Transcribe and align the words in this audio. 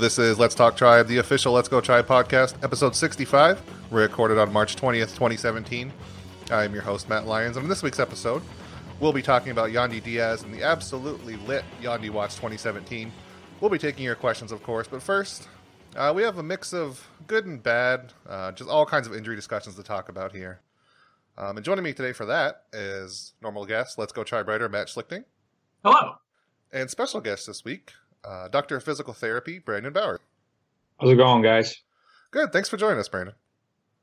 This 0.00 0.18
is 0.18 0.38
Let's 0.38 0.54
Talk 0.54 0.78
Tribe, 0.78 1.08
the 1.08 1.18
official 1.18 1.52
Let's 1.52 1.68
Go 1.68 1.82
Tribe 1.82 2.06
podcast, 2.06 2.54
episode 2.64 2.96
65, 2.96 3.60
recorded 3.90 4.38
on 4.38 4.50
March 4.50 4.74
20th, 4.76 5.10
2017. 5.14 5.92
I'm 6.50 6.72
your 6.72 6.82
host, 6.82 7.10
Matt 7.10 7.26
Lyons, 7.26 7.58
and 7.58 7.64
in 7.64 7.68
this 7.68 7.82
week's 7.82 8.00
episode, 8.00 8.40
we'll 8.98 9.12
be 9.12 9.20
talking 9.20 9.52
about 9.52 9.68
Yandy 9.68 10.02
Diaz 10.02 10.42
and 10.42 10.54
the 10.54 10.62
absolutely 10.62 11.36
lit 11.36 11.64
Yandy 11.82 12.08
Watch 12.08 12.36
2017. 12.36 13.12
We'll 13.60 13.68
be 13.68 13.76
taking 13.76 14.02
your 14.02 14.14
questions, 14.14 14.52
of 14.52 14.62
course, 14.62 14.88
but 14.88 15.02
first, 15.02 15.46
uh, 15.94 16.14
we 16.16 16.22
have 16.22 16.38
a 16.38 16.42
mix 16.42 16.72
of 16.72 17.06
good 17.26 17.44
and 17.44 17.62
bad, 17.62 18.14
uh, 18.26 18.52
just 18.52 18.70
all 18.70 18.86
kinds 18.86 19.06
of 19.06 19.14
injury 19.14 19.36
discussions 19.36 19.76
to 19.76 19.82
talk 19.82 20.08
about 20.08 20.32
here. 20.32 20.60
Um, 21.36 21.58
and 21.58 21.64
joining 21.64 21.84
me 21.84 21.92
today 21.92 22.14
for 22.14 22.24
that 22.24 22.62
is 22.72 23.34
normal 23.42 23.66
guest, 23.66 23.98
Let's 23.98 24.14
Go 24.14 24.24
Tribe 24.24 24.48
writer 24.48 24.66
Matt 24.66 24.86
Schlichting. 24.86 25.24
Hello. 25.84 26.14
And 26.72 26.88
special 26.88 27.20
guest 27.20 27.46
this 27.46 27.66
week, 27.66 27.92
uh, 28.24 28.48
Doctor 28.48 28.76
of 28.76 28.84
Physical 28.84 29.14
Therapy, 29.14 29.58
Brandon 29.58 29.92
Bauer. 29.92 30.20
How's 31.00 31.10
it 31.10 31.16
going, 31.16 31.42
guys? 31.42 31.80
Good. 32.30 32.52
Thanks 32.52 32.68
for 32.68 32.76
joining 32.76 32.98
us, 32.98 33.08
Brandon. 33.08 33.34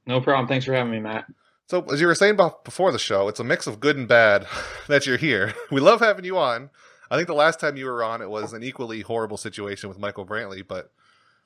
No 0.05 0.21
problem. 0.21 0.47
Thanks 0.47 0.65
for 0.65 0.73
having 0.73 0.91
me, 0.91 0.99
Matt. 0.99 1.25
So, 1.67 1.83
as 1.91 1.99
you 1.99 2.07
were 2.07 2.15
saying 2.15 2.37
before 2.63 2.91
the 2.91 2.99
show, 2.99 3.27
it's 3.27 3.39
a 3.41 3.43
mix 3.43 3.67
of 3.67 3.79
good 3.79 3.97
and 3.97 4.07
bad 4.07 4.47
that 4.87 5.05
you're 5.05 5.17
here. 5.17 5.53
We 5.71 5.81
love 5.81 5.99
having 5.99 6.25
you 6.25 6.37
on. 6.37 6.69
I 7.11 7.15
think 7.15 7.27
the 7.27 7.33
last 7.33 7.59
time 7.59 7.77
you 7.77 7.85
were 7.85 8.03
on, 8.03 8.21
it 8.21 8.29
was 8.29 8.53
an 8.53 8.63
equally 8.63 9.01
horrible 9.01 9.37
situation 9.37 9.89
with 9.89 9.99
Michael 9.99 10.25
Brantley, 10.25 10.65
but 10.65 10.91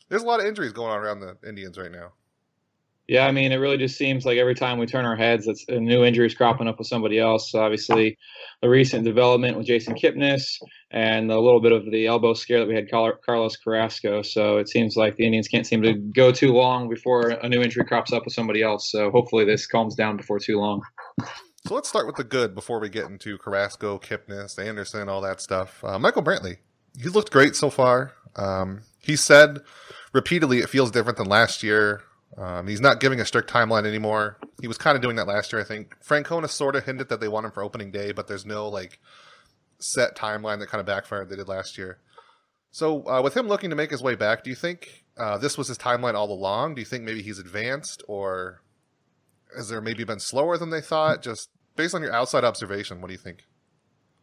there's 0.10 0.24
a 0.24 0.26
lot 0.26 0.40
of 0.40 0.46
injuries 0.46 0.74
going 0.74 0.92
on 0.92 1.00
around 1.00 1.20
the 1.20 1.38
Indians 1.48 1.78
right 1.78 1.92
now. 1.92 2.14
Yeah, 3.08 3.26
I 3.26 3.32
mean, 3.32 3.52
it 3.52 3.58
really 3.58 3.78
just 3.78 3.98
seems 3.98 4.26
like 4.26 4.38
every 4.38 4.56
time 4.56 4.78
we 4.78 4.86
turn 4.86 5.06
our 5.06 5.16
heads, 5.16 5.48
it's 5.48 5.66
a 5.68 5.80
new 5.80 6.06
injury 6.06 6.28
is 6.28 6.36
cropping 6.36 6.68
up 6.68 6.78
with 6.78 6.88
somebody 6.88 7.20
else. 7.20 7.54
Obviously, 7.54 8.18
the 8.62 8.70
recent 8.70 9.04
development 9.04 9.58
with 9.58 9.66
Jason 9.66 9.96
Kipnis 9.96 10.44
and 10.92 11.32
a 11.32 11.40
little 11.40 11.60
bit 11.60 11.72
of 11.72 11.90
the 11.92 12.08
elbow 12.08 12.34
scare 12.34 12.60
that 12.60 12.68
we 12.68 12.76
had 12.76 12.90
Carlos 12.90 13.58
Carrasco. 13.58 14.22
So 14.22 14.58
it 14.58 14.70
seems 14.70 14.96
like 14.96 15.18
the 15.18 15.26
Indians 15.26 15.48
can't 15.48 15.68
seem 15.68 15.82
to 15.82 15.94
go 15.94 16.32
too 16.32 16.54
long 16.54 16.90
before 16.90 17.30
a 17.30 17.50
new 17.50 17.62
injury 17.62 17.84
crops 17.86 18.14
up 18.14 18.24
with 18.24 18.34
somebody 18.34 18.62
else. 18.62 18.92
So 18.92 19.12
hopefully 19.12 19.46
this 19.46 19.68
calms 19.68 19.96
down 19.96 20.16
before 20.16 20.40
too 20.40 20.60
long. 20.60 20.82
So 21.68 21.76
let's 21.76 21.90
start 21.90 22.08
with 22.08 22.16
the 22.16 22.24
good 22.24 22.56
before 22.56 22.80
we 22.80 22.90
get 22.90 23.06
into 23.06 23.38
Carrasco, 23.38 24.00
Kipnis, 24.00 24.58
Anderson, 24.58 25.10
all 25.10 25.22
that 25.22 25.42
stuff. 25.42 25.84
Uh, 25.84 26.00
Michael 26.00 26.24
Brantley, 26.24 26.58
he's 26.98 27.14
looked 27.14 27.32
great 27.32 27.56
so 27.56 27.70
far. 27.70 28.14
Um, 28.36 28.82
he 29.00 29.16
said 29.16 29.60
repeatedly 30.14 30.60
it 30.60 30.70
feels 30.70 30.92
different 30.92 31.18
than 31.18 31.28
last 31.28 31.62
year. 31.64 32.04
Um, 32.38 32.68
he's 32.68 32.82
not 32.82 33.00
giving 33.00 33.20
a 33.20 33.26
strict 33.26 33.50
timeline 33.50 33.86
anymore. 33.86 34.38
He 34.62 34.68
was 34.68 34.78
kind 34.78 34.96
of 34.96 35.02
doing 35.02 35.18
that 35.18 35.28
last 35.28 35.52
year, 35.52 35.62
I 35.62 35.66
think. 35.66 35.96
Francona 36.04 36.50
sort 36.50 36.76
of 36.76 36.86
hinted 36.86 37.10
that 37.10 37.20
they 37.20 37.28
want 37.28 37.46
him 37.46 37.52
for 37.52 37.64
opening 37.64 37.92
day, 37.92 38.12
but 38.12 38.28
there's 38.28 38.46
no 38.46 38.70
like 38.70 39.00
set 39.80 40.16
timeline 40.16 40.60
that 40.60 40.70
kind 40.70 40.80
of 40.80 40.86
backfired 40.86 41.30
they 41.30 41.36
did 41.36 41.48
last 41.48 41.78
year. 41.78 42.00
So, 42.72 43.06
uh, 43.06 43.22
with 43.22 43.36
him 43.36 43.48
looking 43.48 43.70
to 43.70 43.76
make 43.76 43.92
his 43.92 44.02
way 44.02 44.16
back, 44.16 44.44
do 44.44 44.50
you 44.50 44.56
think 44.56 45.04
uh, 45.18 45.38
this 45.38 45.58
was 45.58 45.68
his 45.68 45.78
timeline 45.78 46.14
all 46.14 46.32
along? 46.32 46.76
Do 46.76 46.82
you 46.82 46.86
think 46.86 47.04
maybe 47.04 47.22
he's 47.22 47.40
advanced, 47.40 48.02
or 48.08 48.62
has 49.56 49.68
there 49.68 49.82
maybe 49.82 50.06
been 50.06 50.22
slower 50.22 50.58
than 50.58 50.70
they 50.70 50.80
thought? 50.80 51.22
Just 51.22 51.50
based 51.76 51.94
on 51.94 52.02
your 52.02 52.14
outside 52.14 52.46
observation, 52.46 53.02
what 53.02 53.08
do 53.08 53.14
you 53.14 53.20
think? 53.20 53.44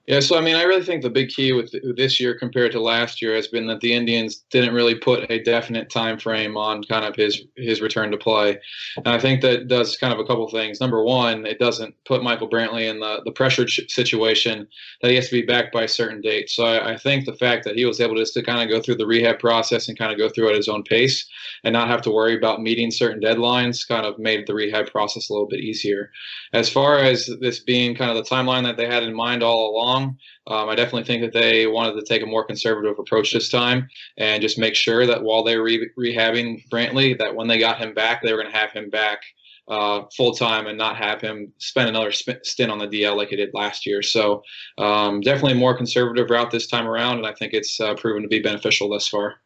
Yeah, 0.09 0.21
so 0.21 0.39
I 0.39 0.41
mean, 0.41 0.57
I 0.57 0.63
really 0.63 0.85
think 0.85 1.03
the 1.03 1.11
big 1.11 1.29
key 1.29 1.53
with 1.53 1.71
this 1.95 2.19
year 2.19 2.35
compared 2.35 2.73
to 2.73 2.81
last 2.81 3.21
year 3.21 3.35
has 3.35 3.47
been 3.47 3.67
that 3.67 3.81
the 3.81 3.93
Indians 3.93 4.37
didn't 4.51 4.73
really 4.73 4.95
put 4.95 5.31
a 5.31 5.43
definite 5.43 5.91
time 5.91 6.19
frame 6.19 6.57
on 6.57 6.83
kind 6.85 7.05
of 7.05 7.15
his 7.15 7.43
his 7.57 7.83
return 7.83 8.11
to 8.13 8.17
play, 8.17 8.59
and 8.97 9.09
I 9.09 9.19
think 9.19 9.43
that 9.43 9.69
does 9.69 9.99
kind 9.99 10.15
of 10.15 10.19
a 10.19 10.25
couple 10.25 10.49
things. 10.49 10.81
Number 10.81 11.05
one, 11.05 11.45
it 11.45 11.59
doesn't 11.59 11.95
put 12.07 12.23
Michael 12.23 12.49
Brantley 12.49 12.89
in 12.89 13.01
the 13.01 13.21
the 13.27 13.33
pressured 13.33 13.69
situation 13.69 14.67
that 15.03 15.11
he 15.11 15.17
has 15.17 15.29
to 15.29 15.43
be 15.43 15.47
back 15.47 15.73
by 15.73 15.83
a 15.83 15.89
certain 15.89 16.23
date. 16.23 16.49
So 16.49 16.65
I, 16.65 16.95
I 16.95 16.97
think 16.97 17.27
the 17.27 17.37
fact 17.37 17.67
that 17.67 17.77
he 17.77 17.85
was 17.85 18.01
able 18.01 18.17
just 18.17 18.33
to 18.33 18.43
kind 18.43 18.63
of 18.63 18.75
go 18.75 18.81
through 18.81 18.97
the 18.97 19.07
rehab 19.07 19.39
process 19.39 19.89
and 19.89 19.99
kind 19.99 20.11
of 20.11 20.17
go 20.17 20.31
through 20.31 20.49
at 20.49 20.57
his 20.57 20.69
own 20.69 20.85
pace 20.85 21.29
and 21.65 21.75
not 21.75 21.89
have 21.89 22.01
to 22.03 22.11
worry 22.11 22.35
about 22.35 22.63
meeting 22.63 22.91
certain 22.91 23.21
deadlines 23.21 23.87
kind 23.87 24.07
of 24.07 24.19
made 24.19 24.47
the 24.47 24.55
rehab 24.55 24.91
process 24.91 25.29
a 25.29 25.35
little 25.35 25.49
bit 25.49 25.61
easier. 25.61 26.11
As 26.55 26.71
far 26.71 26.97
as 26.97 27.29
this 27.43 27.59
being 27.59 27.95
kind 27.95 28.11
of 28.11 28.17
the 28.17 28.23
timeline 28.35 28.63
that 28.65 28.79
they 28.79 28.87
had 28.87 29.03
in 29.03 29.15
mind 29.15 29.43
all 29.43 29.71
along 29.71 29.98
um, 30.47 30.69
I 30.69 30.75
definitely 30.75 31.05
think 31.05 31.23
that 31.23 31.39
they 31.39 31.67
wanted 31.67 31.95
to 31.95 32.07
take 32.07 32.23
a 32.23 32.27
more 32.27 32.45
conservative 32.45 32.99
approach 32.99 33.33
this 33.33 33.49
time 33.49 33.89
and 34.17 34.43
just 34.43 34.59
make 34.59 34.75
sure 34.75 35.07
that 35.07 35.23
while 35.23 35.43
they 35.43 35.57
were 35.57 35.65
re- 35.65 35.91
rehabbing 35.99 36.69
Brantley, 36.69 37.19
that 37.19 37.35
when 37.35 37.49
they 37.49 37.59
got 37.59 37.79
him 37.79 37.95
back, 37.95 38.23
they 38.23 38.33
were 38.33 38.41
going 38.41 38.53
to 38.53 38.59
have 38.59 38.73
him 38.73 38.91
back 38.91 39.21
uh, 39.69 40.03
full 40.17 40.33
time 40.33 40.67
and 40.67 40.79
not 40.79 40.97
have 40.97 41.21
him 41.21 41.53
spend 41.59 41.89
another 41.89 42.11
sp- 42.13 42.43
stint 42.43 42.71
on 42.71 42.79
the 42.79 42.89
DL 42.89 43.17
like 43.17 43.29
he 43.29 43.37
did 43.37 43.51
last 43.53 43.87
year. 43.87 44.03
So 44.03 44.43
um, 44.79 45.21
definitely 45.21 45.53
a 45.53 45.57
more 45.57 45.77
conservative 45.77 46.31
route 46.31 46.51
this 46.51 46.67
time 46.67 46.87
around, 46.87 47.19
and 47.19 47.27
I 47.27 47.35
think 47.35 47.53
it's 47.53 47.79
uh, 47.81 47.95
proven 47.95 48.23
to 48.23 48.29
be 48.29 48.41
beneficial 48.41 48.89
thus 48.89 49.09
far. 49.09 49.37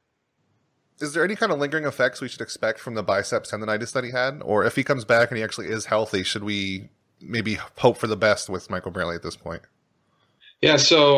Is 1.00 1.14
there 1.14 1.24
any 1.24 1.34
kind 1.34 1.50
of 1.50 1.58
lingering 1.58 1.84
effects 1.84 2.20
we 2.20 2.28
should 2.28 2.40
expect 2.40 2.78
from 2.78 2.94
the 2.94 3.02
biceps 3.02 3.50
tendonitis 3.50 3.92
that 3.92 4.04
he 4.04 4.12
had, 4.12 4.40
or 4.44 4.64
if 4.64 4.76
he 4.76 4.84
comes 4.84 5.04
back 5.04 5.30
and 5.30 5.38
he 5.38 5.42
actually 5.42 5.66
is 5.66 5.86
healthy, 5.86 6.22
should 6.22 6.44
we 6.44 6.90
maybe 7.20 7.58
hope 7.78 7.96
for 7.96 8.06
the 8.06 8.16
best 8.16 8.48
with 8.48 8.70
Michael 8.70 8.92
Brantley 8.92 9.16
at 9.16 9.22
this 9.22 9.36
point? 9.36 9.62
Yeah, 10.62 10.76
so 10.76 11.16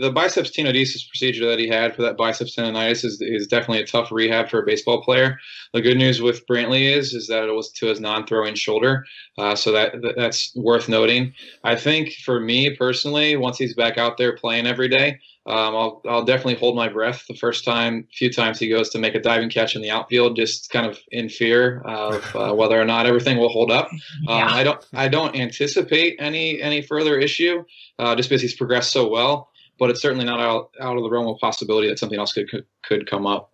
the 0.00 0.12
biceps 0.14 0.50
tenodesis 0.50 1.08
procedure 1.08 1.44
that 1.48 1.58
he 1.58 1.66
had 1.66 1.96
for 1.96 2.02
that 2.02 2.16
biceps 2.16 2.54
tendonitis 2.54 3.04
is, 3.04 3.18
is 3.20 3.48
definitely 3.48 3.82
a 3.82 3.86
tough 3.86 4.12
rehab 4.12 4.48
for 4.48 4.60
a 4.60 4.64
baseball 4.64 5.02
player. 5.02 5.40
The 5.74 5.80
good 5.82 5.98
news 5.98 6.22
with 6.22 6.46
Brantley 6.46 6.96
is 6.96 7.12
is 7.12 7.26
that 7.26 7.48
it 7.48 7.52
was 7.52 7.72
to 7.72 7.86
his 7.86 7.98
non-throwing 7.98 8.54
shoulder, 8.54 9.04
uh, 9.38 9.56
so 9.56 9.72
that 9.72 9.96
that's 10.16 10.54
worth 10.54 10.88
noting. 10.88 11.32
I 11.64 11.74
think 11.74 12.12
for 12.24 12.38
me 12.38 12.76
personally, 12.76 13.36
once 13.36 13.58
he's 13.58 13.74
back 13.74 13.98
out 13.98 14.18
there 14.18 14.36
playing 14.36 14.68
every 14.68 14.88
day, 14.88 15.18
um, 15.46 15.76
I'll, 15.76 16.02
I'll 16.08 16.24
definitely 16.24 16.56
hold 16.56 16.74
my 16.74 16.88
breath 16.88 17.24
the 17.28 17.36
first 17.36 17.64
time, 17.64 18.08
few 18.12 18.32
times 18.32 18.58
he 18.58 18.68
goes 18.68 18.90
to 18.90 18.98
make 18.98 19.14
a 19.14 19.20
diving 19.20 19.48
catch 19.48 19.76
in 19.76 19.82
the 19.82 19.90
outfield, 19.90 20.34
just 20.34 20.70
kind 20.70 20.86
of 20.86 20.98
in 21.12 21.28
fear 21.28 21.80
of 21.84 22.34
uh, 22.34 22.52
whether 22.54 22.80
or 22.80 22.84
not 22.84 23.06
everything 23.06 23.38
will 23.38 23.48
hold 23.48 23.70
up. 23.70 23.88
Um, 24.28 24.38
yeah. 24.38 24.48
I 24.48 24.64
don't, 24.64 24.84
I 24.92 25.08
don't 25.08 25.36
anticipate 25.36 26.16
any 26.18 26.60
any 26.60 26.82
further 26.82 27.16
issue, 27.18 27.64
uh, 27.98 28.16
just 28.16 28.28
because 28.28 28.42
he's 28.42 28.56
progressed 28.56 28.92
so 28.92 29.08
well. 29.08 29.50
But 29.78 29.90
it's 29.90 30.00
certainly 30.00 30.24
not 30.24 30.40
out, 30.40 30.70
out 30.80 30.96
of 30.96 31.02
the 31.02 31.10
realm 31.10 31.28
of 31.28 31.38
possibility 31.38 31.88
that 31.88 31.98
something 31.98 32.18
else 32.18 32.32
could 32.32 32.48
could, 32.50 32.64
could 32.82 33.08
come 33.08 33.26
up. 33.26 33.52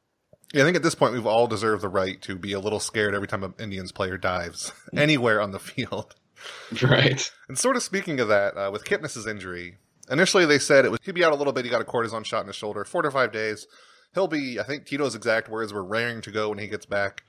Yeah, 0.55 0.63
I 0.63 0.65
think 0.65 0.77
at 0.77 0.83
this 0.83 0.95
point 0.95 1.13
we've 1.13 1.27
all 1.27 1.47
deserved 1.47 1.83
the 1.83 1.89
right 1.89 2.21
to 2.23 2.37
be 2.37 2.53
a 2.53 2.61
little 2.61 2.81
scared 2.81 3.15
every 3.15 3.29
time 3.29 3.43
an 3.43 3.55
Indians 3.59 3.93
player 3.93 4.17
dives 4.17 4.73
anywhere 4.97 5.41
on 5.41 5.51
the 5.53 5.61
field. 5.61 6.15
Right. 6.83 7.31
And 7.49 7.57
sort 7.57 7.77
of 7.77 7.85
speaking 7.85 8.19
of 8.19 8.27
that, 8.27 8.57
uh, 8.57 8.69
with 8.73 8.85
Kipnis's 8.85 9.29
injury, 9.29 9.77
Initially, 10.11 10.45
they 10.47 10.59
said 10.59 10.85
it 10.85 10.91
was 10.91 11.01
he'd 11.05 11.15
be 11.15 11.25
out 11.25 11.33
a 11.33 11.37
little 11.37 11.53
bit. 11.53 11.65
He 11.65 11.71
got 11.71 11.81
a 11.81 11.85
cortisone 11.85 12.25
shot 12.25 12.41
in 12.41 12.49
his 12.49 12.57
shoulder, 12.57 12.85
four 12.85 13.03
to 13.03 13.11
five 13.11 13.33
days. 13.33 13.67
He'll 14.15 14.29
be, 14.29 14.61
I 14.61 14.65
think 14.65 14.85
Tito's 14.85 15.15
exact 15.15 15.49
words 15.49 15.73
were 15.73 15.85
raring 15.85 16.21
to 16.23 16.31
go 16.31 16.51
when 16.51 16.59
he 16.59 16.67
gets 16.67 16.85
back. 16.85 17.23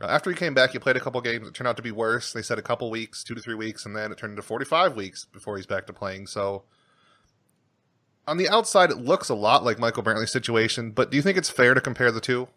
Uh, 0.00 0.06
after 0.06 0.30
he 0.30 0.36
came 0.36 0.54
back, 0.54 0.72
he 0.72 0.78
played 0.78 0.96
a 0.96 1.00
couple 1.00 1.20
games. 1.20 1.46
It 1.46 1.54
turned 1.54 1.68
out 1.68 1.76
to 1.76 1.82
be 1.82 1.92
worse. 1.92 2.32
They 2.32 2.42
said 2.42 2.58
a 2.58 2.62
couple 2.62 2.90
weeks, 2.90 3.22
two 3.22 3.34
to 3.34 3.40
three 3.40 3.54
weeks, 3.54 3.86
and 3.86 3.94
then 3.94 4.10
it 4.10 4.18
turned 4.18 4.32
into 4.32 4.42
45 4.42 4.96
weeks 4.96 5.26
before 5.26 5.56
he's 5.56 5.66
back 5.66 5.86
to 5.86 5.92
playing. 5.92 6.26
So, 6.26 6.64
on 8.26 8.36
the 8.36 8.48
outside, 8.48 8.90
it 8.90 8.98
looks 8.98 9.28
a 9.28 9.34
lot 9.34 9.64
like 9.64 9.78
Michael 9.78 10.02
Brantley's 10.02 10.32
situation, 10.32 10.90
but 10.90 11.10
do 11.10 11.16
you 11.16 11.22
think 11.22 11.38
it's 11.38 11.50
fair 11.50 11.74
to 11.74 11.80
compare 11.80 12.10
the 12.10 12.20
two? 12.20 12.48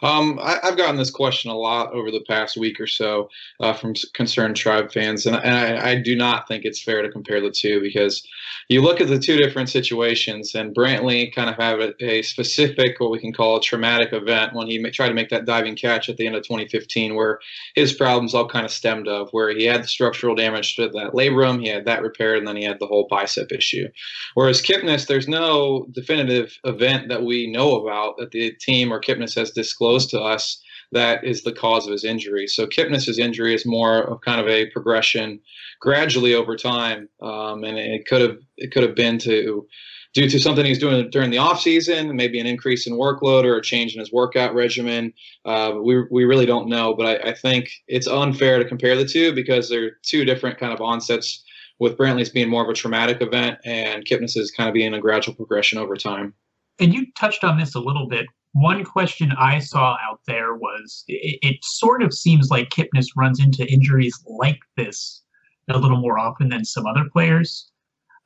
Um, 0.00 0.38
I, 0.40 0.58
have 0.62 0.76
gotten 0.76 0.96
this 0.96 1.10
question 1.10 1.50
a 1.50 1.56
lot 1.56 1.92
over 1.92 2.12
the 2.12 2.24
past 2.28 2.56
week 2.56 2.78
or 2.78 2.86
so 2.86 3.28
uh, 3.58 3.72
from 3.72 3.94
concerned 4.14 4.54
tribe 4.54 4.92
fans, 4.92 5.26
and, 5.26 5.34
and 5.34 5.54
I, 5.54 5.90
I, 5.90 5.94
do 5.96 6.14
not 6.14 6.46
think 6.46 6.64
it's 6.64 6.80
fair 6.80 7.02
to 7.02 7.10
compare 7.10 7.40
the 7.40 7.50
two 7.50 7.80
because 7.80 8.24
you 8.68 8.80
look 8.80 9.00
at 9.00 9.08
the 9.08 9.18
two 9.18 9.36
different 9.36 9.68
situations, 9.68 10.54
and 10.54 10.72
Brantley 10.72 11.34
kind 11.34 11.50
of 11.50 11.56
had 11.56 11.80
a, 11.80 12.04
a 12.04 12.22
specific, 12.22 13.00
what 13.00 13.10
we 13.10 13.18
can 13.18 13.32
call 13.32 13.56
a 13.56 13.60
traumatic 13.60 14.12
event 14.12 14.54
when 14.54 14.68
he 14.68 14.80
tried 14.90 15.08
to 15.08 15.14
make 15.14 15.30
that 15.30 15.46
diving 15.46 15.74
catch 15.74 16.08
at 16.08 16.16
the 16.16 16.26
end 16.26 16.36
of 16.36 16.44
2015, 16.44 17.16
where 17.16 17.40
his 17.74 17.92
problems 17.92 18.34
all 18.34 18.48
kind 18.48 18.64
of 18.64 18.70
stemmed 18.70 19.08
of, 19.08 19.30
where 19.32 19.50
he 19.50 19.64
had 19.64 19.82
the 19.82 19.88
structural 19.88 20.36
damage 20.36 20.76
to 20.76 20.88
that 20.90 21.12
labrum, 21.12 21.60
he 21.60 21.68
had 21.68 21.86
that 21.86 22.02
repaired, 22.02 22.38
and 22.38 22.46
then 22.46 22.56
he 22.56 22.62
had 22.62 22.78
the 22.78 22.86
whole 22.86 23.08
bicep 23.10 23.50
issue. 23.50 23.88
Whereas 24.34 24.62
Kipnis, 24.62 25.08
there's 25.08 25.26
no 25.26 25.88
definitive 25.90 26.56
event 26.62 27.08
that 27.08 27.24
we 27.24 27.50
know 27.50 27.74
about 27.76 28.16
that 28.18 28.30
the 28.30 28.52
team 28.60 28.92
or 28.92 29.00
Kipnis 29.00 29.34
has 29.34 29.50
disclosed 29.50 29.87
disclosed 29.88 30.10
to 30.10 30.20
us 30.20 30.62
that 30.92 31.22
is 31.24 31.42
the 31.42 31.52
cause 31.52 31.86
of 31.86 31.92
his 31.92 32.04
injury. 32.04 32.46
So 32.46 32.66
Kipnis's 32.66 33.18
injury 33.18 33.54
is 33.54 33.66
more 33.66 34.04
of 34.04 34.20
kind 34.22 34.40
of 34.40 34.48
a 34.48 34.66
progression 34.70 35.40
gradually 35.80 36.34
over 36.34 36.56
time, 36.56 37.08
um, 37.20 37.64
and 37.64 37.78
it 37.78 38.06
could 38.06 38.22
have 38.22 38.38
it 38.56 38.72
could 38.72 38.82
have 38.82 38.94
been 38.94 39.18
to 39.18 39.66
due 40.14 40.28
to 40.28 40.38
something 40.38 40.64
he's 40.64 40.78
doing 40.78 41.10
during 41.10 41.30
the 41.30 41.36
off 41.36 41.60
season, 41.60 42.16
maybe 42.16 42.40
an 42.40 42.46
increase 42.46 42.86
in 42.86 42.94
workload 42.94 43.44
or 43.44 43.56
a 43.56 43.62
change 43.62 43.92
in 43.92 44.00
his 44.00 44.10
workout 44.10 44.54
regimen. 44.54 45.12
Uh, 45.44 45.74
we 45.82 46.04
we 46.10 46.24
really 46.24 46.46
don't 46.46 46.68
know, 46.68 46.94
but 46.94 47.06
I, 47.06 47.30
I 47.30 47.34
think 47.34 47.70
it's 47.86 48.06
unfair 48.06 48.58
to 48.58 48.64
compare 48.64 48.96
the 48.96 49.04
two 49.04 49.34
because 49.34 49.68
they're 49.68 49.98
two 50.02 50.24
different 50.24 50.58
kind 50.58 50.72
of 50.72 50.80
onsets. 50.80 51.44
With 51.80 51.96
Brantley's 51.96 52.28
being 52.28 52.48
more 52.48 52.64
of 52.64 52.68
a 52.68 52.72
traumatic 52.72 53.22
event, 53.22 53.60
and 53.64 54.04
Kipnis 54.04 54.36
is 54.36 54.50
kind 54.50 54.68
of 54.68 54.74
being 54.74 54.94
a 54.94 55.00
gradual 55.00 55.36
progression 55.36 55.78
over 55.78 55.94
time. 55.94 56.34
And 56.80 56.92
you 56.92 57.06
touched 57.16 57.44
on 57.44 57.56
this 57.56 57.76
a 57.76 57.78
little 57.78 58.08
bit 58.08 58.26
one 58.52 58.84
question 58.84 59.32
I 59.38 59.58
saw 59.58 59.96
out 60.02 60.20
there 60.26 60.54
was 60.54 61.04
it, 61.06 61.38
it, 61.42 61.64
sort 61.64 62.02
of 62.02 62.14
seems 62.14 62.50
like 62.50 62.70
Kipnis 62.70 63.06
runs 63.16 63.40
into 63.40 63.70
injuries 63.70 64.18
like 64.26 64.58
this 64.76 65.22
a 65.70 65.78
little 65.78 65.98
more 65.98 66.18
often 66.18 66.48
than 66.48 66.64
some 66.64 66.86
other 66.86 67.04
players. 67.12 67.70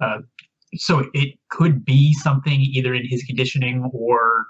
Uh, 0.01 0.19
so 0.77 1.05
it 1.13 1.39
could 1.51 1.85
be 1.85 2.15
something 2.15 2.61
either 2.61 2.95
in 2.95 3.07
his 3.07 3.23
conditioning 3.25 3.91
or 3.93 4.47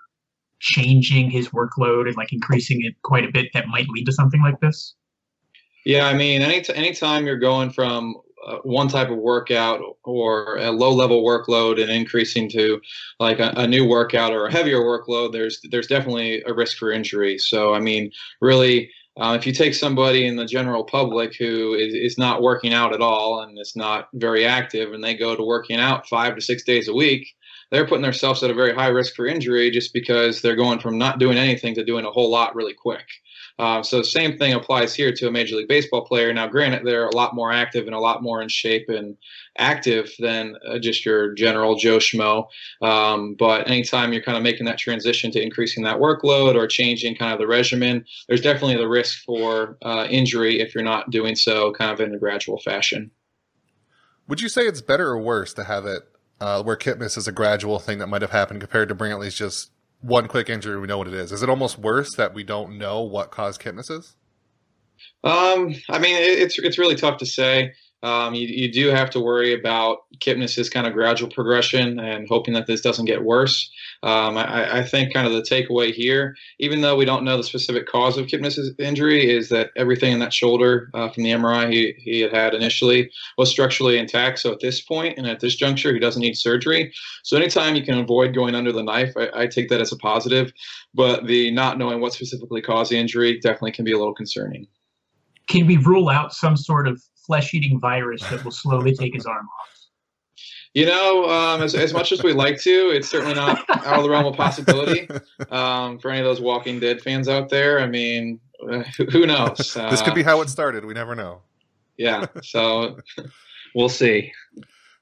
changing 0.61 1.31
his 1.31 1.49
workload 1.49 2.07
and 2.07 2.17
like 2.17 2.33
increasing 2.33 2.85
it 2.85 2.95
quite 3.03 3.25
a 3.25 3.33
bit 3.33 3.49
that 3.53 3.67
might 3.69 3.89
lead 3.89 4.05
to 4.05 4.13
something 4.13 4.41
like 4.41 4.61
this? 4.61 4.95
Yeah, 5.85 6.07
I 6.07 6.15
mean, 6.15 6.43
any 6.43 6.63
anytime 6.75 7.27
you're 7.27 7.39
going 7.39 7.71
from 7.71 8.15
uh, 8.47 8.57
one 8.65 8.89
type 8.89 9.11
of 9.11 9.19
workout 9.19 9.81
or 10.05 10.57
a 10.59 10.71
low 10.71 10.93
level 10.93 11.23
workload 11.23 11.81
and 11.81 11.91
increasing 11.91 12.49
to 12.51 12.81
like 13.21 13.39
a, 13.39 13.53
a, 13.57 13.67
new 13.67 13.87
workout 13.87 14.33
or 14.33 14.47
a 14.47 14.53
heavier 14.53 14.81
workload, 14.81 15.33
there's 15.33 15.61
there's 15.71 15.87
definitely 15.87 16.43
a 16.47 16.53
risk 16.53 16.79
for 16.79 16.91
injury. 16.91 17.39
So 17.39 17.75
I 17.75 17.81
mean, 17.81 18.11
really, 18.41 18.91
uh, 19.17 19.37
if 19.39 19.47
you 19.47 19.53
take 19.53 19.75
somebody 19.75 20.27
in 20.27 20.37
the 20.37 20.47
general 20.47 20.85
public 20.85 21.37
who 21.37 21.75
is, 21.75 21.95
is 21.95 22.19
not 22.19 22.43
working 22.43 22.73
out 22.73 22.95
at 22.95 23.01
all 23.01 23.43
and 23.43 23.59
is 23.59 23.77
not 23.77 24.09
very 24.15 24.47
active, 24.47 24.93
and 24.93 25.05
they 25.05 25.15
go 25.15 25.37
to 25.37 25.43
working 25.43 25.79
out 25.79 26.09
five 26.09 26.35
to 26.35 26.41
six 26.41 26.65
days 26.65 26.89
a 26.89 26.95
week, 26.95 27.29
they're 27.71 27.87
putting 27.87 28.03
themselves 28.03 28.43
at 28.43 28.51
a 28.51 28.55
very 28.55 28.75
high 28.75 28.89
risk 28.89 29.15
for 29.15 29.27
injury 29.27 29.71
just 29.71 29.93
because 29.93 30.41
they're 30.41 30.57
going 30.57 30.79
from 30.79 30.99
not 30.99 31.19
doing 31.19 31.39
anything 31.39 31.75
to 31.75 31.85
doing 31.85 32.05
a 32.05 32.11
whole 32.11 32.31
lot 32.31 32.55
really 32.55 32.75
quick. 32.75 33.07
Uh, 33.59 33.83
so 33.83 34.03
same 34.03 34.39
thing 34.39 34.53
applies 34.55 34.95
here 34.95 35.13
to 35.13 35.29
a 35.29 35.31
Major 35.31 35.57
League 35.57 35.69
Baseball 35.69 36.05
player. 36.05 36.33
Now, 36.33 36.47
granted, 36.47 36.83
they're 36.85 37.07
a 37.07 37.15
lot 37.15 37.35
more 37.35 37.53
active 37.53 37.87
and 37.87 37.95
a 37.95 38.01
lot 38.01 38.23
more 38.23 38.43
in 38.43 38.49
shape 38.49 38.89
and 38.89 39.17
active 39.59 40.11
than 40.19 40.57
uh, 40.67 40.79
just 40.79 41.05
your 41.05 41.35
general 41.35 41.77
Joe 41.77 41.99
Schmo. 41.99 42.47
Um, 42.81 43.35
but 43.39 43.69
anytime 43.69 44.13
you're 44.13 44.23
kind 44.23 44.37
of 44.37 44.43
making 44.43 44.67
that 44.67 44.79
transition 44.79 45.31
to 45.33 45.43
increasing 45.43 45.85
that 45.85 45.99
workload 45.99 46.55
or 46.55 46.67
changing 46.67 47.17
kind 47.17 47.33
of 47.33 47.39
the 47.39 47.47
regimen, 47.47 48.05
there's 48.29 48.41
definitely 48.41 48.77
the 48.77 48.89
risk 48.89 49.23
for 49.25 49.77
uh, 49.83 50.07
injury 50.11 50.61
if 50.61 50.75
you're 50.75 50.85
not 50.85 51.11
doing 51.11 51.37
so 51.37 51.73
kind 51.73 51.91
of 51.91 52.01
in 52.01 52.15
a 52.15 52.19
gradual 52.19 52.59
fashion. 52.59 53.11
Would 54.29 54.41
you 54.41 54.49
say 54.49 54.63
it's 54.63 54.81
better 54.81 55.09
or 55.09 55.21
worse 55.21 55.53
to 55.55 55.65
have 55.65 55.85
it 55.85 56.03
uh, 56.41 56.63
where 56.63 56.77
Kipnis 56.77 57.17
is 57.17 57.29
a 57.29 57.33
gradual 57.33 57.79
thing 57.79 57.99
that 57.99 58.09
might 58.09 58.23
have 58.23 58.31
happened 58.31 58.61
compared 58.61 58.89
to 58.89 58.95
Brantley's 58.95 59.35
just 59.35 59.71
one 60.03 60.29
quick 60.29 60.51
injury, 60.51 60.79
we 60.79 60.87
know 60.87 60.99
what 60.99 61.09
it 61.09 61.15
is. 61.15 61.33
Is 61.33 61.43
it 61.43 61.49
almost 61.49 61.79
worse 61.79 62.15
that 62.17 62.35
we 62.35 62.45
don't 62.45 62.77
know 62.77 63.01
what 63.03 63.31
caused 63.31 63.61
Kipnis's? 63.61 64.17
Um, 65.25 65.75
I 65.89 65.99
mean, 65.99 66.17
it's 66.17 66.59
it's 66.59 66.79
really 66.79 66.97
tough 66.97 67.19
to 67.19 67.27
say. 67.27 67.73
Um, 68.03 68.35
you, 68.35 68.49
you 68.49 68.73
do 68.73 68.89
have 68.89 69.11
to 69.11 69.21
worry 69.21 69.55
about 69.55 69.99
Kipnis's 70.19 70.69
kind 70.69 70.89
of 70.89 70.93
gradual 70.93 71.31
progression 71.31 72.01
and 72.01 72.27
hoping 72.29 72.53
that 72.55 72.67
this 72.67 72.81
doesn't 72.81 73.05
get 73.05 73.23
worse. 73.23 73.71
Um, 74.03 74.37
I, 74.37 74.79
I, 74.79 74.83
think 74.83 75.15
kind 75.15 75.25
of 75.25 75.33
the 75.33 75.43
takeaway 75.43 75.93
here, 75.93 76.35
even 76.59 76.81
though 76.81 76.97
we 76.97 77.05
don't 77.05 77.23
know 77.23 77.37
the 77.37 77.45
specific 77.45 77.87
cause 77.87 78.19
of 78.19 78.27
Kipnis's 78.27 78.75
injury, 78.81 79.31
is 79.31 79.49
that 79.51 79.71
everything 79.77 80.13
in 80.13 80.19
that 80.19 80.33
shoulder 80.33 80.91
uh, 80.95 81.09
from 81.11 81.23
the 81.23 81.31
MRI 81.31 81.73
he, 81.73 81.95
he 81.99 82.21
had 82.21 82.33
had 82.33 82.55
initially 82.55 83.09
was 83.39 83.49
structurally 83.49 83.99
intact. 83.99 84.41
So 84.41 84.51
at 84.51 84.59
this 84.59 84.81
point 84.81 85.17
and 85.17 85.29
at 85.29 85.39
this 85.39 85.55
juncture, 85.55 85.93
he 85.93 86.01
doesn't 86.01 86.21
need 86.21 86.37
surgery. 86.37 86.93
So 87.23 87.37
anytime 87.37 87.77
you 87.77 87.85
can 87.85 87.99
avoid 87.99 88.35
going 88.35 88.57
under 88.57 88.73
the 88.73 88.83
knife, 88.83 89.13
I, 89.17 89.31
I 89.43 89.47
take 89.47 89.69
that 89.69 89.81
as 89.81 89.93
a 89.93 89.97
positive. 89.97 90.53
But 90.93 91.29
the 91.29 91.53
not 91.53 91.79
knowing 91.79 92.01
what 92.01 92.13
specifically 92.13 92.63
caused 92.63 92.91
the 92.91 92.99
injury 92.99 93.39
definitely 93.39 93.73
can 93.73 93.85
be 93.85 93.93
a 93.93 93.99
little 93.99 94.15
concerning. 94.15 94.67
Can 95.49 95.67
we 95.67 95.77
rule 95.77 96.09
out 96.09 96.33
some 96.33 96.57
sort 96.57 96.89
of 96.89 97.01
flesh 97.33 97.55
eating 97.55 97.81
virus 97.81 98.21
that 98.29 98.45
will 98.45 98.51
slowly 98.51 98.95
take 98.95 99.15
his 99.15 99.25
arm 99.25 99.49
off? 99.59 99.69
You 100.75 100.85
know, 100.85 101.31
um, 101.31 101.63
as, 101.63 101.75
as 101.75 101.95
much 101.95 102.13
as 102.13 102.23
we 102.23 102.35
like 102.35 102.61
to, 102.61 102.91
it's 102.91 103.09
certainly 103.09 103.35
not 103.35 103.65
out 103.71 103.97
of 103.97 104.03
the 104.03 104.11
realm 104.11 104.27
of 104.27 104.37
possibility. 104.37 105.09
Um, 105.51 105.99
for 105.99 106.11
any 106.11 106.21
of 106.21 106.27
those 106.27 106.43
Walking 106.43 106.79
Dead 106.79 107.01
fans 107.01 107.29
out 107.29 107.49
there, 107.49 107.81
I 107.81 107.87
mean, 107.87 108.39
who 109.11 109.27
knows? 109.27 109.75
Uh, 109.75 109.91
this 109.91 110.03
could 110.03 110.15
be 110.15 110.23
how 110.23 110.43
it 110.43 110.51
started. 110.51 110.85
We 110.85 110.93
never 110.93 111.15
know. 111.15 111.41
Yeah, 111.97 112.27
so 112.43 112.99
we'll 113.75 113.89
see. 113.89 114.33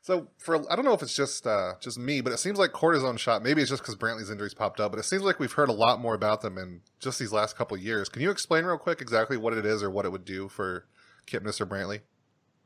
So 0.02 0.28
for 0.38 0.56
I 0.70 0.76
don't 0.76 0.84
know 0.84 0.94
if 0.94 1.02
it's 1.02 1.14
just 1.14 1.46
uh, 1.46 1.74
just 1.80 1.98
me, 1.98 2.20
but 2.20 2.32
it 2.32 2.38
seems 2.38 2.58
like 2.58 2.72
cortisone 2.72 3.18
shot. 3.18 3.42
Maybe 3.42 3.60
it's 3.60 3.70
just 3.70 3.82
because 3.82 3.96
Brantley's 3.96 4.30
injuries 4.30 4.54
popped 4.54 4.80
up, 4.80 4.92
but 4.92 4.98
it 4.98 5.04
seems 5.04 5.22
like 5.22 5.38
we've 5.40 5.52
heard 5.52 5.68
a 5.68 5.72
lot 5.72 6.00
more 6.00 6.14
about 6.14 6.42
them 6.42 6.58
in 6.58 6.80
just 7.00 7.18
these 7.18 7.32
last 7.32 7.56
couple 7.56 7.76
years. 7.76 8.08
Can 8.08 8.22
you 8.22 8.30
explain 8.30 8.64
real 8.64 8.78
quick 8.78 9.00
exactly 9.00 9.36
what 9.36 9.52
it 9.52 9.66
is 9.66 9.82
or 9.82 9.90
what 9.90 10.04
it 10.04 10.10
would 10.10 10.24
do 10.24 10.48
for 10.48 10.86
Kipnis 11.26 11.60
or 11.60 11.66
Brantley? 11.66 12.00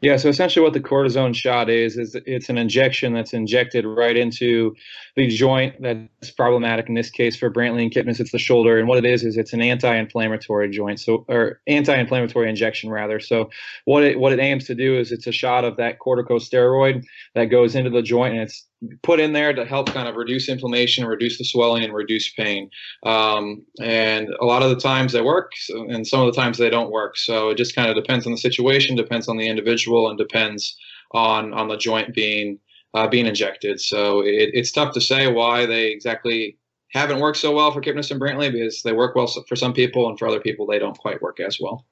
Yeah, 0.04 0.18
so 0.18 0.28
essentially 0.28 0.62
what 0.62 0.74
the 0.74 0.80
cortisone 0.80 1.34
shot 1.34 1.70
is 1.70 1.96
is 1.96 2.14
it's 2.26 2.50
an 2.50 2.58
injection 2.58 3.14
that's 3.14 3.32
injected 3.32 3.86
right 3.86 4.14
into 4.14 4.76
the 5.16 5.28
joint 5.28 5.80
that's 5.80 6.30
problematic 6.30 6.90
in 6.90 6.94
this 6.94 7.08
case 7.08 7.38
for 7.38 7.50
Brantley 7.50 7.84
and 7.84 7.90
Kipnis 7.90 8.20
it's 8.20 8.30
the 8.30 8.38
shoulder 8.38 8.78
and 8.78 8.86
what 8.86 8.98
it 8.98 9.06
is 9.06 9.24
is 9.24 9.38
it's 9.38 9.54
an 9.54 9.62
anti-inflammatory 9.62 10.68
joint 10.68 11.00
so 11.00 11.24
or 11.26 11.62
anti-inflammatory 11.66 12.50
injection 12.50 12.90
rather. 12.90 13.18
So 13.18 13.48
what 13.86 14.04
it 14.04 14.20
what 14.20 14.34
it 14.34 14.40
aims 14.40 14.66
to 14.66 14.74
do 14.74 14.98
is 14.98 15.10
it's 15.10 15.26
a 15.26 15.32
shot 15.32 15.64
of 15.64 15.78
that 15.78 15.98
corticosteroid 16.00 17.02
that 17.34 17.46
goes 17.46 17.74
into 17.74 17.88
the 17.88 18.02
joint 18.02 18.34
and 18.34 18.42
it's 18.42 18.66
put 19.02 19.20
in 19.20 19.32
there 19.32 19.52
to 19.52 19.64
help 19.64 19.92
kind 19.92 20.08
of 20.08 20.16
reduce 20.16 20.48
inflammation, 20.48 21.06
reduce 21.06 21.38
the 21.38 21.44
swelling, 21.44 21.84
and 21.84 21.94
reduce 21.94 22.32
pain. 22.32 22.70
Um, 23.04 23.64
and 23.80 24.28
a 24.40 24.44
lot 24.44 24.62
of 24.62 24.70
the 24.70 24.80
times 24.80 25.12
they 25.12 25.22
work, 25.22 25.52
and 25.68 26.06
some 26.06 26.20
of 26.20 26.26
the 26.32 26.40
times 26.40 26.58
they 26.58 26.70
don't 26.70 26.90
work. 26.90 27.16
So 27.16 27.50
it 27.50 27.56
just 27.56 27.74
kind 27.74 27.88
of 27.88 27.96
depends 27.96 28.26
on 28.26 28.32
the 28.32 28.38
situation, 28.38 28.96
depends 28.96 29.28
on 29.28 29.36
the 29.36 29.48
individual, 29.48 30.08
and 30.08 30.18
depends 30.18 30.76
on 31.12 31.54
on 31.54 31.68
the 31.68 31.76
joint 31.76 32.14
being 32.14 32.58
uh, 32.94 33.08
being 33.08 33.26
injected. 33.26 33.80
So 33.80 34.20
it, 34.20 34.50
it's 34.52 34.72
tough 34.72 34.94
to 34.94 35.00
say 35.00 35.32
why 35.32 35.66
they 35.66 35.86
exactly 35.86 36.58
haven't 36.92 37.20
worked 37.20 37.38
so 37.38 37.52
well 37.52 37.72
for 37.72 37.80
Kipnis 37.80 38.10
and 38.10 38.20
Brantley 38.20 38.52
because 38.52 38.82
they 38.82 38.92
work 38.92 39.16
well 39.16 39.26
for 39.48 39.56
some 39.56 39.72
people, 39.72 40.08
and 40.08 40.18
for 40.18 40.28
other 40.28 40.40
people 40.40 40.66
they 40.66 40.78
don't 40.78 40.98
quite 40.98 41.22
work 41.22 41.40
as 41.40 41.58
well. 41.60 41.86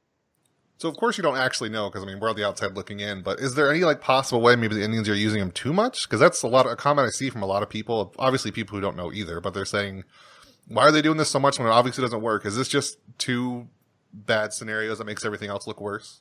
So 0.78 0.88
of 0.88 0.96
course 0.96 1.16
you 1.16 1.22
don't 1.22 1.36
actually 1.36 1.68
know 1.68 1.88
because 1.88 2.02
I 2.02 2.06
mean 2.06 2.18
we're 2.18 2.30
on 2.30 2.36
the 2.36 2.46
outside 2.46 2.74
looking 2.74 3.00
in. 3.00 3.22
But 3.22 3.38
is 3.40 3.54
there 3.54 3.70
any 3.70 3.84
like 3.84 4.00
possible 4.00 4.40
way 4.40 4.56
maybe 4.56 4.74
the 4.74 4.84
Indians 4.84 5.08
are 5.08 5.14
using 5.14 5.40
them 5.40 5.52
too 5.52 5.72
much? 5.72 6.08
Because 6.08 6.20
that's 6.20 6.42
a 6.42 6.48
lot 6.48 6.66
of 6.66 6.72
a 6.72 6.76
comment 6.76 7.06
I 7.06 7.10
see 7.10 7.30
from 7.30 7.42
a 7.42 7.46
lot 7.46 7.62
of 7.62 7.70
people. 7.70 8.14
Obviously 8.18 8.50
people 8.50 8.76
who 8.76 8.80
don't 8.80 8.96
know 8.96 9.12
either, 9.12 9.40
but 9.40 9.54
they're 9.54 9.64
saying, 9.64 10.04
why 10.68 10.82
are 10.82 10.92
they 10.92 11.02
doing 11.02 11.18
this 11.18 11.28
so 11.28 11.38
much 11.38 11.58
when 11.58 11.68
it 11.68 11.72
obviously 11.72 12.02
doesn't 12.02 12.22
work? 12.22 12.44
Is 12.46 12.56
this 12.56 12.68
just 12.68 12.98
two 13.18 13.68
bad 14.12 14.52
scenarios 14.52 14.98
that 14.98 15.04
makes 15.04 15.24
everything 15.24 15.50
else 15.50 15.66
look 15.66 15.80
worse? 15.80 16.20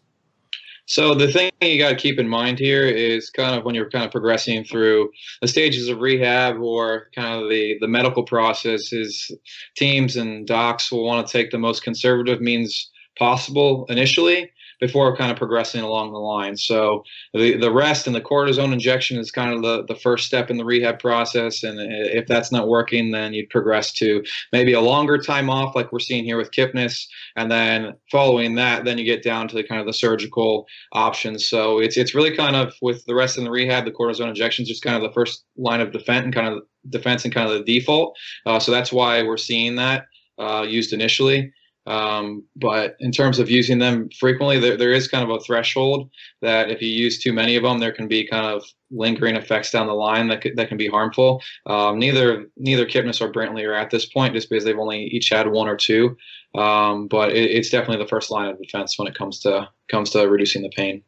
So 0.85 1.13
the 1.13 1.31
thing 1.31 1.51
you 1.61 1.79
got 1.79 1.91
to 1.91 1.95
keep 1.95 2.19
in 2.19 2.27
mind 2.27 2.59
here 2.59 2.85
is 2.85 3.29
kind 3.29 3.57
of 3.57 3.63
when 3.63 3.75
you're 3.75 3.89
kind 3.89 4.03
of 4.03 4.11
progressing 4.11 4.63
through 4.63 5.11
the 5.41 5.47
stages 5.47 5.87
of 5.87 5.99
rehab 5.99 6.59
or 6.59 7.07
kind 7.15 7.41
of 7.41 7.49
the 7.49 7.77
the 7.79 7.87
medical 7.87 8.23
process 8.23 8.91
is 8.91 9.31
teams 9.77 10.15
and 10.15 10.47
docs 10.47 10.91
will 10.91 11.05
want 11.05 11.25
to 11.25 11.31
take 11.31 11.51
the 11.51 11.57
most 11.57 11.83
conservative 11.83 12.41
means 12.41 12.91
possible 13.21 13.85
initially 13.87 14.49
before 14.79 15.15
kind 15.15 15.31
of 15.31 15.37
progressing 15.37 15.83
along 15.83 16.11
the 16.11 16.17
line. 16.17 16.57
So 16.57 17.03
the, 17.35 17.55
the 17.55 17.71
rest 17.71 18.07
and 18.07 18.15
the 18.15 18.19
cortisone 18.19 18.73
injection 18.73 19.19
is 19.19 19.29
kind 19.29 19.53
of 19.53 19.61
the, 19.61 19.85
the 19.85 19.99
first 19.99 20.25
step 20.25 20.49
in 20.49 20.57
the 20.57 20.65
rehab 20.65 20.97
process. 20.97 21.61
And 21.61 21.77
if 21.79 22.25
that's 22.25 22.51
not 22.51 22.67
working, 22.67 23.11
then 23.11 23.31
you'd 23.31 23.51
progress 23.51 23.93
to 23.99 24.23
maybe 24.51 24.73
a 24.73 24.81
longer 24.81 25.19
time 25.19 25.51
off, 25.51 25.75
like 25.75 25.91
we're 25.91 25.99
seeing 25.99 26.23
here 26.23 26.35
with 26.35 26.49
Kipnis. 26.49 27.05
And 27.35 27.51
then 27.51 27.93
following 28.11 28.55
that, 28.55 28.83
then 28.83 28.97
you 28.97 29.05
get 29.05 29.23
down 29.23 29.47
to 29.49 29.55
the 29.55 29.63
kind 29.63 29.79
of 29.79 29.85
the 29.85 29.93
surgical 29.93 30.65
options. 30.93 31.47
So 31.47 31.77
it's 31.77 31.95
it's 31.95 32.15
really 32.15 32.35
kind 32.35 32.55
of 32.55 32.73
with 32.81 33.05
the 33.05 33.13
rest 33.13 33.37
in 33.37 33.43
the 33.43 33.51
rehab, 33.51 33.85
the 33.85 33.91
cortisone 33.91 34.29
injections 34.29 34.67
is 34.67 34.77
just 34.77 34.83
kind 34.83 34.95
of 34.95 35.03
the 35.03 35.13
first 35.13 35.45
line 35.57 35.81
of 35.81 35.91
defense 35.91 36.23
and 36.25 36.33
kind 36.33 36.47
of 36.47 36.63
defense 36.89 37.23
and 37.23 37.31
kind 37.31 37.47
of 37.47 37.53
the 37.53 37.63
default. 37.71 38.17
Uh, 38.47 38.59
so 38.59 38.71
that's 38.71 38.91
why 38.91 39.21
we're 39.21 39.37
seeing 39.37 39.75
that 39.75 40.05
uh, 40.39 40.65
used 40.67 40.91
initially. 40.91 41.53
Um, 41.87 42.43
but 42.55 42.95
in 42.99 43.11
terms 43.11 43.39
of 43.39 43.49
using 43.49 43.79
them 43.79 44.09
frequently, 44.19 44.59
there, 44.59 44.77
there 44.77 44.93
is 44.93 45.07
kind 45.07 45.23
of 45.23 45.35
a 45.35 45.39
threshold 45.39 46.09
that 46.41 46.69
if 46.69 46.81
you 46.81 46.89
use 46.89 47.19
too 47.19 47.33
many 47.33 47.55
of 47.55 47.63
them, 47.63 47.79
there 47.79 47.91
can 47.91 48.07
be 48.07 48.27
kind 48.27 48.45
of 48.45 48.63
lingering 48.91 49.35
effects 49.35 49.71
down 49.71 49.87
the 49.87 49.93
line 49.93 50.27
that, 50.27 50.41
could, 50.41 50.55
that 50.57 50.67
can 50.67 50.77
be 50.77 50.87
harmful. 50.87 51.41
Um, 51.65 51.97
neither 51.97 52.45
neither 52.55 52.85
Kipnis 52.85 53.21
or 53.21 53.31
Brantley 53.31 53.67
are 53.67 53.73
at 53.73 53.89
this 53.89 54.05
point 54.05 54.33
just 54.33 54.49
because 54.49 54.63
they've 54.63 54.77
only 54.77 55.05
each 55.05 55.29
had 55.29 55.47
one 55.47 55.67
or 55.67 55.75
two. 55.75 56.15
Um, 56.53 57.07
but 57.07 57.31
it, 57.31 57.49
it's 57.49 57.69
definitely 57.69 58.03
the 58.03 58.09
first 58.09 58.29
line 58.29 58.49
of 58.49 58.61
defense 58.61 58.99
when 58.99 59.07
it 59.07 59.15
comes 59.15 59.39
to 59.39 59.69
comes 59.89 60.11
to 60.11 60.27
reducing 60.27 60.61
the 60.61 60.69
pain. 60.69 61.03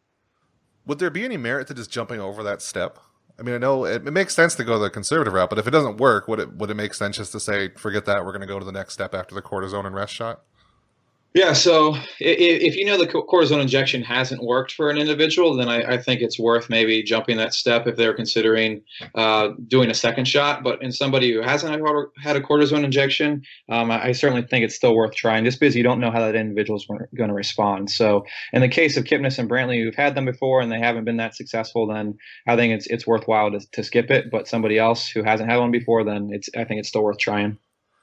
Would 0.86 1.00
there 1.00 1.10
be 1.10 1.24
any 1.24 1.38
merit 1.38 1.68
to 1.68 1.74
just 1.74 1.92
jumping 1.92 2.20
over 2.20 2.44
that 2.44 2.62
step? 2.62 3.00
I 3.39 3.42
mean, 3.42 3.56
I 3.56 3.58
know 3.58 3.86
it, 3.86 4.08
it, 4.08 4.12
makes 4.12 4.36
sense 4.36 4.53
to 4.56 4.63
go 4.63 4.77
the 4.77 4.89
conservative 4.89 5.34
route, 5.34 5.50
but 5.50 5.58
if 5.58 5.68
it 5.68 5.72
doesn't 5.72 5.98
work, 5.98 6.27
would 6.27 6.39
it 6.39 6.53
would 6.53 6.70
it 6.70 6.75
make 6.75 6.94
sense 6.94 7.18
just 7.18 7.32
to 7.32 7.39
say, 7.39 7.70
forget 7.70 8.06
that, 8.06 8.25
we're 8.25 8.32
going 8.32 8.42
to 8.42 8.48
go 8.48 8.60
to 8.60 8.65
the 8.65 8.72
next 8.72 8.94
step 8.94 9.13
after 9.15 9.34
the 9.34 9.42
cortisone 9.42 9.86
and 9.86 9.96
rest 9.96 10.13
shot? 10.13 10.42
Yeah, 11.33 11.53
so 11.53 11.95
if 12.19 12.75
you 12.75 12.85
know 12.85 12.97
the 12.97 13.07
cortisone 13.07 13.59
injection 13.59 14.03
hasn't 14.03 14.43
worked 14.43 14.71
for 14.71 14.91
an 14.91 14.99
individual, 14.99 15.55
then 15.55 15.67
I, 15.67 15.93
I 15.93 15.97
think 15.97 16.21
it's 16.21 16.37
worth 16.37 16.69
maybe 16.69 17.01
jumping 17.01 17.37
that 17.37 17.55
step 17.55 17.87
if 17.87 17.95
they're 17.95 18.13
considering 18.13 18.83
uh, 19.15 19.49
doing 19.67 19.89
a 19.89 19.95
second 19.95 20.25
shot. 20.25 20.63
But 20.63 20.83
in 20.83 20.91
somebody 20.91 21.33
who 21.33 21.41
hasn't 21.41 21.73
had 22.21 22.35
a 22.35 22.41
cortisone 22.41 22.83
injection, 22.83 23.41
um, 23.67 23.89
I 23.89 24.11
certainly 24.11 24.43
think 24.43 24.63
it's 24.63 24.75
still 24.75 24.95
worth 24.95 25.15
trying, 25.15 25.43
just 25.43 25.59
because 25.59 25.75
you 25.75 25.81
don't 25.81 25.99
know 25.99 26.11
how 26.11 26.19
that 26.19 26.35
individual 26.35 26.77
is 26.77 26.85
going 27.17 27.29
to 27.29 27.35
respond. 27.35 27.89
So 27.89 28.25
in 28.51 28.61
the 28.61 28.69
case 28.69 28.95
of 28.95 29.05
Kipnis 29.05 29.39
and 29.39 29.49
Brantley, 29.49 29.81
who've 29.81 29.95
had 29.95 30.13
them 30.13 30.25
before 30.25 30.61
and 30.61 30.71
they 30.71 30.79
haven't 30.79 31.05
been 31.05 31.17
that 31.17 31.35
successful, 31.35 31.87
then 31.87 32.15
I 32.47 32.55
think 32.55 32.73
it's 32.73 32.85
it's 32.85 33.07
worthwhile 33.07 33.49
to, 33.49 33.59
to 33.71 33.83
skip 33.83 34.11
it. 34.11 34.29
But 34.29 34.47
somebody 34.47 34.77
else 34.77 35.07
who 35.09 35.23
hasn't 35.23 35.49
had 35.49 35.57
one 35.57 35.71
before, 35.71 36.03
then 36.03 36.29
it's 36.31 36.49
I 36.55 36.63
think 36.63 36.79
it's 36.79 36.89
still 36.89 37.03
worth 37.03 37.17
trying. 37.17 37.57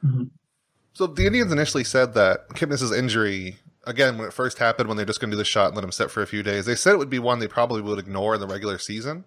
Mm-hmm. 0.05 0.25
So 0.93 1.07
the 1.07 1.27
Indians 1.27 1.53
initially 1.53 1.85
said 1.85 2.15
that 2.15 2.49
Kipnis's 2.51 2.93
injury, 2.93 3.59
again, 3.85 4.19
when 4.19 4.27
it 4.27 4.33
first 4.33 4.59
happened, 4.59 4.89
when 4.89 4.97
they're 4.97 5.07
just 5.07 5.21
going 5.21 5.31
to 5.31 5.35
do 5.35 5.39
the 5.39 5.45
shot 5.45 5.69
and 5.69 5.77
let 5.77 5.85
him 5.85 5.93
sit 5.93 6.11
for 6.11 6.23
a 6.23 6.27
few 6.27 6.43
days, 6.43 6.67
they 6.67 6.75
said 6.75 6.95
it 6.95 6.99
would 6.99 7.11
be 7.11 7.19
one 7.19 7.39
they 7.39 7.49
probably 7.49 7.81
would 7.81 7.99
ignore 7.99 8.35
in 8.35 8.41
the 8.41 8.47
regular 8.47 8.79
season. 8.79 9.25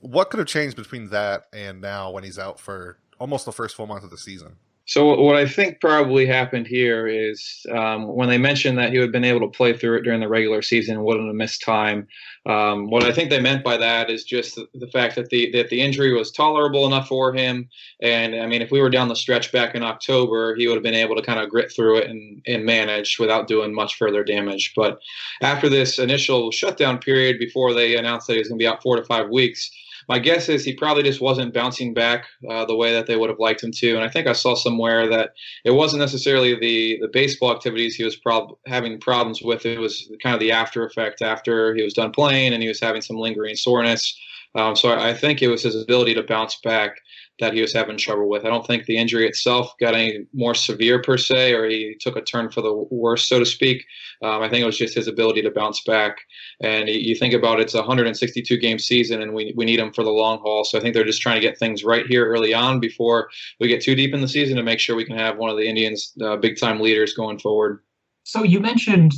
What 0.00 0.30
could 0.30 0.38
have 0.38 0.48
changed 0.48 0.76
between 0.76 1.10
that 1.10 1.46
and 1.52 1.80
now 1.80 2.10
when 2.10 2.24
he's 2.24 2.38
out 2.38 2.60
for 2.60 2.98
almost 3.18 3.44
the 3.44 3.52
first 3.52 3.76
full 3.76 3.86
month 3.86 4.04
of 4.04 4.10
the 4.10 4.18
season? 4.18 4.56
So 4.88 5.20
what 5.20 5.34
I 5.34 5.48
think 5.48 5.80
probably 5.80 6.26
happened 6.26 6.68
here 6.68 7.08
is 7.08 7.66
um, 7.72 8.06
when 8.06 8.28
they 8.28 8.38
mentioned 8.38 8.78
that 8.78 8.92
he 8.92 8.98
would 8.98 9.06
have 9.06 9.12
been 9.12 9.24
able 9.24 9.40
to 9.40 9.48
play 9.48 9.76
through 9.76 9.96
it 9.96 10.02
during 10.02 10.20
the 10.20 10.28
regular 10.28 10.62
season, 10.62 10.94
and 10.94 11.04
wouldn't 11.04 11.26
have 11.26 11.34
missed 11.34 11.60
time. 11.60 12.06
Um, 12.46 12.88
what 12.88 13.02
I 13.02 13.10
think 13.10 13.28
they 13.28 13.40
meant 13.40 13.64
by 13.64 13.76
that 13.78 14.10
is 14.10 14.22
just 14.22 14.54
the, 14.54 14.68
the, 14.74 14.86
fact 14.86 15.16
that 15.16 15.30
the 15.30 15.50
that 15.50 15.70
the 15.70 15.80
injury 15.80 16.12
was 16.12 16.30
tolerable 16.30 16.86
enough 16.86 17.08
for 17.08 17.34
him. 17.34 17.68
And 18.00 18.36
I 18.36 18.46
mean, 18.46 18.62
if 18.62 18.70
we 18.70 18.80
were 18.80 18.88
down 18.88 19.08
the 19.08 19.16
stretch 19.16 19.50
back 19.50 19.74
in 19.74 19.82
October, 19.82 20.54
he 20.54 20.68
would 20.68 20.76
have 20.76 20.84
been 20.84 20.94
able 20.94 21.16
to 21.16 21.22
kind 21.22 21.40
of 21.40 21.50
grit 21.50 21.72
through 21.72 21.98
it 21.98 22.08
and, 22.08 22.40
and 22.46 22.64
manage 22.64 23.18
without 23.18 23.48
doing 23.48 23.74
much 23.74 23.96
further 23.96 24.22
damage. 24.22 24.72
But 24.76 25.00
after 25.42 25.68
this 25.68 25.98
initial 25.98 26.52
shutdown 26.52 26.98
period, 26.98 27.40
before 27.40 27.74
they 27.74 27.96
announced 27.96 28.28
that 28.28 28.34
he 28.34 28.38
was 28.38 28.48
going 28.48 28.60
to 28.60 28.62
be 28.62 28.68
out 28.68 28.82
four 28.82 28.94
to 28.94 29.04
five 29.04 29.30
weeks 29.30 29.68
my 30.08 30.18
guess 30.18 30.48
is 30.48 30.64
he 30.64 30.72
probably 30.74 31.02
just 31.02 31.20
wasn't 31.20 31.52
bouncing 31.52 31.92
back 31.92 32.26
uh, 32.48 32.64
the 32.64 32.76
way 32.76 32.92
that 32.92 33.06
they 33.06 33.16
would 33.16 33.30
have 33.30 33.40
liked 33.40 33.62
him 33.62 33.72
to. 33.72 33.94
And 33.94 34.04
I 34.04 34.08
think 34.08 34.26
I 34.26 34.32
saw 34.32 34.54
somewhere 34.54 35.08
that 35.08 35.30
it 35.64 35.72
wasn't 35.72 36.00
necessarily 36.00 36.54
the 36.58 36.98
the 37.00 37.08
baseball 37.08 37.52
activities 37.52 37.96
he 37.96 38.04
was 38.04 38.16
prob- 38.16 38.56
having 38.66 39.00
problems 39.00 39.42
with. 39.42 39.66
It 39.66 39.78
was 39.78 40.10
kind 40.22 40.34
of 40.34 40.40
the 40.40 40.52
after 40.52 40.86
effect 40.86 41.22
after 41.22 41.74
he 41.74 41.82
was 41.82 41.94
done 41.94 42.12
playing, 42.12 42.52
and 42.52 42.62
he 42.62 42.68
was 42.68 42.80
having 42.80 43.02
some 43.02 43.16
lingering 43.16 43.56
soreness. 43.56 44.16
Um, 44.54 44.74
so 44.74 44.90
I, 44.90 45.10
I 45.10 45.14
think 45.14 45.42
it 45.42 45.48
was 45.48 45.62
his 45.62 45.80
ability 45.80 46.14
to 46.14 46.22
bounce 46.22 46.56
back 46.56 47.00
that 47.38 47.52
he 47.52 47.60
was 47.60 47.72
having 47.72 47.96
trouble 47.96 48.28
with. 48.28 48.44
I 48.44 48.48
don't 48.48 48.66
think 48.66 48.86
the 48.86 48.96
injury 48.96 49.26
itself 49.26 49.74
got 49.78 49.94
any 49.94 50.26
more 50.32 50.54
severe 50.54 51.02
per 51.02 51.18
se, 51.18 51.52
or 51.52 51.66
he 51.66 51.96
took 52.00 52.16
a 52.16 52.22
turn 52.22 52.50
for 52.50 52.62
the 52.62 52.72
worse, 52.90 53.28
so 53.28 53.38
to 53.38 53.44
speak. 53.44 53.84
Um, 54.22 54.42
I 54.42 54.48
think 54.48 54.62
it 54.62 54.66
was 54.66 54.78
just 54.78 54.94
his 54.94 55.08
ability 55.08 55.42
to 55.42 55.50
bounce 55.50 55.82
back. 55.82 56.16
And 56.60 56.88
you 56.88 57.14
think 57.14 57.34
about 57.34 57.60
it, 57.60 57.64
it's 57.64 57.74
a 57.74 57.78
162 57.78 58.56
game 58.56 58.78
season, 58.78 59.20
and 59.20 59.34
we, 59.34 59.52
we 59.56 59.64
need 59.64 59.78
him 59.78 59.92
for 59.92 60.02
the 60.02 60.10
long 60.10 60.38
haul. 60.38 60.64
So 60.64 60.78
I 60.78 60.80
think 60.80 60.94
they're 60.94 61.04
just 61.04 61.20
trying 61.20 61.36
to 61.36 61.46
get 61.46 61.58
things 61.58 61.84
right 61.84 62.06
here 62.06 62.26
early 62.26 62.54
on 62.54 62.80
before 62.80 63.28
we 63.60 63.68
get 63.68 63.82
too 63.82 63.94
deep 63.94 64.14
in 64.14 64.20
the 64.20 64.28
season 64.28 64.56
to 64.56 64.62
make 64.62 64.80
sure 64.80 64.96
we 64.96 65.04
can 65.04 65.18
have 65.18 65.36
one 65.36 65.50
of 65.50 65.56
the 65.56 65.68
Indians' 65.68 66.12
uh, 66.22 66.36
big 66.36 66.58
time 66.58 66.80
leaders 66.80 67.12
going 67.12 67.38
forward. 67.38 67.80
So 68.24 68.42
you 68.42 68.60
mentioned 68.60 69.12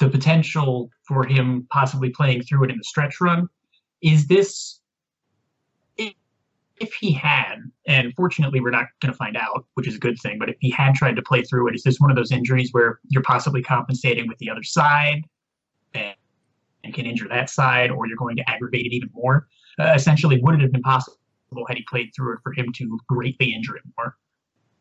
the 0.00 0.08
potential 0.08 0.90
for 1.06 1.24
him 1.24 1.66
possibly 1.70 2.10
playing 2.10 2.42
through 2.42 2.64
it 2.64 2.70
in 2.70 2.78
the 2.78 2.84
stretch 2.84 3.20
run. 3.20 3.48
Is 4.02 4.26
this 4.28 4.77
if 6.80 6.92
he 6.94 7.12
had, 7.12 7.56
and 7.86 8.14
fortunately 8.14 8.60
we're 8.60 8.70
not 8.70 8.86
going 9.00 9.12
to 9.12 9.16
find 9.16 9.36
out, 9.36 9.66
which 9.74 9.88
is 9.88 9.96
a 9.96 9.98
good 9.98 10.18
thing, 10.20 10.38
but 10.38 10.48
if 10.48 10.56
he 10.60 10.70
had 10.70 10.94
tried 10.94 11.16
to 11.16 11.22
play 11.22 11.42
through 11.42 11.68
it, 11.68 11.74
is 11.74 11.82
this 11.82 11.98
one 12.00 12.10
of 12.10 12.16
those 12.16 12.32
injuries 12.32 12.70
where 12.72 13.00
you're 13.08 13.22
possibly 13.22 13.62
compensating 13.62 14.28
with 14.28 14.38
the 14.38 14.50
other 14.50 14.62
side 14.62 15.22
and, 15.94 16.14
and 16.84 16.94
can 16.94 17.06
injure 17.06 17.28
that 17.28 17.50
side, 17.50 17.90
or 17.90 18.06
you're 18.06 18.16
going 18.16 18.36
to 18.36 18.48
aggravate 18.48 18.86
it 18.86 18.94
even 18.94 19.10
more? 19.12 19.48
Uh, 19.78 19.92
essentially, 19.94 20.40
would 20.40 20.54
it 20.54 20.60
have 20.60 20.72
been 20.72 20.82
possible 20.82 21.16
had 21.66 21.76
he 21.76 21.84
played 21.88 22.10
through 22.14 22.34
it 22.34 22.40
for 22.42 22.52
him 22.52 22.72
to 22.74 22.98
greatly 23.08 23.54
injure 23.54 23.76
it 23.76 23.82
more? 23.96 24.16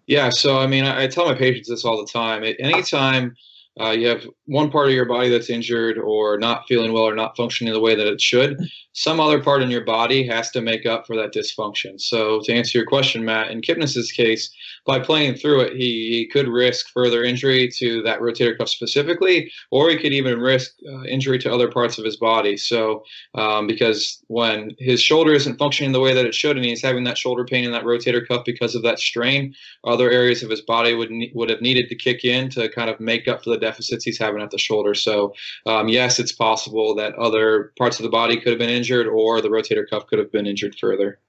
Yeah, 0.06 0.30
so 0.30 0.60
I 0.60 0.68
mean, 0.68 0.86
I, 0.86 1.04
I 1.04 1.08
tell 1.08 1.26
my 1.26 1.36
patients 1.36 1.70
this 1.70 1.84
all 1.84 1.98
the 1.98 2.12
time. 2.12 2.44
Anytime 2.60 3.36
uh, 3.80 3.92
you 3.92 4.08
have 4.08 4.26
one 4.46 4.72
part 4.72 4.88
of 4.88 4.94
your 4.94 5.06
body 5.06 5.30
that's 5.30 5.50
injured 5.50 5.98
or 5.98 6.38
not 6.38 6.64
feeling 6.68 6.94
well 6.94 7.04
or 7.04 7.16
not 7.16 7.36
functioning 7.38 7.74
the 7.74 7.80
way 7.80 7.96
that 7.96 8.08
it 8.08 8.22
should, 8.22 8.58
some 8.98 9.20
other 9.20 9.40
part 9.40 9.62
in 9.62 9.70
your 9.70 9.86
body 9.86 10.26
has 10.26 10.50
to 10.50 10.60
make 10.60 10.88
up 10.88 11.06
for 11.06 11.16
that 11.16 11.32
dysfunction. 11.32 12.02
So, 12.02 12.42
to 12.46 12.52
answer 12.52 12.80
your 12.80 12.88
question, 12.88 13.24
Matt, 13.24 13.52
in 13.52 13.62
Kipnis's 13.62 14.12
case, 14.12 14.50
by 14.88 15.00
playing 15.00 15.36
through 15.36 15.62
it, 15.62 15.74
he, 15.74 16.10
he 16.10 16.28
could 16.28 16.48
risk 16.48 16.90
further 16.92 17.24
injury 17.24 17.70
to 17.78 18.02
that 18.02 18.22
rotator 18.22 18.58
cuff 18.58 18.70
specifically, 18.70 19.52
or 19.70 19.92
he 19.92 19.98
could 19.98 20.14
even 20.14 20.40
risk 20.40 20.72
uh, 20.92 21.04
injury 21.04 21.38
to 21.38 21.54
other 21.54 21.70
parts 21.70 22.00
of 22.00 22.06
his 22.06 22.18
body. 22.18 22.58
So, 22.58 23.04
um, 23.36 23.68
because 23.68 24.24
when 24.30 24.72
his 24.80 25.00
shoulder 25.00 25.34
isn't 25.34 25.60
functioning 25.60 25.92
the 25.92 26.00
way 26.00 26.16
that 26.16 26.26
it 26.26 26.34
should, 26.34 26.58
and 26.58 26.66
he's 26.66 26.82
having 26.82 27.04
that 27.04 27.20
shoulder 27.20 27.46
pain 27.46 27.66
in 27.66 27.72
that 27.74 27.84
rotator 27.84 28.28
cuff 28.28 28.46
because 28.46 28.74
of 28.74 28.82
that 28.82 28.98
strain, 28.98 29.54
other 29.84 30.10
areas 30.10 30.42
of 30.42 30.50
his 30.50 30.62
body 30.62 30.96
would 30.96 31.12
would 31.36 31.52
have 31.52 31.62
needed 31.62 31.88
to 31.90 31.96
kick 31.96 32.26
in 32.26 32.50
to 32.50 32.68
kind 32.70 32.90
of 32.90 33.00
make 33.00 33.28
up 33.28 33.44
for 33.44 33.52
the 33.52 33.60
deficits 33.68 34.06
he's 34.06 34.18
having 34.18 34.42
at 34.42 34.52
the 34.52 34.58
shoulder. 34.58 34.94
So, 34.94 35.34
um, 35.66 35.88
yes, 35.88 36.20
it's 36.20 36.32
possible 36.32 36.96
that 36.96 37.16
other 37.16 37.74
parts 37.78 38.00
of 38.00 38.04
the 38.04 38.10
body 38.10 38.38
could 38.40 38.50
have 38.50 38.60
been 38.60 38.70
injured 38.70 39.08
or 39.08 39.42
the 39.42 39.50
rotator 39.50 39.86
cuff 39.90 40.08
could 40.08 40.20
have 40.20 40.32
been 40.32 40.48
injured 40.48 40.76
further. 40.80 41.20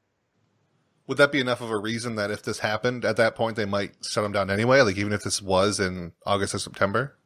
Would 1.07 1.19
that 1.19 1.33
be 1.33 1.41
enough 1.41 1.63
of 1.63 1.71
a 1.71 1.79
reason 1.79 2.17
that 2.17 2.31
if 2.31 2.43
this 2.43 2.59
happened 2.59 3.05
at 3.05 3.17
that 3.17 3.35
point, 3.35 3.57
they 3.57 3.65
might 3.65 3.93
shut 4.05 4.25
him 4.25 4.33
down 4.33 4.51
anyway? 4.51 4.83
Like, 4.83 4.99
even 4.99 5.13
if 5.13 5.23
this 5.23 5.41
was 5.41 5.81
in 5.81 6.13
August 6.27 6.55
or 6.55 6.59
September? 6.59 7.17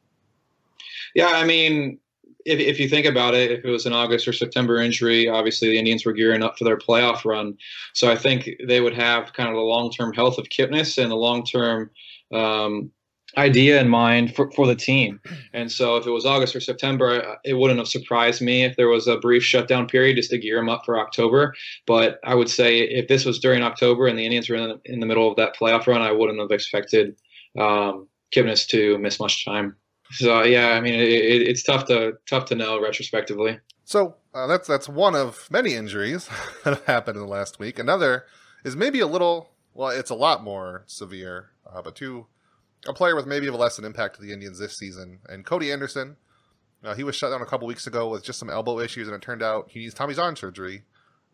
Yeah, 1.13 1.31
I 1.33 1.45
mean, 1.45 1.99
if, 2.45 2.59
if 2.59 2.79
you 2.79 2.87
think 2.87 3.05
about 3.05 3.33
it, 3.33 3.51
if 3.51 3.65
it 3.65 3.69
was 3.69 3.85
an 3.85 3.93
August 3.93 4.27
or 4.27 4.33
September 4.33 4.77
injury, 4.77 5.27
obviously 5.27 5.69
the 5.69 5.77
Indians 5.77 6.05
were 6.05 6.13
gearing 6.13 6.43
up 6.43 6.57
for 6.57 6.63
their 6.63 6.77
playoff 6.77 7.25
run. 7.25 7.57
So 7.93 8.09
I 8.09 8.15
think 8.15 8.49
they 8.65 8.81
would 8.81 8.93
have 8.93 9.33
kind 9.33 9.49
of 9.49 9.55
the 9.55 9.61
long 9.61 9.91
term 9.91 10.13
health 10.13 10.37
of 10.37 10.49
Kipnis 10.49 11.01
and 11.01 11.11
the 11.11 11.15
long 11.15 11.45
term 11.45 11.89
um, 12.33 12.91
idea 13.37 13.79
in 13.81 13.89
mind 13.89 14.35
for, 14.35 14.51
for 14.51 14.67
the 14.67 14.75
team. 14.75 15.19
And 15.53 15.71
so 15.71 15.97
if 15.97 16.05
it 16.05 16.11
was 16.11 16.25
August 16.25 16.55
or 16.55 16.59
September, 16.59 17.37
it 17.43 17.55
wouldn't 17.55 17.79
have 17.79 17.87
surprised 17.87 18.41
me 18.41 18.63
if 18.63 18.75
there 18.75 18.89
was 18.89 19.07
a 19.07 19.17
brief 19.17 19.43
shutdown 19.43 19.87
period 19.87 20.17
just 20.17 20.29
to 20.31 20.37
gear 20.37 20.57
them 20.57 20.69
up 20.69 20.83
for 20.85 20.99
October. 20.99 21.53
But 21.87 22.19
I 22.23 22.35
would 22.35 22.49
say 22.49 22.79
if 22.79 23.07
this 23.07 23.25
was 23.25 23.39
during 23.39 23.63
October 23.63 24.07
and 24.07 24.17
the 24.17 24.25
Indians 24.25 24.49
were 24.49 24.55
in 24.55 24.69
the, 24.69 24.81
in 24.85 24.99
the 24.99 25.05
middle 25.05 25.29
of 25.29 25.35
that 25.37 25.55
playoff 25.55 25.87
run, 25.87 26.01
I 26.01 26.11
wouldn't 26.11 26.39
have 26.39 26.51
expected 26.51 27.15
um, 27.59 28.07
to 28.31 28.97
miss 28.97 29.19
much 29.19 29.45
time. 29.45 29.75
So 30.11 30.43
yeah, 30.43 30.69
I 30.69 30.81
mean, 30.81 30.93
it, 30.93 31.09
it, 31.09 31.47
it's 31.47 31.63
tough 31.63 31.85
to 31.85 32.13
tough 32.27 32.45
to 32.45 32.55
know 32.55 32.81
retrospectively. 32.81 33.59
So 33.83 34.15
uh, 34.33 34.47
that's 34.47 34.67
that's 34.67 34.87
one 34.87 35.15
of 35.15 35.49
many 35.49 35.73
injuries 35.73 36.29
that 36.63 36.73
have 36.73 36.85
happened 36.85 37.17
in 37.17 37.23
the 37.23 37.29
last 37.29 37.59
week. 37.59 37.79
Another 37.79 38.25
is 38.63 38.75
maybe 38.75 38.99
a 38.99 39.07
little 39.07 39.49
well, 39.73 39.89
it's 39.89 40.11
a 40.11 40.15
lot 40.15 40.43
more 40.43 40.83
severe, 40.85 41.49
uh, 41.71 41.81
but 41.81 41.95
two 41.95 42.27
a 42.87 42.93
player 42.93 43.15
with 43.15 43.25
maybe 43.25 43.49
less 43.49 43.77
an 43.77 43.85
impact 43.85 44.15
to 44.15 44.21
the 44.21 44.33
Indians 44.33 44.59
this 44.59 44.77
season. 44.77 45.19
And 45.27 45.45
Cody 45.45 45.71
Anderson, 45.71 46.17
uh, 46.83 46.95
he 46.95 47.03
was 47.03 47.15
shut 47.15 47.31
down 47.31 47.41
a 47.41 47.45
couple 47.45 47.67
weeks 47.67 47.87
ago 47.87 48.09
with 48.09 48.23
just 48.23 48.39
some 48.39 48.49
elbow 48.49 48.79
issues, 48.79 49.07
and 49.07 49.15
it 49.15 49.21
turned 49.21 49.43
out 49.43 49.69
he 49.69 49.79
needs 49.79 49.93
Tommy 49.93 50.13
John 50.13 50.35
surgery. 50.35 50.83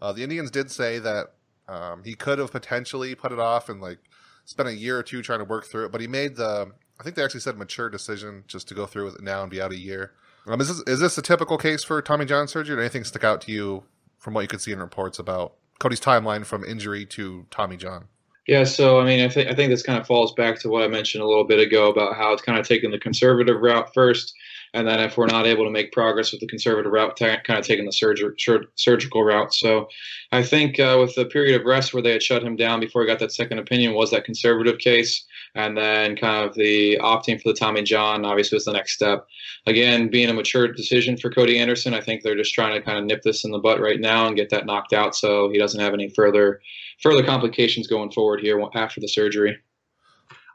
Uh, 0.02 0.14
the 0.14 0.24
Indians 0.24 0.52
did 0.52 0.72
say 0.72 1.00
that 1.00 1.34
um, 1.68 2.04
he 2.04 2.14
could 2.16 2.40
have 2.40 2.52
potentially 2.52 3.16
put 3.16 3.32
it 3.32 3.40
off 3.40 3.70
and 3.70 3.82
like 3.82 4.00
spent 4.46 4.70
a 4.70 4.76
year 4.76 4.98
or 4.98 5.04
two 5.04 5.22
trying 5.22 5.40
to 5.40 5.46
work 5.46 5.66
through 5.66 5.86
it, 5.86 5.92
but 5.92 6.02
he 6.02 6.08
made 6.08 6.36
the 6.36 6.72
I 7.00 7.04
think 7.04 7.16
they 7.16 7.24
actually 7.24 7.40
said 7.40 7.58
mature 7.58 7.90
decision 7.90 8.44
just 8.48 8.68
to 8.68 8.74
go 8.74 8.86
through 8.86 9.06
with 9.06 9.16
it 9.16 9.22
now 9.22 9.42
and 9.42 9.50
be 9.50 9.62
out 9.62 9.72
a 9.72 9.78
year. 9.78 10.12
Um, 10.48 10.60
is 10.60 10.68
this 10.68 10.84
is 10.88 11.00
this 11.00 11.18
a 11.18 11.22
typical 11.22 11.58
case 11.58 11.84
for 11.84 12.02
Tommy 12.02 12.26
John 12.26 12.48
surgery? 12.48 12.76
Did 12.76 12.82
anything 12.82 13.04
stick 13.04 13.24
out 13.24 13.42
to 13.42 13.52
you 13.52 13.84
from 14.18 14.34
what 14.34 14.42
you 14.42 14.48
could 14.48 14.62
see 14.62 14.72
in 14.72 14.80
reports 14.80 15.20
about 15.20 15.54
Cody's 15.80 16.02
timeline 16.02 16.46
from 16.46 16.64
injury 16.66 17.06
to 17.06 17.46
Tommy 17.52 17.78
John? 17.78 18.08
Yeah, 18.50 18.64
so 18.64 19.00
I 19.00 19.06
mean, 19.06 19.24
I 19.24 19.30
think 19.30 19.48
I 19.48 19.54
think 19.54 19.70
this 19.70 19.84
kind 19.84 20.00
of 20.00 20.08
falls 20.08 20.34
back 20.34 20.60
to 20.62 20.70
what 20.70 20.82
I 20.82 20.88
mentioned 20.88 21.24
a 21.24 21.28
little 21.28 21.44
bit 21.44 21.60
ago 21.60 21.88
about 21.92 22.16
how 22.16 22.34
it's 22.34 22.42
kind 22.42 22.58
of 22.58 22.68
taking 22.68 22.90
the 22.90 22.98
conservative 22.98 23.62
route 23.62 23.94
first, 23.94 24.34
and 24.74 24.88
then 24.88 25.00
if 25.00 25.18
we're 25.18 25.28
not 25.28 25.46
able 25.46 25.66
to 25.66 25.70
make 25.70 25.92
progress 25.92 26.32
with 26.32 26.42
the 26.42 26.48
conservative 26.48 26.92
route, 26.92 27.16
t- 27.16 27.28
kind 27.46 27.60
of 27.60 27.66
taking 27.68 27.86
the 27.86 27.92
surger- 27.92 28.34
sur- 28.40 28.66
surgical 28.74 29.24
route. 29.24 29.54
So, 29.54 29.88
I 30.32 30.42
think 30.42 30.80
uh, 30.80 30.98
with 31.00 31.14
the 31.14 31.26
period 31.26 31.62
of 31.62 31.68
rest 31.68 31.94
where 31.94 32.02
they 32.02 32.14
had 32.14 32.24
shut 32.24 32.42
him 32.42 32.56
down 32.56 32.80
before 32.80 33.04
he 33.04 33.08
got 33.08 33.20
that 33.20 33.34
second 33.34 33.60
opinion 33.60 33.94
was 33.94 34.10
that 34.10 34.26
conservative 34.26 34.80
case, 34.80 35.28
and 35.54 35.78
then 35.78 36.16
kind 36.16 36.50
of 36.50 36.56
the 36.56 36.98
opting 37.04 37.40
for 37.40 37.50
the 37.50 37.60
Tommy 37.60 37.84
John 37.84 38.26
obviously 38.26 38.56
was 38.56 38.66
the 38.66 38.74
next 38.74 38.94
step. 38.94 39.28
Again, 39.68 40.08
being 40.08 40.30
a 40.30 40.34
mature 40.34 40.68
decision 40.68 41.18
for 41.18 41.30
Cody 41.30 41.60
Anderson, 41.60 41.94
I 41.94 42.02
think 42.02 42.24
they're 42.24 42.36
just 42.36 42.56
trying 42.56 42.74
to 42.74 42.82
kind 42.82 42.98
of 42.98 43.06
nip 43.06 43.22
this 43.22 43.46
in 43.46 43.52
the 43.52 43.60
butt 43.60 43.80
right 43.80 44.00
now 44.00 44.26
and 44.26 44.36
get 44.36 44.50
that 44.50 44.66
knocked 44.66 44.94
out 44.94 45.16
so 45.16 45.52
he 45.52 45.60
doesn't 45.60 45.80
have 45.80 45.94
any 45.94 46.10
further 46.10 46.62
further 47.02 47.24
complications 47.24 47.88
going 47.88 48.12
forward 48.12 48.42
here 48.42 48.62
after 48.76 49.00
the 49.00 49.08
surgery. 49.08 49.58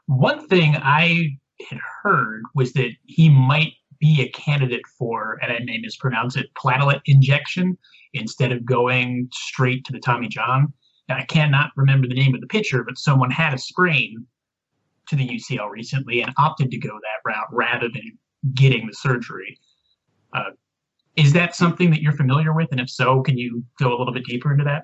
One 0.07 0.47
thing 0.47 0.75
I 0.77 1.37
had 1.69 1.79
heard 2.03 2.43
was 2.53 2.73
that 2.73 2.91
he 3.05 3.29
might 3.29 3.73
be 3.99 4.21
a 4.21 4.29
candidate 4.29 4.85
for, 4.97 5.39
and 5.41 5.51
I 5.51 5.59
may 5.63 5.77
mispronounce 5.77 6.35
it, 6.35 6.47
platelet 6.53 7.01
injection 7.05 7.77
instead 8.13 8.51
of 8.51 8.65
going 8.65 9.29
straight 9.33 9.83
to 9.85 9.93
the 9.93 9.99
Tommy 9.99 10.27
John. 10.27 10.71
I 11.09 11.23
cannot 11.23 11.71
remember 11.75 12.07
the 12.07 12.15
name 12.15 12.33
of 12.35 12.41
the 12.41 12.47
pitcher, 12.47 12.83
but 12.83 12.97
someone 12.97 13.31
had 13.31 13.53
a 13.53 13.57
sprain 13.57 14.25
to 15.07 15.15
the 15.15 15.27
UCL 15.27 15.69
recently 15.69 16.21
and 16.21 16.33
opted 16.37 16.71
to 16.71 16.77
go 16.77 16.89
that 16.89 17.29
route 17.29 17.47
rather 17.51 17.87
than 17.89 18.17
getting 18.53 18.87
the 18.87 18.93
surgery. 18.93 19.57
Uh, 20.33 20.51
is 21.15 21.31
that 21.33 21.55
something 21.55 21.91
that 21.91 22.01
you're 22.01 22.13
familiar 22.13 22.53
with? 22.53 22.69
And 22.71 22.79
if 22.79 22.89
so, 22.89 23.21
can 23.21 23.37
you 23.37 23.63
go 23.79 23.95
a 23.95 23.97
little 23.97 24.13
bit 24.13 24.25
deeper 24.25 24.51
into 24.51 24.65
that? 24.65 24.83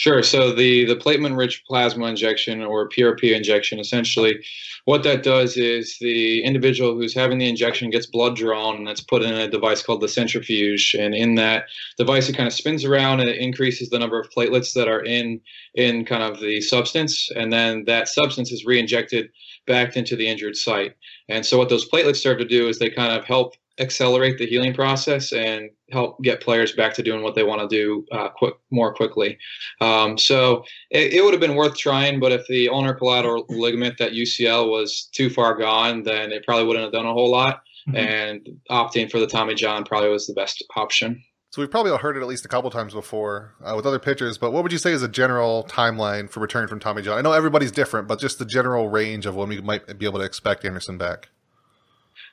Sure. 0.00 0.22
So 0.22 0.50
the 0.54 0.86
the 0.86 0.96
platelet-rich 0.96 1.62
plasma 1.66 2.06
injection 2.06 2.62
or 2.62 2.88
PRP 2.88 3.36
injection, 3.36 3.78
essentially, 3.78 4.42
what 4.86 5.02
that 5.02 5.22
does 5.22 5.58
is 5.58 5.98
the 6.00 6.42
individual 6.42 6.94
who's 6.94 7.12
having 7.12 7.36
the 7.36 7.46
injection 7.50 7.90
gets 7.90 8.06
blood 8.06 8.34
drawn, 8.34 8.76
and 8.76 8.86
that's 8.86 9.02
put 9.02 9.20
in 9.22 9.34
a 9.34 9.46
device 9.46 9.82
called 9.82 10.00
the 10.00 10.08
centrifuge. 10.08 10.96
And 10.98 11.14
in 11.14 11.34
that 11.34 11.64
device, 11.98 12.30
it 12.30 12.36
kind 12.36 12.46
of 12.46 12.54
spins 12.54 12.82
around 12.82 13.20
and 13.20 13.28
it 13.28 13.36
increases 13.36 13.90
the 13.90 13.98
number 13.98 14.18
of 14.18 14.30
platelets 14.30 14.72
that 14.72 14.88
are 14.88 15.04
in 15.04 15.38
in 15.74 16.06
kind 16.06 16.22
of 16.22 16.40
the 16.40 16.62
substance, 16.62 17.28
and 17.36 17.52
then 17.52 17.84
that 17.84 18.08
substance 18.08 18.50
is 18.52 18.64
re-injected 18.64 19.28
back 19.66 19.98
into 19.98 20.16
the 20.16 20.28
injured 20.28 20.56
site. 20.56 20.94
And 21.28 21.44
so 21.44 21.58
what 21.58 21.68
those 21.68 21.86
platelets 21.86 22.22
serve 22.22 22.38
to 22.38 22.46
do 22.46 22.68
is 22.68 22.78
they 22.78 22.88
kind 22.88 23.12
of 23.12 23.26
help 23.26 23.54
accelerate 23.80 24.38
the 24.38 24.46
healing 24.46 24.74
process 24.74 25.32
and 25.32 25.70
help 25.90 26.22
get 26.22 26.40
players 26.40 26.72
back 26.72 26.94
to 26.94 27.02
doing 27.02 27.22
what 27.22 27.34
they 27.34 27.42
want 27.42 27.60
to 27.60 27.68
do 27.68 28.06
uh, 28.12 28.28
quick 28.28 28.54
more 28.70 28.94
quickly. 28.94 29.38
Um, 29.80 30.18
so 30.18 30.64
it, 30.90 31.14
it, 31.14 31.24
would 31.24 31.32
have 31.32 31.40
been 31.40 31.56
worth 31.56 31.76
trying, 31.76 32.20
but 32.20 32.30
if 32.30 32.46
the 32.46 32.68
ulnar 32.68 32.94
collateral 32.94 33.46
ligament 33.48 33.98
that 33.98 34.12
UCL 34.12 34.70
was 34.70 35.08
too 35.12 35.30
far 35.30 35.56
gone, 35.56 36.02
then 36.02 36.30
it 36.30 36.44
probably 36.44 36.66
wouldn't 36.66 36.84
have 36.84 36.92
done 36.92 37.06
a 37.06 37.12
whole 37.12 37.30
lot. 37.30 37.62
Mm-hmm. 37.88 37.96
And 37.96 38.48
opting 38.70 39.10
for 39.10 39.18
the 39.18 39.26
Tommy 39.26 39.54
John 39.54 39.84
probably 39.84 40.10
was 40.10 40.26
the 40.26 40.34
best 40.34 40.62
option. 40.76 41.22
So 41.50 41.60
we've 41.60 41.70
probably 41.70 41.90
all 41.90 41.98
heard 41.98 42.16
it 42.16 42.20
at 42.20 42.28
least 42.28 42.44
a 42.44 42.48
couple 42.48 42.70
times 42.70 42.94
before 42.94 43.54
uh, 43.64 43.72
with 43.74 43.84
other 43.84 43.98
pitchers, 43.98 44.38
but 44.38 44.52
what 44.52 44.62
would 44.62 44.70
you 44.70 44.78
say 44.78 44.92
is 44.92 45.02
a 45.02 45.08
general 45.08 45.66
timeline 45.68 46.30
for 46.30 46.38
return 46.38 46.68
from 46.68 46.78
Tommy 46.78 47.02
John? 47.02 47.18
I 47.18 47.22
know 47.22 47.32
everybody's 47.32 47.72
different, 47.72 48.06
but 48.06 48.20
just 48.20 48.38
the 48.38 48.44
general 48.44 48.88
range 48.88 49.26
of 49.26 49.34
when 49.34 49.48
we 49.48 49.60
might 49.60 49.98
be 49.98 50.06
able 50.06 50.20
to 50.20 50.24
expect 50.24 50.64
Anderson 50.64 50.96
back. 50.96 51.30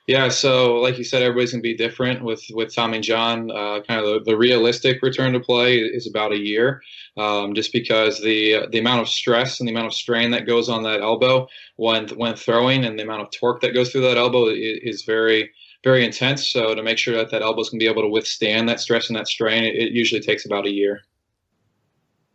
Yeah, 0.08 0.30
so 0.30 0.76
like 0.76 0.96
you 0.96 1.04
said, 1.04 1.20
everybody's 1.20 1.52
gonna 1.52 1.60
be 1.60 1.76
different 1.76 2.24
with 2.24 2.42
with 2.54 2.74
Tommy 2.74 2.98
John. 2.98 3.50
Uh, 3.50 3.82
kind 3.86 4.00
of 4.00 4.06
the, 4.06 4.30
the, 4.30 4.38
realistic 4.38 5.02
return 5.02 5.34
to 5.34 5.40
play 5.40 5.80
is 5.80 6.06
about 6.06 6.32
a 6.32 6.38
year, 6.38 6.80
um, 7.18 7.54
just 7.54 7.74
because 7.74 8.18
the 8.22 8.66
the 8.72 8.78
amount 8.78 9.02
of 9.02 9.08
stress 9.10 9.60
and 9.60 9.68
the 9.68 9.72
amount 9.72 9.88
of 9.88 9.92
strain 9.92 10.30
that 10.30 10.46
goes 10.46 10.70
on 10.70 10.82
that 10.84 11.02
elbow 11.02 11.46
when 11.76 12.08
when 12.16 12.34
throwing, 12.36 12.86
and 12.86 12.98
the 12.98 13.02
amount 13.02 13.20
of 13.20 13.30
torque 13.32 13.60
that 13.60 13.74
goes 13.74 13.92
through 13.92 14.00
that 14.00 14.16
elbow 14.16 14.46
is, 14.46 14.78
is 14.82 15.02
very 15.02 15.50
very 15.84 16.06
intense. 16.06 16.48
So 16.48 16.74
to 16.74 16.82
make 16.82 16.96
sure 16.96 17.14
that 17.14 17.30
that 17.30 17.42
elbow 17.42 17.60
is 17.60 17.68
gonna 17.68 17.78
be 17.78 17.86
able 17.86 18.00
to 18.00 18.08
withstand 18.08 18.66
that 18.70 18.80
stress 18.80 19.10
and 19.10 19.18
that 19.18 19.28
strain, 19.28 19.62
it, 19.62 19.74
it 19.74 19.92
usually 19.92 20.22
takes 20.22 20.46
about 20.46 20.64
a 20.64 20.72
year. 20.72 21.02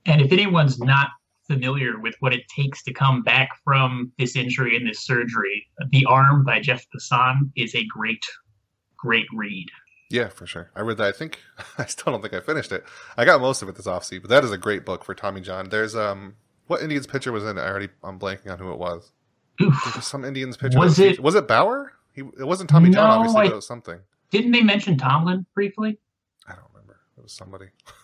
And 0.05 0.21
if 0.21 0.31
anyone's 0.31 0.77
not 0.77 1.07
familiar 1.47 1.99
with 1.99 2.15
what 2.19 2.33
it 2.33 2.43
takes 2.55 2.83
to 2.83 2.93
come 2.93 3.21
back 3.23 3.49
from 3.63 4.11
this 4.17 4.35
injury 4.35 4.75
and 4.75 4.87
this 4.87 5.05
surgery, 5.05 5.65
The 5.89 6.05
Arm 6.05 6.43
by 6.43 6.59
Jeff 6.59 6.85
Passan 6.95 7.51
is 7.55 7.75
a 7.75 7.85
great, 7.85 8.23
great 8.97 9.25
read. 9.33 9.67
Yeah, 10.09 10.29
for 10.29 10.45
sure. 10.45 10.69
I 10.75 10.81
read 10.81 10.97
that. 10.97 11.07
I 11.07 11.11
think 11.11 11.39
I 11.77 11.85
still 11.85 12.13
don't 12.13 12.21
think 12.21 12.33
I 12.33 12.39
finished 12.39 12.71
it. 12.71 12.83
I 13.17 13.25
got 13.25 13.41
most 13.41 13.61
of 13.61 13.69
it 13.69 13.75
this 13.75 13.87
offseason, 13.87 14.21
but 14.21 14.29
that 14.29 14.43
is 14.43 14.51
a 14.51 14.57
great 14.57 14.85
book 14.85 15.03
for 15.03 15.15
Tommy 15.15 15.41
John. 15.41 15.69
There's 15.69 15.95
um, 15.95 16.35
what 16.67 16.81
Indians 16.81 17.07
pitcher 17.07 17.31
was 17.31 17.43
in 17.43 17.57
it? 17.57 17.61
I 17.61 17.67
already 17.67 17.89
I'm 18.03 18.19
blanking 18.19 18.51
on 18.51 18.59
who 18.59 18.71
it 18.71 18.79
was. 18.79 19.11
some 20.01 20.23
Indians 20.23 20.57
pitcher. 20.57 20.77
Was 20.77 20.99
it? 20.99 21.19
Was 21.19 21.35
it 21.35 21.47
Bauer? 21.47 21.93
He, 22.13 22.21
it 22.21 22.45
wasn't 22.45 22.69
Tommy 22.69 22.89
no, 22.89 22.97
John, 22.99 23.09
obviously, 23.09 23.41
I, 23.41 23.43
but 23.45 23.53
it 23.53 23.55
was 23.55 23.67
something. 23.67 23.99
Didn't 24.29 24.51
they 24.51 24.61
mention 24.61 24.97
Tomlin 24.97 25.45
briefly? 25.53 25.97
I 26.47 26.53
don't 26.53 26.65
remember. 26.71 26.99
It 27.17 27.23
was 27.23 27.33
somebody. 27.33 27.67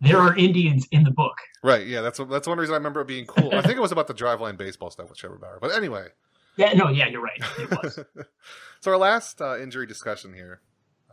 there 0.00 0.18
are 0.18 0.36
Indians 0.36 0.86
in 0.90 1.04
the 1.04 1.10
book. 1.10 1.36
Right. 1.62 1.86
Yeah. 1.86 2.00
That's 2.00 2.18
that's 2.30 2.46
one 2.46 2.58
reason 2.58 2.74
I 2.74 2.78
remember 2.78 3.00
it 3.00 3.08
being 3.08 3.26
cool. 3.26 3.54
I 3.54 3.62
think 3.62 3.76
it 3.76 3.80
was 3.80 3.92
about 3.92 4.06
the 4.06 4.14
driveline 4.14 4.56
baseball 4.56 4.90
stuff 4.90 5.08
with 5.08 5.18
Trevor 5.18 5.36
Bauer. 5.36 5.58
But 5.60 5.74
anyway. 5.74 6.08
Yeah. 6.56 6.72
No. 6.74 6.88
Yeah. 6.88 7.08
You're 7.08 7.22
right. 7.22 7.42
It 7.58 7.70
was. 7.70 7.98
so 8.80 8.90
our 8.92 8.98
last 8.98 9.40
uh, 9.40 9.58
injury 9.58 9.86
discussion 9.86 10.34
here, 10.34 10.60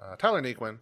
uh, 0.01 0.15
Tyler 0.15 0.41
Naquin. 0.41 0.79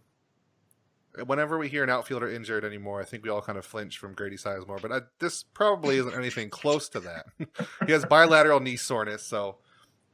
Whenever 1.25 1.58
we 1.58 1.69
hear 1.69 1.84
an 1.84 1.89
outfielder 1.89 2.29
injured 2.29 2.63
anymore, 2.63 3.01
I 3.01 3.03
think 3.03 3.24
we 3.24 3.29
all 3.29 3.41
kind 3.41 3.58
of 3.58 3.65
flinch 3.65 3.98
from 3.98 4.13
Grady 4.13 4.38
Sizemore. 4.38 4.79
But 4.81 4.91
I, 4.91 5.01
this 5.19 5.43
probably 5.43 5.98
isn't 5.98 6.13
anything 6.13 6.51
close 6.51 6.88
to 6.89 7.00
that. 7.00 7.25
he 7.88 7.91
has 7.91 8.05
bilateral 8.05 8.60
knee 8.60 8.77
soreness. 8.77 9.25
So, 9.25 9.58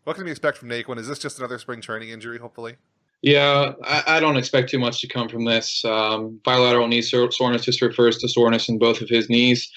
what 0.06 0.16
can 0.16 0.24
we 0.24 0.32
expect 0.32 0.58
from 0.58 0.70
Naquin? 0.70 0.98
Is 0.98 1.08
this 1.08 1.20
just 1.20 1.38
another 1.38 1.60
spring 1.60 1.82
training 1.82 2.10
injury? 2.10 2.40
Hopefully. 2.40 2.78
Yeah, 3.26 3.74
I, 3.84 4.04
I, 4.06 4.20
don't 4.20 4.38
expect 4.38 4.70
too 4.70 4.78
much 4.78 5.02
to 5.02 5.08
come 5.08 5.28
from 5.28 5.46
this. 5.46 5.84
Um, 5.84 6.40
bilateral 6.44 6.88
knee 6.88 7.02
soreness 7.02 7.66
just 7.66 7.82
refers 7.82 8.20
to 8.20 8.30
soreness 8.30 8.70
in 8.70 8.78
both 8.78 9.02
of 9.02 9.10
his 9.10 9.32
knees. 9.32 9.68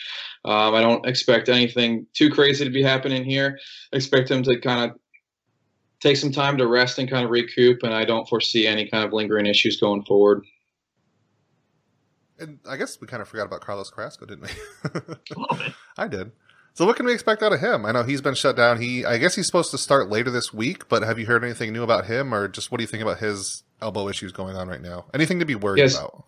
Um, 0.45 0.75
I 0.75 0.83
don't 0.83 1.07
expect 1.07 1.49
anything 1.49 2.07
too 2.13 2.29
crazy 2.29 2.67
to 2.67 2.71
be 2.71 2.83
happening 2.83 3.25
here. 3.25 3.59
I 3.91 3.97
expect 3.97 4.31
him 4.31 4.43
to 4.43 4.61
kind 4.61 4.91
of 4.91 4.99
take 6.01 6.19
some 6.19 6.31
time 6.31 6.59
to 6.59 6.67
rest 6.67 6.99
and 6.99 7.09
kind 7.09 7.25
of 7.25 7.31
recoup, 7.31 7.83
and 7.85 7.95
I 7.95 8.05
don't 8.05 8.29
foresee 8.29 8.67
any 8.67 8.87
kind 8.87 9.03
of 9.03 9.15
lingering 9.15 9.47
issues 9.47 9.81
going 9.81 10.05
forward. 10.05 10.45
And 12.39 12.59
I 12.69 12.77
guess 12.77 13.01
we 13.01 13.07
kind 13.07 13.23
of 13.23 13.29
forgot 13.29 13.47
about 13.47 13.63
Carlos 13.63 13.89
Carrasco, 13.89 14.27
didn't 14.27 14.43
we? 14.43 14.51
A 14.85 15.39
little 15.39 15.57
bit. 15.57 15.73
I 15.97 16.07
did. 16.07 16.33
So 16.79 16.87
what 16.87 16.95
can 16.95 17.07
we 17.07 17.13
expect 17.13 17.43
out 17.43 17.53
of 17.53 17.59
him? 17.59 17.85
I 17.85 17.91
know 17.91 18.05
he's 18.05 18.21
been 18.21 18.37
shut 18.37 18.55
down. 18.55 18.81
He, 18.81 19.05
I 19.05 19.19
guess 19.19 19.35
he's 19.35 19.47
supposed 19.47 19.73
to 19.73 19.79
start 19.79 20.11
later 20.11 20.31
this 20.31 20.55
week, 20.55 20.89
but 20.89 21.03
have 21.03 21.19
you 21.19 21.27
heard 21.27 21.43
anything 21.43 21.73
new 21.73 21.83
about 21.83 22.07
him, 22.07 22.33
or 22.33 22.47
just 22.47 22.71
what 22.71 22.79
do 22.79 22.85
you 22.85 22.87
think 22.87 23.03
about 23.03 23.19
his 23.19 23.65
elbow 23.83 24.09
issues 24.09 24.31
going 24.31 24.55
on 24.55 24.69
right 24.69 24.81
now? 24.81 25.07
Anything 25.13 25.41
to 25.41 25.45
be 25.45 25.57
worried 25.57 25.81
yes. 25.81 25.99
about? 25.99 26.27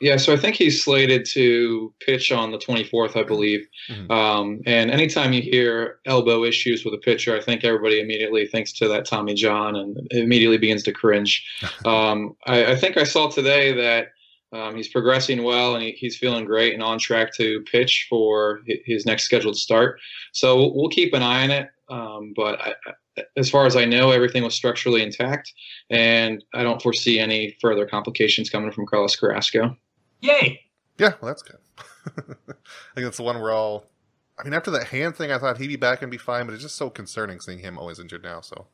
Yeah, 0.00 0.16
so 0.16 0.32
I 0.32 0.38
think 0.38 0.56
he's 0.56 0.82
slated 0.82 1.24
to 1.34 1.94
pitch 2.00 2.32
on 2.32 2.50
the 2.50 2.58
24th, 2.58 3.16
I 3.16 3.22
believe. 3.22 3.68
Mm-hmm. 3.88 4.10
Um, 4.10 4.60
and 4.66 4.90
anytime 4.90 5.32
you 5.32 5.40
hear 5.40 6.00
elbow 6.04 6.42
issues 6.42 6.84
with 6.84 6.92
a 6.92 6.98
pitcher, 6.98 7.36
I 7.36 7.40
think 7.40 7.62
everybody 7.62 8.00
immediately 8.00 8.44
thinks 8.48 8.72
to 8.78 8.88
that 8.88 9.04
Tommy 9.04 9.34
John 9.34 9.76
and 9.76 10.04
immediately 10.10 10.58
begins 10.58 10.82
to 10.82 10.92
cringe. 10.92 11.46
um, 11.84 12.34
I, 12.44 12.72
I, 12.72 12.76
think 12.76 12.96
I 12.96 13.04
saw 13.04 13.30
today 13.30 13.72
that 13.74 14.08
um, 14.52 14.76
he's 14.76 14.88
progressing 14.88 15.42
well 15.42 15.74
and 15.74 15.82
he, 15.82 15.92
he's 15.92 16.16
feeling 16.16 16.44
great 16.44 16.74
and 16.74 16.82
on 16.82 16.98
track 16.98 17.34
to 17.34 17.62
pitch 17.70 18.06
for 18.08 18.60
his 18.84 19.04
next 19.06 19.24
scheduled 19.24 19.56
start. 19.56 19.98
So 20.32 20.56
we'll, 20.56 20.74
we'll 20.74 20.88
keep 20.88 21.14
an 21.14 21.22
eye 21.22 21.44
on 21.44 21.50
it. 21.50 21.68
Um, 21.88 22.32
but 22.34 22.60
I, 22.60 22.74
as 23.36 23.50
far 23.50 23.66
as 23.66 23.76
I 23.76 23.84
know, 23.84 24.10
everything 24.10 24.42
was 24.42 24.54
structurally 24.54 25.02
intact, 25.02 25.52
and 25.90 26.44
I 26.54 26.62
don't 26.62 26.82
foresee 26.82 27.18
any 27.18 27.56
further 27.60 27.86
complications 27.86 28.50
coming 28.50 28.70
from 28.72 28.86
Carlos 28.86 29.16
Carrasco. 29.16 29.76
Yay! 30.20 30.60
Yeah, 30.98 31.12
well, 31.20 31.28
that's 31.28 31.42
good. 31.42 31.58
I 32.06 32.22
think 32.94 33.04
that's 33.06 33.16
the 33.16 33.22
one 33.22 33.40
we're 33.40 33.52
all. 33.52 33.84
I 34.38 34.44
mean, 34.44 34.52
after 34.52 34.70
that 34.72 34.88
hand 34.88 35.16
thing, 35.16 35.32
I 35.32 35.38
thought 35.38 35.58
he'd 35.58 35.68
be 35.68 35.76
back 35.76 36.02
and 36.02 36.10
be 36.10 36.18
fine, 36.18 36.46
but 36.46 36.52
it's 36.52 36.62
just 36.62 36.76
so 36.76 36.90
concerning 36.90 37.40
seeing 37.40 37.60
him 37.60 37.78
always 37.78 37.98
injured 37.98 38.22
now. 38.22 38.42
So 38.42 38.66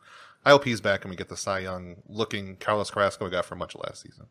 I 0.45 0.51
hope 0.51 0.65
he's 0.65 0.81
back 0.81 1.05
and 1.05 1.11
we 1.11 1.17
get 1.17 1.29
the 1.29 1.37
Cy 1.37 1.61
Young 1.61 2.03
looking 2.09 2.57
Carlos 2.57 2.91
Carrasco 2.91 3.25
we 3.25 3.31
got 3.31 3.45
for 3.45 3.55
much 3.55 3.77
of 3.77 3.83
last 3.83 4.03
season. 4.03 4.27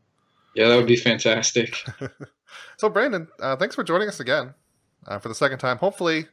Yeah, 0.56 0.68
that 0.68 0.76
would 0.76 0.88
be 0.88 0.98
fantastic. 0.98 1.78
so, 2.78 2.90
Brandon, 2.90 3.28
uh, 3.40 3.56
thanks 3.56 3.76
for 3.76 3.84
joining 3.84 4.08
us 4.08 4.20
again 4.20 4.54
uh, 5.08 5.20
for 5.20 5.30
the 5.30 5.36
second 5.36 5.60
time. 5.60 5.78
Hopefully, 5.78 6.28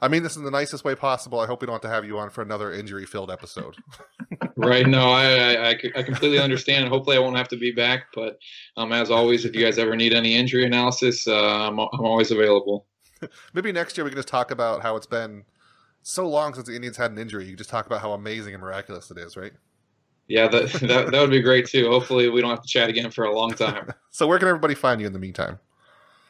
I 0.00 0.08
mean 0.08 0.22
this 0.22 0.36
in 0.36 0.44
the 0.44 0.50
nicest 0.50 0.84
way 0.84 0.94
possible. 0.94 1.40
I 1.40 1.46
hope 1.46 1.60
we 1.60 1.66
don't 1.66 1.74
have 1.74 1.82
to 1.82 1.88
have 1.88 2.04
you 2.04 2.18
on 2.18 2.30
for 2.30 2.42
another 2.42 2.72
injury-filled 2.72 3.30
episode. 3.30 3.76
right? 4.56 4.86
No, 4.86 5.10
I, 5.10 5.70
I, 5.70 5.78
I 5.94 6.02
completely 6.02 6.38
understand. 6.38 6.88
Hopefully, 6.88 7.16
I 7.16 7.20
won't 7.20 7.36
have 7.36 7.48
to 7.48 7.56
be 7.56 7.72
back. 7.72 8.06
But 8.14 8.38
um, 8.76 8.92
as 8.92 9.10
always, 9.10 9.44
if 9.44 9.54
you 9.54 9.64
guys 9.64 9.78
ever 9.78 9.94
need 9.94 10.14
any 10.14 10.34
injury 10.34 10.64
analysis, 10.64 11.28
uh, 11.28 11.68
I'm, 11.68 11.78
I'm 11.78 12.00
always 12.00 12.30
available. 12.30 12.86
Maybe 13.54 13.72
next 13.72 13.96
year 13.96 14.04
we 14.04 14.10
can 14.10 14.18
just 14.18 14.28
talk 14.28 14.50
about 14.50 14.82
how 14.82 14.96
it's 14.96 15.06
been 15.06 15.44
so 16.02 16.26
long 16.26 16.54
since 16.54 16.66
the 16.66 16.74
Indians 16.74 16.96
had 16.96 17.10
an 17.10 17.18
injury. 17.18 17.46
You 17.46 17.56
just 17.56 17.70
talk 17.70 17.86
about 17.86 18.00
how 18.00 18.12
amazing 18.12 18.54
and 18.54 18.62
miraculous 18.62 19.10
it 19.10 19.18
is, 19.18 19.36
right? 19.36 19.52
Yeah, 20.30 20.46
that, 20.46 20.72
that 20.82 21.10
that 21.10 21.20
would 21.20 21.30
be 21.30 21.42
great 21.42 21.66
too. 21.66 21.90
Hopefully, 21.90 22.28
we 22.28 22.40
don't 22.40 22.50
have 22.50 22.62
to 22.62 22.68
chat 22.68 22.88
again 22.88 23.10
for 23.10 23.24
a 23.24 23.34
long 23.36 23.50
time. 23.50 23.92
so, 24.10 24.26
where 24.26 24.38
can 24.38 24.48
everybody 24.48 24.74
find 24.74 25.00
you 25.00 25.06
in 25.06 25.12
the 25.12 25.18
meantime? 25.18 25.58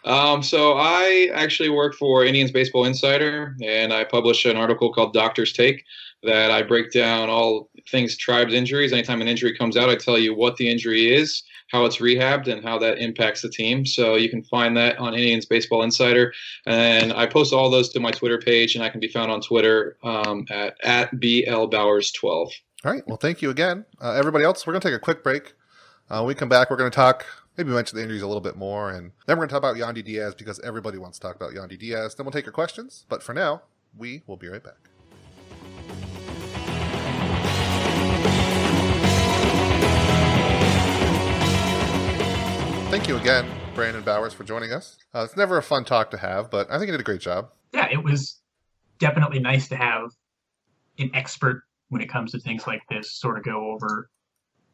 Um, 0.05 0.43
so 0.43 0.79
I 0.79 1.29
actually 1.35 1.69
work 1.69 1.95
for 1.95 2.25
Indians 2.25 2.51
Baseball 2.51 2.87
Insider, 2.87 3.55
and 3.63 3.93
I 3.93 4.05
publish 4.05 4.47
an 4.47 4.57
article 4.57 4.91
called 4.91 5.13
Doctor's 5.13 5.53
Take 5.53 5.85
that 6.23 6.51
I 6.51 6.63
break 6.63 6.91
down 6.91 7.29
all 7.29 7.69
things 7.91 8.17
tribes 8.17 8.55
injuries. 8.55 8.95
Anytime 8.95 9.21
an 9.21 9.29
injury 9.29 9.55
comes 9.55 9.77
out, 9.77 9.91
I 9.91 9.97
tell 9.97 10.19
you 10.19 10.35
what 10.35 10.57
the 10.57 10.71
injury 10.71 11.15
is, 11.15 11.43
how 11.71 11.85
it's 11.85 11.99
rehabbed, 11.99 12.47
and 12.49 12.65
how 12.65 12.79
that 12.79 12.99
impacts 12.99 13.43
the 13.43 13.51
team. 13.51 13.85
So 13.85 14.17
you 14.17 14.31
can 14.31 14.43
find 14.45 14.75
that 14.79 14.99
on 14.99 15.13
Indians 15.13 15.45
Baseball 15.45 15.83
Insider, 15.83 16.33
and 16.65 17.13
I 17.13 17.27
post 17.27 17.53
all 17.53 17.69
those 17.69 17.91
to 17.91 18.01
my 18.01 18.11
Twitter 18.11 18.39
page, 18.39 18.77
and 18.77 18.83
I 18.83 18.89
can 18.89 19.01
be 19.01 19.09
found 19.09 19.31
on 19.31 19.43
Twitter 19.43 19.99
um, 20.03 20.47
at 20.49 20.77
at 20.83 21.13
blbowers12. 21.17 22.51
All 22.83 22.91
right. 22.91 23.07
Well, 23.07 23.19
thank 23.19 23.43
you 23.43 23.51
again. 23.51 23.85
Uh, 24.01 24.13
everybody 24.13 24.43
else, 24.43 24.67
we're 24.67 24.73
going 24.73 24.81
to 24.81 24.89
take 24.89 24.97
a 24.97 25.01
quick 25.01 25.23
break. 25.23 25.53
Uh, 26.09 26.21
when 26.21 26.29
we 26.29 26.35
come 26.35 26.49
back, 26.49 26.71
we're 26.71 26.79
going 26.79 26.91
to 26.91 26.95
talk, 26.95 27.27
maybe 27.59 27.71
mention 27.71 27.97
the 27.97 28.03
injuries 28.03 28.23
a 28.23 28.27
little 28.27 28.41
bit 28.41 28.57
more, 28.57 28.89
and 28.89 29.13
then 29.27 29.37
we're 29.37 29.47
going 29.47 29.49
to 29.49 29.53
talk 29.53 29.59
about 29.59 29.77
Yandy 29.77 30.03
Diaz 30.03 30.35
because 30.35 30.59
everybody 30.61 30.97
wants 30.97 31.19
to 31.19 31.27
talk 31.27 31.37
about 31.37 31.53
Yandy 31.53 31.79
Diaz. 31.79 32.15
Then 32.15 32.25
we'll 32.25 32.33
take 32.33 32.47
your 32.47 32.55
questions. 32.55 33.05
But 33.11 33.23
for 33.23 33.35
now, 33.35 33.63
we 33.99 34.23
will 34.27 34.39
be 34.39 34.49
right 34.49 34.65
back. 34.65 34.79
Thank 42.91 43.09
you 43.09 43.19
again, 43.19 43.47
Brandon 43.75 44.03
Bowers, 44.03 44.33
for 44.33 44.45
joining 44.45 44.73
us. 44.73 44.97
Uh, 45.15 45.21
it's 45.21 45.37
never 45.37 45.59
a 45.59 45.63
fun 45.63 45.85
talk 45.85 46.11
to 46.13 46.17
have, 46.17 46.51
but 46.51 46.71
I 46.71 46.79
think 46.79 46.87
you 46.87 46.93
did 46.93 47.01
a 47.01 47.05
great 47.05 47.21
job. 47.21 47.51
Yeah, 47.75 47.89
it 47.93 48.03
was 48.03 48.41
definitely 48.99 49.39
nice 49.39 49.69
to 49.69 49.77
have 49.77 50.13
an 50.99 51.11
expert 51.13 51.63
when 51.91 52.01
it 52.01 52.09
comes 52.09 52.33
to 52.33 52.41
things 52.41 52.67
like 52.67 52.83
this, 52.89 53.13
sort 53.13 53.37
of 53.37 53.45
go 53.45 53.71
over 53.71 54.09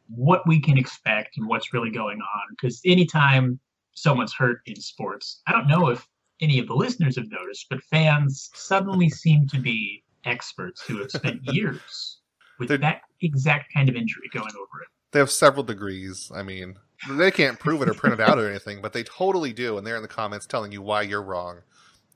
what 0.09 0.47
we 0.47 0.61
can 0.61 0.79
expect 0.79 1.37
and 1.37 1.49
what's 1.49 1.73
really 1.73 1.91
going 1.91 2.19
on. 2.21 2.43
Because 2.51 2.81
anytime 2.85 3.59
someone's 3.95 4.33
hurt 4.33 4.61
in 4.67 4.77
sports, 4.77 5.43
I 5.47 5.53
don't 5.53 5.67
know 5.67 5.89
if 5.89 6.07
any 6.41 6.59
of 6.59 6.69
the 6.69 6.75
listeners 6.75 7.17
have 7.17 7.31
noticed, 7.31 7.67
but 7.69 7.83
fans 7.83 8.51
suddenly 8.55 9.09
seem 9.09 9.47
to 9.49 9.59
be 9.59 10.05
experts 10.25 10.83
who 10.83 10.99
have 10.99 11.11
spent 11.11 11.41
years 11.53 12.21
with 12.59 12.69
They're, 12.69 12.79
that 12.79 13.03
exact 13.23 13.73
kind 13.73 13.89
of 13.89 13.97
injury 13.97 14.29
going 14.33 14.53
over 14.55 14.83
it. 14.83 14.89
They 15.13 15.19
have 15.19 15.31
several 15.31 15.63
degrees. 15.63 16.31
I 16.35 16.43
mean, 16.43 16.77
they 17.11 17.31
can't 17.31 17.59
prove 17.59 17.83
it 17.83 17.89
or 17.89 17.95
print 17.95 18.21
it 18.21 18.29
out 18.29 18.39
or 18.39 18.49
anything, 18.49 18.83
but 18.83 18.93
they 18.93 19.03
totally 19.03 19.53
do. 19.53 19.79
And 19.79 19.87
they're 19.87 19.97
in 19.97 20.03
the 20.03 20.09
comments 20.09 20.47
telling 20.47 20.73
you 20.73 20.83
why 20.83 21.03
you're 21.03 21.23
wrong, 21.23 21.61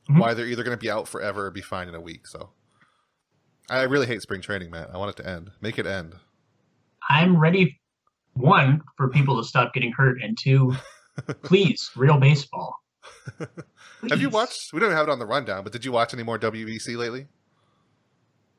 mm-hmm. 0.09 0.19
why 0.19 0.35
they're 0.35 0.47
either 0.47 0.65
going 0.65 0.77
to 0.77 0.81
be 0.81 0.91
out 0.91 1.09
forever 1.09 1.47
or 1.47 1.51
be 1.51 1.63
fine 1.63 1.89
in 1.89 1.95
a 1.95 2.01
week. 2.01 2.27
So 2.27 2.51
I 3.71 3.83
really 3.85 4.07
hate 4.07 4.21
spring 4.21 4.41
training, 4.41 4.71
Matt. 4.71 4.91
I 4.93 4.99
want 4.99 5.11
it 5.19 5.23
to 5.23 5.29
end. 5.29 5.53
Make 5.61 5.79
it 5.79 5.87
end. 5.87 6.15
I'm 7.09 7.37
ready 7.37 7.81
one 8.35 8.83
for 8.97 9.09
people 9.09 9.41
to 9.41 9.47
stop 9.47 9.73
getting 9.73 9.93
hurt, 9.93 10.21
and 10.23 10.37
two, 10.39 10.75
please, 11.43 11.91
real 11.97 12.19
baseball. 12.19 12.77
Have 14.09 14.21
you 14.21 14.29
watched? 14.29 14.73
We 14.73 14.81
don't 14.81 14.93
have 14.93 15.09
it 15.09 15.11
on 15.11 15.19
the 15.19 15.27
rundown, 15.27 15.63
but 15.65 15.73
did 15.73 15.85
you 15.85 15.93
watch 15.93 16.13
any 16.15 16.23
more 16.23 16.39
WBC 16.39 16.97
lately? 16.97 17.27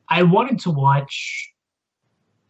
I 0.08 0.22
wanted 0.22 0.58
to 0.60 0.70
watch 0.70 1.50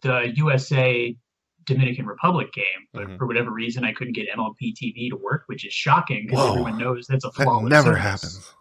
the 0.03 0.33
USA 0.37 1.17
Dominican 1.65 2.07
Republic 2.07 2.53
game, 2.53 2.65
but 2.93 3.07
Mhm. 3.07 3.19
for 3.19 3.27
whatever 3.27 3.51
reason, 3.51 3.85
I 3.85 3.93
couldn't 3.93 4.15
get 4.15 4.27
MLB 4.37 4.75
TV 4.75 5.09
to 5.11 5.17
work, 5.17 5.45
which 5.47 5.65
is 5.65 5.73
shocking 5.73 6.27
because 6.27 6.49
everyone 6.49 6.77
knows 6.79 7.07
that's 7.07 7.25
a 7.25 7.31
That 7.37 7.45
flawless 7.45 7.71
never 7.71 7.97
service. 7.97 8.03
happens. 8.03 8.55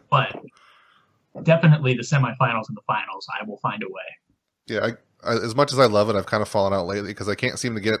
But 0.10 0.40
definitely 1.42 1.94
the 1.94 2.02
semifinals 2.02 2.68
and 2.68 2.76
the 2.76 2.82
finals, 2.86 3.26
I 3.40 3.44
will 3.44 3.58
find 3.58 3.82
a 3.82 3.88
way. 3.88 4.02
Yeah, 4.66 4.86
I, 5.24 5.30
I, 5.30 5.36
as 5.36 5.54
much 5.54 5.72
as 5.72 5.78
I 5.78 5.86
love 5.86 6.10
it, 6.10 6.16
I've 6.16 6.26
kind 6.26 6.42
of 6.42 6.48
fallen 6.48 6.72
out 6.72 6.86
lately 6.86 7.10
because 7.10 7.28
I 7.28 7.34
can't 7.34 7.58
seem 7.58 7.74
to 7.74 7.80
get 7.80 8.00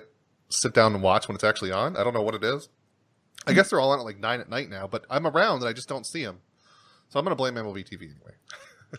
sit 0.50 0.74
down 0.74 0.94
and 0.94 1.02
watch 1.02 1.28
when 1.28 1.34
it's 1.34 1.44
actually 1.44 1.72
on. 1.72 1.96
I 1.96 2.04
don't 2.04 2.14
know 2.14 2.22
what 2.22 2.34
it 2.34 2.44
is. 2.44 2.68
I 3.46 3.52
guess 3.52 3.70
they're 3.70 3.80
all 3.80 3.92
on 3.92 3.98
at 3.98 4.04
like 4.04 4.18
nine 4.18 4.40
at 4.40 4.50
night 4.50 4.68
now, 4.68 4.86
but 4.86 5.04
I'm 5.08 5.26
around 5.26 5.60
and 5.60 5.68
I 5.68 5.72
just 5.72 5.88
don't 5.88 6.06
see 6.06 6.24
them. 6.24 6.40
So 7.08 7.18
I'm 7.18 7.24
going 7.24 7.36
to 7.36 7.36
blame 7.36 7.54
MLB 7.54 7.88
TV 7.88 8.02
anyway. 8.02 8.34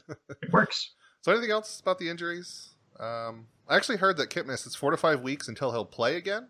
It 0.43 0.51
works. 0.51 0.91
So 1.21 1.31
anything 1.31 1.51
else 1.51 1.79
about 1.79 1.97
the 1.97 2.09
injuries? 2.09 2.69
Um, 2.99 3.47
I 3.67 3.75
actually 3.75 3.97
heard 3.97 4.17
that 4.17 4.29
Kipnis 4.29 4.65
it's 4.65 4.75
four 4.75 4.91
to 4.91 4.97
five 4.97 5.21
weeks 5.21 5.47
until 5.47 5.71
he'll 5.71 5.85
play 5.85 6.15
again, 6.15 6.47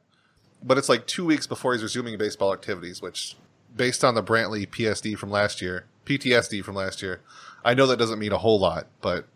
but 0.63 0.77
it's 0.77 0.89
like 0.89 1.07
two 1.07 1.25
weeks 1.25 1.47
before 1.47 1.73
he's 1.73 1.83
resuming 1.83 2.17
baseball 2.17 2.53
activities. 2.53 3.01
Which, 3.01 3.35
based 3.75 4.03
on 4.03 4.15
the 4.15 4.23
Brantley 4.23 4.67
PSD 4.67 5.17
from 5.17 5.31
last 5.31 5.61
year, 5.61 5.85
PTSD 6.05 6.63
from 6.63 6.75
last 6.75 7.01
year, 7.01 7.21
I 7.63 7.73
know 7.73 7.87
that 7.87 7.97
doesn't 7.97 8.19
mean 8.19 8.31
a 8.31 8.37
whole 8.37 8.59
lot, 8.59 8.87
but 9.01 9.27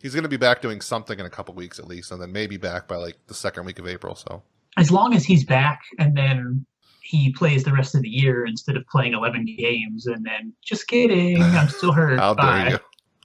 he's 0.00 0.14
going 0.14 0.24
to 0.24 0.28
be 0.28 0.36
back 0.36 0.62
doing 0.62 0.80
something 0.80 1.18
in 1.18 1.26
a 1.26 1.30
couple 1.30 1.54
weeks 1.54 1.78
at 1.78 1.86
least, 1.86 2.12
and 2.12 2.20
then 2.20 2.32
maybe 2.32 2.56
back 2.56 2.86
by 2.86 2.96
like 2.96 3.16
the 3.26 3.34
second 3.34 3.64
week 3.64 3.78
of 3.78 3.86
April. 3.86 4.14
So 4.14 4.42
As 4.76 4.90
long 4.90 5.14
as 5.14 5.24
he's 5.24 5.44
back 5.44 5.80
and 5.98 6.16
then 6.16 6.66
he 7.00 7.32
plays 7.32 7.64
the 7.64 7.72
rest 7.72 7.94
of 7.94 8.02
the 8.02 8.08
year 8.08 8.46
instead 8.46 8.76
of 8.76 8.86
playing 8.88 9.14
11 9.14 9.44
games 9.44 10.06
and 10.06 10.24
then 10.24 10.52
just 10.62 10.88
kidding, 10.88 11.40
I'm 11.40 11.68
still 11.68 11.92
hurt. 11.92 12.18
how 12.18 12.34
dare 12.34 12.70
you? 12.70 12.78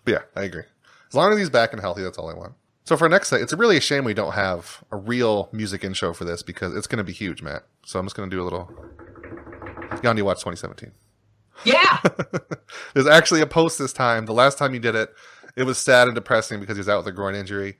Yeah, 0.05 0.19
I 0.35 0.43
agree. 0.43 0.63
As 1.07 1.15
long 1.15 1.31
as 1.31 1.39
he's 1.39 1.49
back 1.49 1.73
and 1.73 1.81
healthy, 1.81 2.03
that's 2.03 2.17
all 2.17 2.29
I 2.29 2.33
want. 2.33 2.53
So 2.85 2.97
for 2.97 3.05
our 3.05 3.09
next 3.09 3.29
set, 3.29 3.41
it's 3.41 3.53
really 3.53 3.77
a 3.77 3.81
shame 3.81 4.03
we 4.03 4.13
don't 4.13 4.33
have 4.33 4.83
a 4.91 4.97
real 4.97 5.49
music 5.51 5.83
intro 5.83 6.13
for 6.13 6.25
this 6.25 6.41
because 6.41 6.75
it's 6.75 6.87
going 6.87 6.97
to 6.97 7.03
be 7.03 7.13
huge, 7.13 7.41
Matt. 7.41 7.63
So 7.85 7.99
I'm 7.99 8.05
just 8.05 8.15
going 8.15 8.29
to 8.29 8.35
do 8.35 8.41
a 8.41 8.45
little. 8.45 8.69
Yandy 10.01 10.21
Watch 10.21 10.39
2017. 10.39 10.91
Yeah. 11.63 11.99
There's 12.93 13.07
actually 13.07 13.41
a 13.41 13.47
post 13.47 13.77
this 13.79 13.93
time. 13.93 14.25
The 14.25 14.33
last 14.33 14.57
time 14.57 14.73
he 14.73 14.79
did 14.79 14.95
it, 14.95 15.13
it 15.55 15.63
was 15.63 15.77
sad 15.77 16.07
and 16.07 16.15
depressing 16.15 16.59
because 16.59 16.77
he's 16.77 16.89
out 16.89 16.97
with 16.99 17.07
a 17.07 17.11
groin 17.11 17.35
injury. 17.35 17.77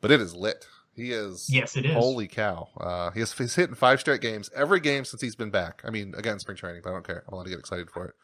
But 0.00 0.10
it 0.10 0.20
is 0.20 0.34
lit. 0.34 0.66
He 0.94 1.10
is. 1.12 1.48
Yes, 1.50 1.76
it 1.76 1.86
is. 1.86 1.92
Holy 1.94 2.28
cow. 2.28 2.68
Uh, 2.78 3.10
he 3.12 3.20
has, 3.20 3.32
he's 3.32 3.54
hitting 3.54 3.74
five 3.74 4.00
straight 4.00 4.20
games, 4.20 4.50
every 4.54 4.80
game 4.80 5.04
since 5.04 5.22
he's 5.22 5.36
been 5.36 5.50
back. 5.50 5.80
I 5.86 5.90
mean, 5.90 6.12
again, 6.16 6.38
spring 6.38 6.56
training, 6.56 6.82
but 6.84 6.90
I 6.90 6.92
don't 6.92 7.06
care. 7.06 7.24
I'm 7.26 7.32
allowed 7.34 7.44
to 7.44 7.50
get 7.50 7.58
excited 7.60 7.90
for 7.90 8.06
it. 8.06 8.14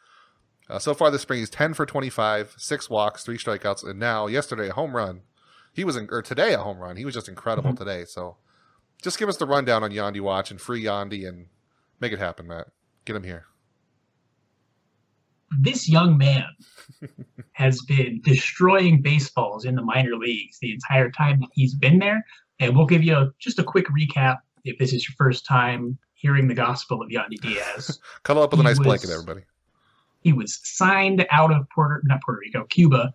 Uh, 0.69 0.77
so 0.77 0.93
far 0.93 1.09
this 1.09 1.23
spring, 1.23 1.39
he's 1.39 1.49
10 1.49 1.73
for 1.73 1.85
25, 1.87 2.53
six 2.57 2.89
walks, 2.91 3.23
three 3.23 3.39
strikeouts, 3.39 3.83
and 3.89 3.97
now, 3.99 4.27
yesterday, 4.27 4.69
a 4.69 4.73
home 4.73 4.95
run. 4.95 5.21
He 5.73 5.83
was, 5.83 5.95
in, 5.95 6.09
or 6.11 6.21
today, 6.21 6.53
a 6.53 6.59
home 6.59 6.77
run. 6.77 6.95
He 6.97 7.05
was 7.05 7.15
just 7.15 7.27
incredible 7.27 7.71
Mhm. 7.71 7.77
today. 7.79 8.05
So 8.05 8.37
just 9.01 9.17
give 9.17 9.29
us 9.29 9.37
the 9.37 9.47
rundown 9.47 9.83
on 9.83 9.89
Yandy 9.91 10.21
Watch 10.21 10.51
and 10.51 10.61
free 10.61 10.83
Yandy 10.83 11.27
and 11.27 11.47
make 11.99 12.11
it 12.11 12.19
happen, 12.19 12.45
Matt. 12.47 12.67
Get 13.05 13.15
him 13.15 13.23
here. 13.23 13.45
This 15.51 15.89
young 15.89 16.17
man 16.17 16.45
has 17.53 17.81
been 17.83 18.21
destroying 18.23 19.01
baseballs 19.01 19.65
in 19.65 19.75
the 19.75 19.81
minor 19.81 20.15
leagues 20.15 20.57
the 20.59 20.71
entire 20.73 21.09
time 21.11 21.39
that 21.39 21.49
he's 21.53 21.73
been 21.75 21.99
there. 21.99 22.25
And 22.59 22.75
we'll 22.75 22.85
give 22.85 23.03
you 23.03 23.15
a, 23.15 23.29
just 23.39 23.59
a 23.59 23.63
quick 23.63 23.85
recap 23.87 24.37
if 24.65 24.77
this 24.77 24.91
is 24.93 25.07
your 25.07 25.15
first 25.17 25.45
time 25.45 25.97
hearing 26.13 26.47
the 26.47 26.53
gospel 26.53 27.01
of 27.01 27.09
Yandy 27.09 27.39
Diaz. 27.41 27.99
Cuddle 28.23 28.43
up 28.43 28.51
with 28.51 28.59
a 28.59 28.63
He 28.63 28.67
nice 28.67 28.77
was- 28.79 28.85
blanket, 28.85 29.09
everybody. 29.09 29.41
he 30.21 30.33
was 30.33 30.59
signed 30.63 31.25
out 31.31 31.51
of 31.53 31.67
Puerto, 31.69 32.01
not 32.03 32.21
Puerto 32.21 32.39
Rico, 32.41 32.65
Cuba, 32.65 33.13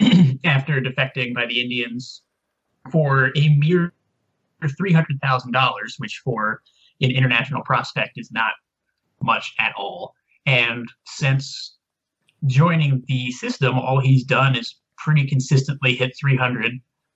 after 0.44 0.80
defecting 0.80 1.34
by 1.34 1.46
the 1.46 1.60
Indians 1.60 2.22
for 2.90 3.30
a 3.36 3.48
mere 3.58 3.92
three 4.78 4.92
hundred 4.92 5.20
thousand 5.20 5.52
dollars, 5.52 5.96
which 5.98 6.20
for 6.24 6.62
an 7.02 7.10
international 7.10 7.62
prospect 7.62 8.12
is 8.16 8.32
not 8.32 8.52
much 9.22 9.54
at 9.58 9.72
all. 9.76 10.14
And 10.46 10.88
since 11.04 11.75
joining 12.46 13.02
the 13.06 13.30
system, 13.32 13.78
all 13.78 14.00
he's 14.00 14.24
done 14.24 14.56
is 14.56 14.76
pretty 14.98 15.26
consistently 15.26 15.94
hit 15.94 16.16
300, 16.18 16.72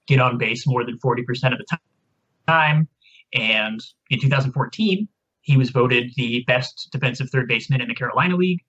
get 0.06 0.20
on 0.20 0.38
base 0.38 0.66
more 0.66 0.84
than 0.84 0.98
40% 0.98 1.20
of 1.52 1.58
the 1.58 1.78
time. 2.46 2.88
And 3.32 3.80
in 4.10 4.20
2014, 4.20 5.08
he 5.42 5.56
was 5.56 5.70
voted 5.70 6.12
the 6.16 6.44
best 6.46 6.88
defensive 6.92 7.30
third 7.30 7.48
baseman 7.48 7.80
in 7.80 7.88
the 7.88 7.94
Carolina 7.94 8.36
League. 8.36 8.60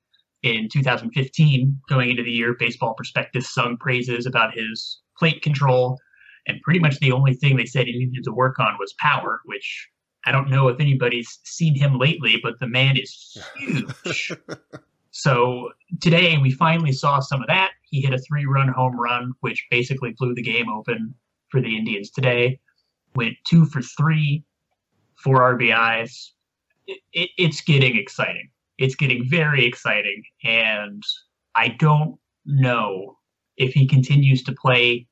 In 0.44 0.70
2015, 0.70 1.80
going 1.88 2.10
into 2.10 2.24
the 2.24 2.32
year, 2.32 2.56
Baseball 2.58 2.96
Prospectus 2.96 3.54
sung 3.54 3.78
praises 3.78 4.26
about 4.26 4.56
his 4.56 5.02
plate 5.18 5.42
control. 5.42 6.00
And 6.48 6.60
pretty 6.64 6.80
much 6.80 7.00
the 7.00 7.12
only 7.12 7.36
thing 7.36 7.56
they 7.56 7.66
said 7.66 7.86
he 7.86 7.94
needed 7.94 8.24
to 8.24 8.32
work 8.32 8.58
on 8.60 8.78
was 8.80 8.94
power, 9.00 9.42
which 9.46 9.88
I 10.26 10.32
don't 10.32 10.50
know 10.50 10.68
if 10.68 10.80
anybody's 10.80 11.40
seen 11.44 11.76
him 11.76 12.00
lately, 12.00 12.40
but 12.42 12.60
the 12.60 12.68
man 12.68 12.98
is 12.98 13.38
huge. 13.58 14.32
So 15.12 15.70
today 16.00 16.38
we 16.38 16.52
finally 16.52 16.94
saw 16.94 17.20
some 17.20 17.42
of 17.42 17.48
that. 17.48 17.72
He 17.90 18.02
hit 18.02 18.14
a 18.14 18.18
three 18.18 18.46
run 18.46 18.70
home 18.70 19.00
run, 19.00 19.34
which 19.42 19.68
basically 19.70 20.16
blew 20.18 20.34
the 20.34 20.42
game 20.42 20.70
open 20.70 21.14
for 21.50 21.62
the 21.62 21.78
Indians 21.78 22.10
today. 22.10 22.60
Went 23.16 23.36
two 23.46 23.66
for 23.66 23.82
three, 23.82 24.46
four 25.16 25.40
RBIs. 25.40 26.30
It, 26.88 27.02
it, 27.12 27.30
it's 27.38 27.62
getting 27.62 27.98
exciting. 27.98 28.50
It's 28.78 28.96
getting 28.96 29.28
very 29.30 29.66
exciting. 29.66 30.24
And 30.44 31.04
I 31.56 31.68
don't 31.68 32.18
know 32.46 33.18
if 33.58 33.74
he 33.74 33.88
continues 33.88 34.44
to 34.44 34.54
play 34.54 35.08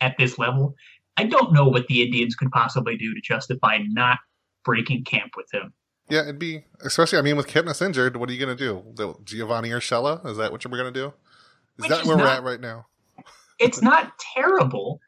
at 0.00 0.16
this 0.18 0.38
level. 0.38 0.74
I 1.16 1.24
don't 1.24 1.52
know 1.52 1.66
what 1.66 1.88
the 1.88 2.02
Indians 2.02 2.36
could 2.36 2.50
possibly 2.52 2.96
do 2.96 3.12
to 3.12 3.20
justify 3.20 3.78
not 3.88 4.18
breaking 4.64 5.04
camp 5.04 5.32
with 5.36 5.52
him. 5.52 5.72
Yeah, 6.08 6.22
it'd 6.22 6.38
be 6.38 6.64
especially. 6.84 7.18
I 7.18 7.22
mean, 7.22 7.36
with 7.36 7.48
Kipnis 7.48 7.84
injured, 7.84 8.16
what 8.16 8.28
are 8.28 8.32
you 8.32 8.44
going 8.44 8.56
to 8.56 8.64
do? 8.64 8.82
The 8.94 9.14
Giovanny 9.24 9.68
Urshela? 9.70 10.24
Is 10.26 10.36
that 10.36 10.52
what 10.52 10.64
we're 10.64 10.78
going 10.78 10.92
to 10.92 11.00
do? 11.00 11.06
Is 11.06 11.12
Which 11.82 11.88
that 11.90 12.00
is 12.02 12.06
where 12.06 12.16
we're 12.16 12.26
at 12.26 12.42
right 12.42 12.60
now? 12.60 12.86
It's 13.58 13.82
not 13.82 14.12
terrible. 14.34 15.00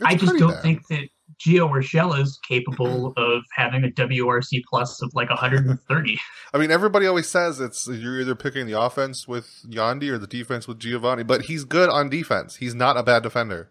It's 0.00 0.06
I 0.06 0.14
just 0.16 0.36
don't 0.38 0.52
bad. 0.52 0.62
think 0.62 0.86
that 0.88 1.08
Gio 1.44 1.68
or 1.68 1.80
Urshela 1.80 2.20
is 2.20 2.38
capable 2.46 3.12
of 3.16 3.42
having 3.52 3.84
a 3.84 3.88
WRC 3.88 4.62
plus 4.68 5.02
of 5.02 5.10
like 5.14 5.28
130. 5.30 6.20
I 6.54 6.58
mean, 6.58 6.70
everybody 6.70 7.06
always 7.06 7.28
says 7.28 7.60
it's 7.60 7.88
you're 7.88 8.20
either 8.20 8.34
picking 8.34 8.66
the 8.66 8.78
offense 8.80 9.26
with 9.26 9.64
Yandy 9.68 10.08
or 10.10 10.18
the 10.18 10.26
defense 10.26 10.68
with 10.68 10.78
Giovanny, 10.78 11.26
but 11.26 11.42
he's 11.42 11.64
good 11.64 11.88
on 11.88 12.08
defense. 12.08 12.56
He's 12.56 12.74
not 12.74 12.96
a 12.96 13.02
bad 13.02 13.22
defender. 13.22 13.70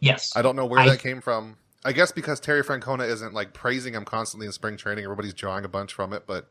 Yes. 0.00 0.30
I 0.34 0.42
don't 0.42 0.56
know 0.56 0.66
where 0.66 0.80
I- 0.80 0.88
that 0.88 1.00
came 1.00 1.20
from. 1.20 1.56
I 1.84 1.92
guess 1.92 2.12
because 2.12 2.40
Terry 2.40 2.62
Francona 2.62 3.06
isn't 3.08 3.34
like 3.34 3.52
praising 3.52 3.94
him 3.94 4.04
constantly 4.04 4.46
in 4.46 4.52
spring 4.52 4.76
training, 4.76 5.04
everybody's 5.04 5.34
drawing 5.34 5.64
a 5.64 5.68
bunch 5.68 5.92
from 5.92 6.12
it. 6.12 6.26
But 6.26 6.48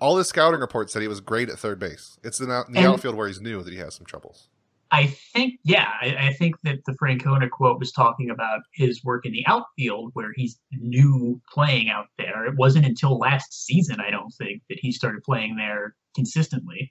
all 0.00 0.16
his 0.16 0.28
scouting 0.28 0.60
reports 0.60 0.92
said 0.92 1.02
he 1.02 1.08
was 1.08 1.20
great 1.20 1.48
at 1.48 1.58
third 1.58 1.78
base. 1.78 2.18
It's 2.24 2.40
in 2.40 2.48
the, 2.48 2.64
in 2.66 2.72
the 2.72 2.78
And- 2.80 2.88
outfield 2.88 3.14
where 3.14 3.28
he's 3.28 3.40
new 3.40 3.62
that 3.62 3.72
he 3.72 3.78
has 3.78 3.94
some 3.94 4.06
troubles. 4.06 4.48
I 4.92 5.06
think, 5.06 5.58
yeah, 5.64 5.90
I, 6.00 6.28
I 6.28 6.32
think 6.34 6.54
that 6.62 6.84
the 6.86 6.92
Francona 6.92 7.50
quote 7.50 7.80
was 7.80 7.90
talking 7.90 8.30
about 8.30 8.60
his 8.72 9.02
work 9.02 9.26
in 9.26 9.32
the 9.32 9.44
outfield 9.48 10.10
where 10.14 10.30
he's 10.36 10.60
new 10.70 11.40
playing 11.52 11.88
out 11.88 12.06
there. 12.18 12.46
It 12.46 12.54
wasn't 12.56 12.86
until 12.86 13.18
last 13.18 13.64
season, 13.66 13.96
I 14.00 14.10
don't 14.12 14.30
think, 14.30 14.62
that 14.68 14.78
he 14.80 14.92
started 14.92 15.24
playing 15.24 15.56
there 15.56 15.96
consistently. 16.14 16.88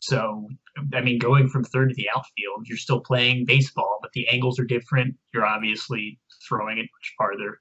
So, 0.00 0.46
I 0.92 1.00
mean, 1.00 1.18
going 1.18 1.48
from 1.48 1.64
third 1.64 1.88
to 1.88 1.94
the 1.94 2.08
outfield, 2.14 2.66
you're 2.66 2.76
still 2.76 3.00
playing 3.00 3.46
baseball, 3.46 3.98
but 4.02 4.12
the 4.12 4.28
angles 4.28 4.58
are 4.60 4.64
different. 4.66 5.16
You're 5.32 5.46
obviously 5.46 6.18
throwing 6.46 6.78
it 6.78 6.82
much 6.82 7.14
farther. 7.18 7.60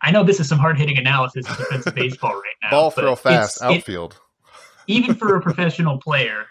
I 0.00 0.10
know 0.10 0.24
this 0.24 0.40
is 0.40 0.48
some 0.48 0.58
hard 0.58 0.78
hitting 0.78 0.98
analysis 0.98 1.48
of 1.48 1.56
defensive 1.56 1.94
baseball 1.94 2.32
right 2.34 2.42
now. 2.62 2.70
Ball 2.70 2.90
throw 2.90 3.14
fast, 3.14 3.58
it's- 3.58 3.70
it- 3.72 3.78
outfield. 3.78 4.18
even 4.86 5.14
for 5.14 5.36
a 5.36 5.40
professional 5.48 5.98
player, 5.98 6.46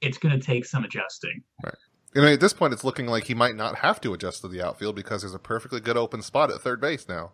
it's 0.00 0.18
going 0.18 0.38
to 0.38 0.44
take 0.44 0.64
some 0.64 0.84
adjusting. 0.84 1.42
Right. 1.64 1.74
mean, 2.14 2.24
at 2.32 2.40
this 2.40 2.52
point, 2.52 2.72
it's 2.72 2.84
looking 2.84 3.06
like 3.06 3.24
he 3.24 3.34
might 3.34 3.54
not 3.56 3.76
have 3.78 4.00
to 4.02 4.14
adjust 4.14 4.40
to 4.42 4.48
the 4.48 4.62
outfield 4.62 4.96
because 4.96 5.22
there's 5.22 5.34
a 5.34 5.38
perfectly 5.38 5.80
good 5.80 5.96
open 5.96 6.22
spot 6.22 6.50
at 6.50 6.60
third 6.60 6.80
base 6.80 7.08
now. 7.08 7.32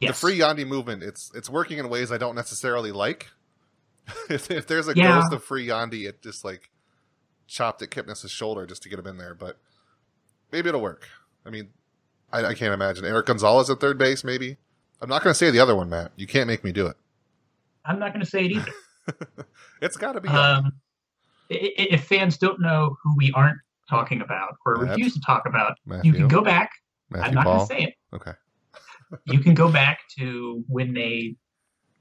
Yes. 0.00 0.10
The 0.20 0.26
free 0.26 0.38
Yandy 0.38 0.66
movement, 0.66 1.02
it's 1.02 1.30
it's 1.34 1.48
working 1.48 1.78
in 1.78 1.88
ways 1.88 2.10
I 2.10 2.18
don't 2.18 2.34
necessarily 2.34 2.90
like. 2.92 3.28
if, 4.30 4.50
if 4.50 4.66
there's 4.66 4.88
a 4.88 4.96
Yeah. 4.96 5.20
ghost 5.20 5.32
of 5.32 5.44
free 5.44 5.66
Yandy, 5.68 6.08
it 6.08 6.22
just 6.22 6.44
like 6.44 6.70
chopped 7.46 7.82
at 7.82 7.90
Kipnis' 7.90 8.28
shoulder 8.30 8.66
just 8.66 8.82
to 8.82 8.88
get 8.88 8.98
him 8.98 9.06
in 9.06 9.16
there. 9.18 9.34
But 9.34 9.58
maybe 10.50 10.68
it'll 10.70 10.80
work. 10.80 11.08
I 11.46 11.50
mean, 11.50 11.68
I, 12.32 12.46
I 12.46 12.54
can't 12.54 12.72
imagine 12.72 13.04
Erik 13.04 13.26
Gonzalez 13.26 13.70
at 13.70 13.80
third 13.80 13.98
base. 13.98 14.24
Maybe 14.24 14.56
I'm 15.00 15.08
not 15.08 15.22
going 15.22 15.32
to 15.32 15.38
say 15.38 15.50
the 15.50 15.60
other 15.60 15.74
one, 15.74 15.90
Matt. 15.90 16.12
You 16.16 16.26
can't 16.26 16.46
make 16.46 16.64
me 16.64 16.72
do 16.72 16.86
it. 16.86 16.96
I'm 17.84 17.98
not 17.98 18.12
going 18.12 18.24
to 18.24 18.30
say 18.30 18.46
it 18.46 18.52
either. 18.52 18.72
It's 19.80 19.96
got 19.96 20.12
to 20.12 20.20
be. 20.20 20.28
Um, 20.28 20.70
if 21.50 22.04
fans 22.04 22.38
don't 22.38 22.60
know 22.60 22.96
who 23.02 23.16
we 23.16 23.32
aren't 23.32 23.58
talking 23.90 24.20
about 24.20 24.54
or 24.64 24.76
Matt? 24.76 24.90
refuse 24.90 25.12
to 25.14 25.20
talk 25.26 25.42
about, 25.44 25.76
Matthew, 25.84 26.12
you 26.12 26.16
can 26.16 26.28
go 26.28 26.40
back. 26.40 26.70
Matthew 27.10 27.26
I'm 27.26 27.34
not 27.34 27.44
going 27.44 27.58
to 27.58 27.66
say 27.66 27.82
it. 27.82 27.94
Okay. 28.14 28.32
you 29.26 29.40
can 29.40 29.54
go 29.54 29.68
back 29.68 29.98
to 30.18 30.64
when 30.68 30.94
they 30.94 31.34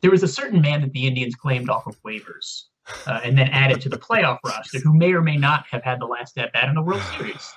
there 0.01 0.11
was 0.11 0.21
a 0.21 0.27
certain 0.27 0.61
man 0.61 0.81
that 0.81 0.91
the 0.93 1.07
Indians 1.07 1.33
claimed 1.35 1.69
off 1.69 1.87
of 1.87 2.01
waivers 2.03 2.65
uh, 3.07 3.21
and 3.23 3.37
then 3.37 3.47
added 3.49 3.81
to 3.81 3.89
the 3.89 3.97
playoff 3.97 4.37
roster 4.45 4.79
who 4.79 4.93
may 4.93 5.11
or 5.13 5.21
may 5.21 5.37
not 5.37 5.65
have 5.71 5.83
had 5.83 5.99
the 5.99 6.05
last 6.05 6.37
at 6.37 6.53
bat 6.53 6.69
in 6.69 6.75
the 6.75 6.81
World 6.81 7.01
Series. 7.17 7.51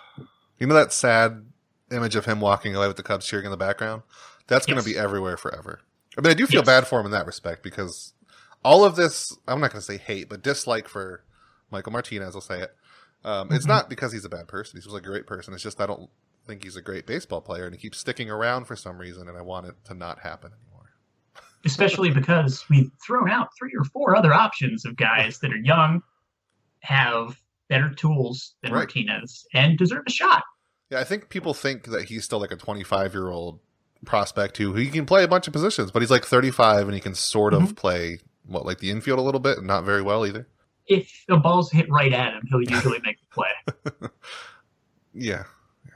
You 0.59 0.67
know 0.67 0.75
that 0.75 0.93
sad 0.93 1.45
image 1.91 2.17
of 2.17 2.25
him 2.25 2.41
walking 2.41 2.75
away 2.75 2.87
with 2.89 2.97
the 2.97 3.03
Cubs 3.03 3.27
cheering 3.27 3.45
in 3.45 3.51
the 3.51 3.57
background? 3.57 4.03
That's 4.47 4.67
going 4.67 4.81
to 4.83 4.89
Yes. 4.89 4.95
be 4.95 4.99
everywhere 4.99 5.37
forever. 5.37 5.81
I 6.17 6.21
mean, 6.21 6.31
I 6.31 6.35
do 6.35 6.47
feel 6.47 6.61
Yes. 6.61 6.67
bad 6.67 6.87
for 6.87 7.01
him 7.01 7.07
in 7.07 7.13
that 7.13 7.27
respect 7.27 7.63
because 7.63 8.13
all 8.65 8.85
of 8.85 8.97
this, 8.97 9.37
I'm 9.49 9.61
not 9.61 9.71
going 9.73 9.81
to 9.81 9.85
say 9.87 9.97
hate, 9.99 10.29
but 10.29 10.43
dislike 10.43 10.89
for 10.89 11.25
Michael 11.71 11.93
Martinez, 11.93 12.35
I'll 12.35 12.41
say 12.41 12.61
it. 12.63 12.77
Um, 13.25 13.51
It's 13.53 13.65
Mhm. 13.65 13.69
not 13.69 13.89
because 13.89 14.13
he's 14.13 14.25
a 14.25 14.29
bad 14.29 14.49
person. 14.49 14.81
He's 14.81 14.93
a 14.93 15.01
great 15.01 15.27
person. 15.27 15.55
It's 15.55 15.63
just 15.63 15.81
I 15.81 15.87
don't 15.87 16.11
think 16.47 16.63
he's 16.63 16.77
a 16.77 16.83
great 16.83 17.07
baseball 17.07 17.41
player 17.41 17.65
and 17.65 17.75
he 17.75 17.81
keeps 17.81 17.99
sticking 17.99 18.31
around 18.31 18.67
for 18.67 18.77
some 18.77 18.99
reason 18.99 19.29
and 19.29 19.37
I 19.39 19.41
want 19.41 19.67
it 19.67 19.75
to 19.87 19.95
not 19.95 20.21
happen 20.21 20.53
anymore. 20.53 20.91
especially 21.65 22.11
because 22.11 22.65
we've 22.69 22.91
thrown 23.05 23.31
out 23.31 23.49
three 23.59 23.73
or 23.79 23.85
four 23.85 24.15
other 24.15 24.35
options 24.35 24.85
of 24.85 24.95
guys 24.97 25.39
that 25.41 25.51
are 25.53 25.57
young, 25.57 26.03
have 26.81 27.41
better 27.71 27.89
tools 27.95 28.55
than 28.63 28.73
Right. 28.73 28.81
Martinez, 28.81 29.47
and 29.55 29.79
deserve 29.79 30.05
a 30.07 30.11
shot. 30.11 30.45
Yeah, 30.95 31.01
I 31.01 31.05
think 31.05 31.29
people 31.29 31.55
think 31.55 31.85
that 31.87 32.05
he's 32.05 32.25
still 32.25 32.39
like 32.41 32.53
a 32.53 32.57
25 32.57 33.13
year 33.13 33.29
old 33.29 33.61
prospect 34.05 34.57
who 34.59 34.75
he 34.75 34.89
can 34.91 35.07
play 35.07 35.25
a 35.25 35.29
bunch 35.29 35.47
of 35.47 35.53
positions, 35.53 35.91
but 35.91 36.03
he's 36.03 36.11
like 36.11 36.25
35 36.25 36.87
and 36.87 36.95
he 36.95 37.01
can 37.01 37.15
sort 37.15 37.53
of 37.55 37.63
Mm-hmm. 37.63 37.73
play 37.73 38.19
what 38.47 38.65
like 38.67 38.79
the 38.79 38.91
infield 38.91 39.19
a 39.19 39.23
little 39.23 39.41
bit 39.41 39.59
and 39.59 39.67
not 39.67 39.85
very 39.85 40.03
well 40.03 40.27
either. 40.27 40.47
If 40.87 41.25
the 41.29 41.37
ball's 41.39 41.71
hit 41.73 41.91
right 41.91 42.13
at 42.13 42.35
him, 42.35 42.43
he'll 42.51 42.61
usually 42.63 43.01
make 43.03 43.17
the 43.21 43.27
play. 43.33 44.09
Yeah, 45.17 45.45
yeah. 45.87 45.93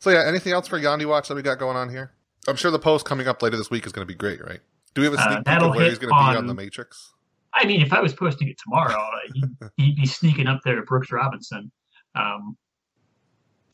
So 0.00 0.10
yeah, 0.10 0.24
anything 0.26 0.52
else 0.52 0.68
for 0.68 0.78
Yandy 0.78 1.06
Watch 1.06 1.28
that 1.28 1.34
we 1.34 1.42
got 1.42 1.58
going 1.58 1.76
on 1.76 1.88
here? 1.88 2.12
I'm 2.46 2.56
sure 2.56 2.70
the 2.70 2.78
post 2.78 3.06
coming 3.06 3.26
up 3.26 3.42
later 3.42 3.56
this 3.56 3.70
week 3.70 3.86
is 3.86 3.92
going 3.92 4.06
to 4.06 4.10
be 4.10 4.14
great, 4.16 4.44
right? 4.44 4.60
Do 4.94 5.00
we 5.00 5.06
have 5.06 5.14
a 5.14 5.18
Uh, 5.18 5.32
sneak 5.32 5.44
peek 5.46 5.62
of 5.62 5.74
where 5.74 5.88
he's 5.88 5.98
going 5.98 6.10
to 6.10 6.14
be 6.14 6.20
on 6.20 6.36
on- 6.36 6.46
the 6.46 6.54
Matrix? 6.54 7.12
I 7.54 7.64
mean, 7.64 7.80
if 7.80 7.92
I 7.92 8.00
was 8.00 8.12
posting 8.12 8.48
it 8.48 8.58
tomorrow, 8.62 8.94
uh, 8.94 9.18
he'd, 9.76 9.84
he'd 9.84 9.96
be 9.96 10.06
sneaking 10.06 10.46
up 10.46 10.60
there 10.64 10.76
to 10.76 10.82
Brooks 10.82 11.10
Robinson. 11.10 11.72
Um, 12.14 12.56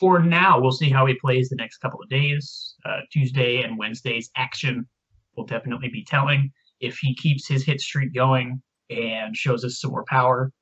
for 0.05 0.19
now, 0.19 0.61
we'll 0.61 0.71
see 0.71 0.91
how 0.91 1.07
he 1.07 1.15
plays 1.15 1.49
the 1.49 1.57
next 1.57 1.79
couple 1.79 1.99
of 1.99 2.11
days. 2.11 2.75
Uh, 2.85 2.99
Tuesday 3.11 3.63
and 3.63 3.79
Wednesday's 3.79 4.29
action 4.37 4.87
will 5.35 5.47
definitely 5.47 5.89
be 5.89 6.05
telling. 6.05 6.53
If 6.79 6.99
he 6.99 7.15
keeps 7.15 7.49
his 7.49 7.65
hit 7.65 7.81
streak 7.81 8.13
going 8.13 8.61
and 8.91 9.35
shows 9.35 9.65
us 9.65 9.81
some 9.81 9.93
more 9.93 10.05
power, 10.07 10.53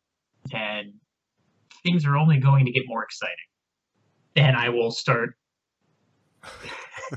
then 0.53 0.95
things 1.83 2.07
are 2.07 2.17
only 2.17 2.39
going 2.39 2.67
to 2.67 2.71
get 2.71 2.85
more 2.87 3.03
exciting. 3.03 3.35
And 4.37 4.57
I 4.57 4.69
will 4.69 4.93
start. 4.93 5.35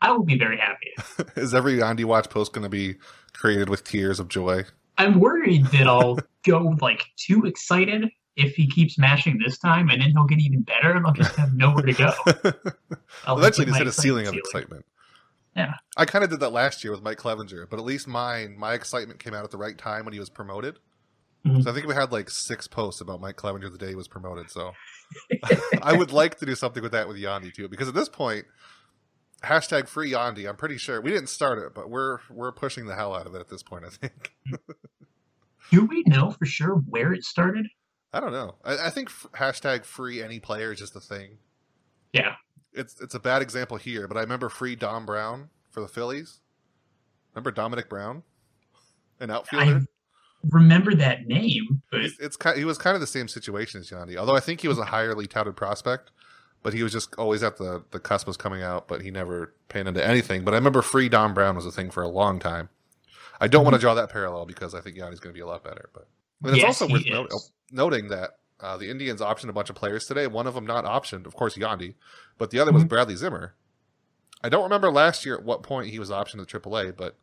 I 0.00 0.12
will 0.12 0.22
be 0.22 0.38
very 0.38 0.58
happy. 0.58 0.94
is 1.36 1.52
every 1.52 1.78
Yandy 1.78 2.04
Watch 2.04 2.30
post 2.30 2.52
going 2.52 2.62
to 2.62 2.68
be 2.68 2.94
created 3.32 3.68
with 3.68 3.82
tears 3.82 4.20
of 4.20 4.28
joy? 4.28 4.66
I'm 4.98 5.18
worried 5.18 5.66
that 5.72 5.88
I'll 5.88 6.20
go 6.46 6.76
like 6.80 7.06
too 7.16 7.44
excited 7.44 8.08
if 8.38 8.54
he 8.54 8.68
keeps 8.68 8.96
mashing 8.98 9.38
this 9.44 9.58
time, 9.58 9.90
and 9.90 10.00
then 10.00 10.10
he'll 10.10 10.24
get 10.24 10.38
even 10.38 10.62
better, 10.62 10.92
and 10.92 11.04
I'll 11.04 11.12
just 11.12 11.34
have 11.34 11.52
nowhere 11.54 11.84
to 11.84 11.92
go. 11.92 12.12
I'll 13.26 13.36
Eventually, 13.36 13.66
just 13.66 13.78
hit 13.78 13.86
a 13.86 13.92
ceiling 13.92 14.28
of 14.28 14.34
excitement. 14.34 14.86
Yeah. 15.56 15.74
I 15.96 16.04
kind 16.04 16.22
of 16.22 16.30
did 16.30 16.38
that 16.40 16.50
last 16.50 16.84
year 16.84 16.92
with 16.92 17.02
Mike 17.02 17.18
Clevinger, 17.18 17.68
but 17.68 17.80
at 17.80 17.84
least 17.84 18.06
mine, 18.06 18.56
my 18.56 18.74
excitement 18.74 19.18
came 19.18 19.34
out 19.34 19.42
at 19.42 19.50
the 19.50 19.58
right 19.58 19.76
time 19.76 20.04
when 20.04 20.14
he 20.14 20.20
was 20.20 20.30
promoted. 20.30 20.78
Mhm. 21.44 21.64
So 21.64 21.70
I 21.70 21.74
think 21.74 21.86
we 21.86 21.94
had 21.94 22.12
like 22.12 22.30
six 22.30 22.68
posts 22.68 23.00
about 23.00 23.20
Mike 23.20 23.36
Clevinger 23.36 23.70
the 23.70 23.78
day 23.78 23.88
he 23.88 23.94
was 23.96 24.06
promoted. 24.06 24.50
So 24.50 24.72
I 25.82 25.96
would 25.96 26.12
like 26.12 26.38
to 26.38 26.46
do 26.46 26.54
something 26.54 26.82
with 26.82 26.92
that 26.92 27.08
with 27.08 27.16
Yandy 27.16 27.52
too, 27.52 27.68
because 27.68 27.88
at 27.88 27.94
this 27.94 28.08
point, 28.08 28.46
hashtag 29.42 29.88
free 29.88 30.12
Yandy. 30.12 30.48
I'm 30.48 30.56
pretty 30.56 30.78
sure 30.78 31.00
we 31.00 31.10
didn't 31.10 31.28
start 31.28 31.58
it, 31.58 31.74
but 31.74 31.90
we're 31.90 32.18
we're 32.30 32.52
pushing 32.52 32.86
the 32.86 32.94
hell 32.94 33.14
out 33.14 33.26
of 33.26 33.34
it 33.34 33.40
at 33.40 33.48
this 33.48 33.64
point. 33.64 33.84
I 33.84 33.88
think. 33.88 34.32
Do 35.70 35.84
we 35.84 36.04
know 36.06 36.30
for 36.30 36.46
sure 36.46 36.74
where 36.74 37.12
it 37.12 37.24
started? 37.24 37.66
I 38.12 38.20
don't 38.20 38.32
know. 38.32 38.54
I, 38.64 38.86
I 38.86 38.90
think 38.90 39.10
f- 39.10 39.26
hashtag 39.34 39.84
free 39.84 40.22
any 40.22 40.40
player 40.40 40.72
is 40.72 40.78
just 40.78 40.96
a 40.96 41.00
thing. 41.00 41.38
Yeah. 42.12 42.34
It's 42.72 43.00
it's 43.00 43.14
a 43.14 43.20
bad 43.20 43.42
example 43.42 43.76
here, 43.76 44.06
but 44.08 44.16
I 44.16 44.20
remember 44.20 44.48
free 44.48 44.76
Dom 44.76 45.04
Brown 45.04 45.50
for 45.70 45.80
the 45.80 45.88
Phillies. 45.88 46.40
Remember 47.34 47.52
Domonic 47.52 47.88
Brown, 47.88 48.22
an 49.20 49.30
outfielder. 49.30 49.76
I 49.76 50.48
remember 50.50 50.94
that 50.94 51.26
name, 51.26 51.82
but 51.90 52.00
It's, 52.00 52.18
it's 52.18 52.36
ki 52.36 52.50
he 52.56 52.64
was 52.64 52.78
kind 52.78 52.94
of 52.94 53.00
the 53.00 53.06
same 53.06 53.28
situation 53.28 53.80
as 53.80 53.90
Yandy, 53.90 54.16
although 54.16 54.36
I 54.36 54.40
think 54.40 54.60
he 54.60 54.68
was 54.68 54.78
a 54.78 54.84
highly 54.84 55.26
touted 55.26 55.56
prospect, 55.56 56.10
but 56.62 56.72
he 56.72 56.82
was 56.82 56.92
just 56.92 57.14
always 57.16 57.42
at 57.42 57.56
the 57.56 57.84
the 57.90 57.98
cusp 57.98 58.26
was 58.26 58.36
coming 58.36 58.62
out, 58.62 58.86
but 58.86 59.02
he 59.02 59.10
never 59.10 59.54
panned 59.68 59.88
into 59.88 60.06
anything. 60.06 60.44
But 60.44 60.54
I 60.54 60.56
remember 60.56 60.82
free 60.82 61.08
Dom 61.08 61.34
Brown 61.34 61.56
was 61.56 61.66
a 61.66 61.72
thing 61.72 61.90
for 61.90 62.02
a 62.02 62.08
long 62.08 62.38
time. 62.38 62.68
I 63.40 63.48
don't 63.48 63.64
want 63.64 63.74
to 63.74 63.78
mm-hmm. 63.78 63.82
draw 63.82 63.94
that 63.94 64.10
parallel 64.10 64.46
because 64.46 64.74
I 64.74 64.80
think 64.80 64.96
Yandy's 64.96 65.20
going 65.20 65.32
to 65.32 65.38
be 65.38 65.40
a 65.40 65.46
lot 65.46 65.64
better. 65.64 65.90
But 65.92 66.08
and 66.44 66.52
it's 66.52 66.62
Yes, 66.62 66.80
also 66.80 66.92
worth 66.92 67.06
is. 67.06 67.50
Noting 67.70 68.08
that 68.08 68.30
uh, 68.60 68.76
the 68.76 68.90
Indians 68.90 69.20
optioned 69.20 69.48
a 69.48 69.52
bunch 69.52 69.70
of 69.70 69.76
players 69.76 70.04
today. 70.06 70.26
One 70.26 70.46
of 70.46 70.54
them 70.54 70.66
not 70.66 70.84
optioned, 70.84 71.26
of 71.26 71.34
course, 71.34 71.56
Yandy, 71.56 71.94
but 72.38 72.50
the 72.50 72.58
other 72.58 72.72
was 72.72 72.84
Mhm. 72.84 72.88
Bradley 72.88 73.14
Zimmer. 73.16 73.54
I 74.42 74.48
don't 74.48 74.64
remember 74.64 74.90
last 74.90 75.24
year 75.26 75.36
at 75.36 75.44
what 75.44 75.62
point 75.62 75.90
he 75.90 75.98
was 75.98 76.10
optioned 76.10 76.38
to 76.46 76.46
AAA, 76.46 76.90
but 76.96 77.16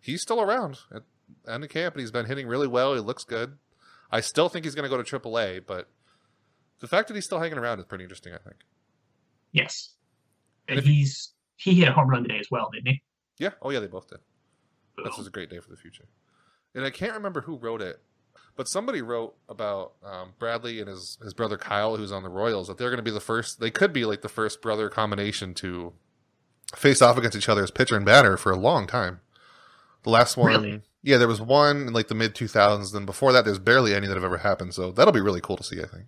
he's 0.00 0.22
still 0.22 0.40
around 0.40 0.80
at 0.92 1.02
end 1.48 1.64
of 1.64 1.70
camp 1.70 1.94
and 1.94 2.00
he's 2.00 2.10
been 2.10 2.26
hitting 2.26 2.46
really 2.46 2.66
well. 2.68 2.94
He 2.94 3.00
looks 3.00 3.24
good. 3.24 3.58
I 4.10 4.20
still 4.20 4.48
think 4.48 4.64
he's 4.64 4.74
going 4.74 4.88
to 4.88 4.94
go 4.94 5.00
to 5.00 5.04
AAA, 5.04 5.60
but 5.60 5.88
the 6.80 6.86
fact 6.88 7.08
that 7.08 7.14
he's 7.14 7.24
still 7.24 7.40
hanging 7.40 7.58
around 7.58 7.78
is 7.78 7.84
pretty 7.86 8.04
interesting. 8.04 8.32
I 8.34 8.38
think. 8.38 8.56
yes, 9.52 9.94
And 10.68 10.78
and 10.78 10.86
he's 10.86 11.32
he 11.56 11.74
hit 11.74 11.88
a 11.88 11.92
home 11.92 12.08
run 12.08 12.22
today 12.22 12.38
as 12.38 12.48
well, 12.50 12.70
didn't 12.72 12.88
he? 12.88 13.02
Yeah. 13.38 13.50
Oh 13.62 13.70
yeah, 13.70 13.78
they 13.80 13.86
both 13.86 14.08
did. 14.08 14.18
This 14.96 15.14
Boom. 15.14 15.20
is 15.20 15.26
a 15.26 15.30
great 15.30 15.48
day 15.50 15.58
for 15.60 15.70
the 15.70 15.76
future. 15.76 16.06
And 16.74 16.84
I 16.84 16.90
can't 16.90 17.14
remember 17.14 17.40
who 17.42 17.56
wrote 17.56 17.82
it, 17.82 18.02
but 18.56 18.68
somebody 18.68 19.02
wrote 19.02 19.34
about 19.48 19.92
um, 20.04 20.34
Bradley 20.38 20.80
and 20.80 20.88
his 20.88 21.18
his 21.22 21.34
brother 21.34 21.56
Kyle, 21.56 21.96
who's 21.96 22.12
on 22.12 22.22
the 22.22 22.28
Royals, 22.28 22.68
that 22.68 22.78
they're 22.78 22.90
going 22.90 22.98
to 22.98 23.02
be 23.02 23.10
the 23.10 23.20
first. 23.20 23.60
They 23.60 23.70
could 23.70 23.92
be 23.92 24.04
like 24.04 24.22
the 24.22 24.28
first 24.28 24.60
brother 24.62 24.88
combination 24.88 25.54
to 25.54 25.92
face 26.74 27.02
off 27.02 27.16
against 27.18 27.36
each 27.36 27.48
other 27.48 27.62
as 27.62 27.70
pitcher 27.70 27.96
and 27.96 28.04
batter 28.06 28.36
for 28.36 28.52
a 28.52 28.56
long 28.56 28.86
time. 28.86 29.20
The 30.04 30.10
last 30.10 30.36
one, 30.36 30.48
Really? 30.50 30.82
yeah, 31.02 31.16
there 31.18 31.28
was 31.28 31.40
one 31.40 31.86
in 31.88 31.92
like 31.92 32.08
the 32.08 32.14
mid 32.14 32.34
two 32.34 32.48
thousands. 32.48 32.92
Then 32.92 33.06
before 33.06 33.32
that, 33.32 33.44
there's 33.44 33.58
barely 33.58 33.94
any 33.94 34.06
that 34.06 34.14
have 34.14 34.24
ever 34.24 34.38
happened. 34.38 34.74
So 34.74 34.90
that'll 34.90 35.12
be 35.12 35.20
really 35.20 35.40
cool 35.40 35.56
to 35.56 35.62
see. 35.64 35.80
I 35.80 35.86
think. 35.86 36.06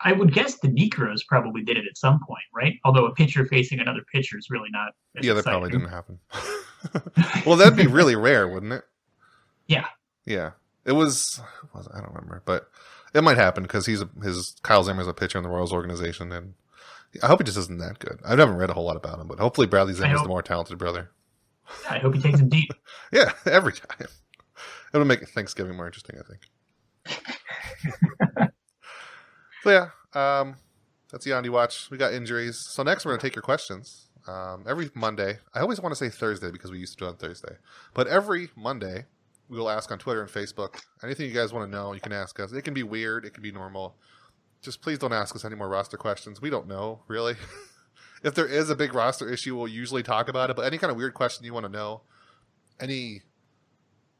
I 0.00 0.12
would 0.12 0.32
guess 0.34 0.56
the 0.58 0.68
Niekros 0.68 1.26
probably 1.26 1.62
did 1.64 1.78
it 1.78 1.86
at 1.90 1.96
some 1.96 2.20
point, 2.26 2.44
right? 2.54 2.74
Although 2.84 3.06
a 3.06 3.14
pitcher 3.14 3.46
facing 3.46 3.80
another 3.80 4.02
pitcher 4.12 4.36
is 4.36 4.50
really 4.50 4.68
not. 4.70 4.92
Yeah, 5.22 5.32
that 5.32 5.44
probably 5.44 5.70
didn't 5.70 5.88
happen. 5.88 6.18
well, 7.46 7.56
that'd 7.56 7.76
be 7.76 7.86
really 7.86 8.14
rare, 8.14 8.46
wouldn't 8.48 8.72
it? 8.72 8.84
Yeah. 9.68 9.86
Yeah. 10.26 10.50
It 10.86 10.92
was, 10.92 11.40
was? 11.74 11.88
I 11.92 11.98
don't 12.00 12.14
remember, 12.14 12.42
but 12.46 12.70
it 13.12 13.24
might 13.24 13.36
happen 13.36 13.64
because 13.64 13.86
he's 13.86 14.00
a, 14.00 14.08
his 14.22 14.54
Kyle 14.62 14.84
Zimmer's 14.84 15.08
a 15.08 15.12
pitcher 15.12 15.36
in 15.36 15.44
the 15.44 15.50
Royals 15.50 15.72
organization, 15.72 16.30
and 16.30 16.54
I 17.22 17.26
hope 17.26 17.40
he 17.40 17.44
just 17.44 17.58
isn't 17.58 17.78
that 17.78 17.98
good. 17.98 18.20
I 18.24 18.30
haven't 18.30 18.56
read 18.56 18.70
a 18.70 18.74
whole 18.74 18.84
lot 18.84 18.96
about 18.96 19.18
him, 19.18 19.26
but 19.26 19.40
hopefully 19.40 19.66
Bradley 19.66 19.94
Zimmer's 19.94 20.22
the 20.22 20.28
more 20.28 20.42
talented 20.42 20.78
brother. 20.78 21.10
I 21.90 21.98
hope 21.98 22.14
he 22.14 22.20
takes 22.20 22.40
him 22.40 22.48
deep. 22.48 22.72
Yeah, 23.12 23.32
every 23.46 23.72
time. 23.72 24.08
It'll 24.92 25.06
make 25.06 25.26
Thanksgiving 25.28 25.76
more 25.76 25.86
interesting, 25.86 26.18
I 26.18 27.14
think. 27.14 28.50
so 29.62 29.70
yeah, 29.70 29.90
um, 30.12 30.56
that's 31.10 31.24
the 31.24 31.30
Yandy 31.30 31.50
Watch. 31.50 31.88
We 31.88 31.98
got 31.98 32.12
injuries. 32.12 32.58
So 32.58 32.82
next 32.82 33.04
we're 33.04 33.12
gonna 33.12 33.22
take 33.22 33.36
your 33.36 33.42
questions. 33.42 34.08
Um, 34.26 34.64
every 34.68 34.90
Monday, 34.94 35.38
I 35.54 35.60
always 35.60 35.80
want 35.80 35.92
to 35.92 35.96
say 35.96 36.08
Thursday 36.08 36.50
because 36.50 36.72
we 36.72 36.80
used 36.80 36.94
to 36.94 37.04
do 37.04 37.04
it 37.06 37.10
on 37.10 37.16
Thursday, 37.16 37.56
but 37.94 38.08
every 38.08 38.50
Monday 38.56 39.04
we 39.48 39.58
will 39.58 39.70
ask 39.70 39.90
on 39.90 39.98
Twitter 39.98 40.22
and 40.22 40.30
Facebook 40.30 40.80
anything 41.02 41.28
you 41.28 41.34
guys 41.34 41.52
want 41.52 41.70
to 41.70 41.76
know. 41.76 41.92
You 41.92 42.00
can 42.00 42.12
ask 42.12 42.38
us. 42.40 42.52
It 42.52 42.62
can 42.62 42.74
be 42.74 42.82
weird. 42.82 43.24
It 43.24 43.34
can 43.34 43.42
be 43.42 43.52
normal. 43.52 43.96
Just 44.62 44.82
please 44.82 44.98
don't 44.98 45.12
ask 45.12 45.34
us 45.36 45.44
any 45.44 45.54
more 45.54 45.68
roster 45.68 45.96
questions. 45.96 46.40
We 46.40 46.50
don't 46.50 46.66
know 46.66 47.02
really. 47.08 47.36
if 48.22 48.34
there 48.34 48.46
is 48.46 48.70
a 48.70 48.76
big 48.76 48.94
roster 48.94 49.28
issue, 49.28 49.56
we'll 49.56 49.68
usually 49.68 50.02
talk 50.02 50.28
about 50.28 50.50
it. 50.50 50.56
But 50.56 50.66
any 50.66 50.78
kind 50.78 50.90
of 50.90 50.96
weird 50.96 51.14
question 51.14 51.44
you 51.44 51.54
want 51.54 51.66
to 51.66 51.72
know, 51.72 52.02
any 52.80 53.22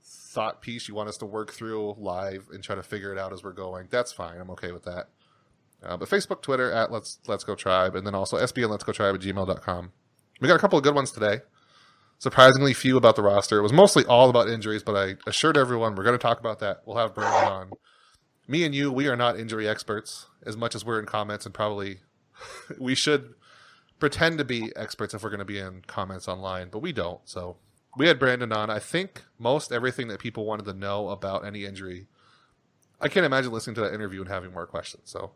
thought 0.05 0.61
piece 0.61 0.87
you 0.87 0.95
want 0.95 1.09
us 1.09 1.17
to 1.17 1.27
work 1.27 1.53
through 1.53 1.97
live 1.99 2.47
and 2.53 2.63
try 2.63 2.77
to 2.77 2.83
figure 2.83 3.13
it 3.13 3.19
out 3.19 3.33
as 3.33 3.43
we're 3.43 3.53
going, 3.53 3.89
that's 3.91 4.13
fine. 4.13 4.41
I'm 4.41 4.51
okay 4.51 4.71
with 4.71 4.85
that. 4.85 5.09
Uh, 5.83 5.97
but 5.97 6.09
Facebook, 6.09 6.43
Twitter 6.43 6.71
at 6.73 6.91
Let's 6.91 7.19
Let's 7.27 7.45
Go 7.45 7.55
Tribe, 7.55 7.95
and 7.95 8.07
then 8.07 8.15
also 8.15 8.37
SBN 8.37 8.71
Let's 8.71 8.85
Go 8.85 8.93
Tribe 8.93 9.15
at 9.15 9.21
gmail.com. 9.21 9.93
We 10.41 10.49
got 10.49 10.57
a 10.57 10.59
couple 10.59 10.79
of 10.79 10.85
good 10.85 10.95
ones 10.95 11.11
today. 11.11 11.41
Surprisingly 12.19 12.73
few 12.73 12.97
about 12.97 13.17
the 13.17 13.23
roster. 13.23 13.59
It 13.59 13.63
was 13.63 13.73
mostly 13.73 14.05
all 14.07 14.31
about 14.31 14.49
injuries, 14.49 14.83
but 14.83 14.97
I 14.97 15.17
assured 15.29 15.57
everyone 15.57 15.95
we're 15.95 16.05
going 16.05 16.19
to 16.19 16.23
talk 16.23 16.41
about 16.41 16.61
that. 16.61 16.83
We'll 16.87 16.97
have 16.97 17.15
Brandon 17.15 17.53
on. 17.53 17.71
Me 18.49 18.65
and 18.65 18.75
you, 18.75 18.91
we 18.91 19.09
are 19.09 19.17
not 19.17 19.39
injury 19.39 19.69
experts 19.69 20.27
as 20.45 20.57
much 20.57 20.75
as 20.75 20.85
we're 20.85 20.99
in 20.99 21.07
comments, 21.07 21.45
and 21.45 21.55
probably 21.55 21.99
we 22.79 22.95
should 22.95 23.35
pretend 23.99 24.39
to 24.39 24.45
be 24.45 24.73
experts 24.77 25.15
if 25.15 25.23
we're 25.23 25.31
going 25.31 25.39
to 25.41 25.45
be 25.45 25.59
in 25.59 25.83
comments 25.87 26.29
online, 26.29 26.69
but 26.71 26.79
we 26.79 26.93
don't. 26.93 27.21
So 27.25 27.57
we 27.97 28.07
had 28.07 28.19
Brandon 28.19 28.53
on. 28.53 28.71
I 28.71 28.79
think 28.79 29.25
most 29.39 29.73
everything 29.73 30.09
that 30.09 30.21
people 30.21 30.45
wanted 30.47 30.67
to 30.67 30.75
know 30.75 31.09
about 31.11 31.45
any 31.45 31.65
injury. 31.65 32.07
I 33.01 33.09
can't 33.09 33.27
imagine 33.27 33.53
listening 33.53 33.75
to 33.77 33.83
that 33.83 33.95
interview 33.95 34.21
and 34.21 34.31
having 34.31 34.53
more 34.53 34.67
questions. 34.67 35.11
So, 35.11 35.33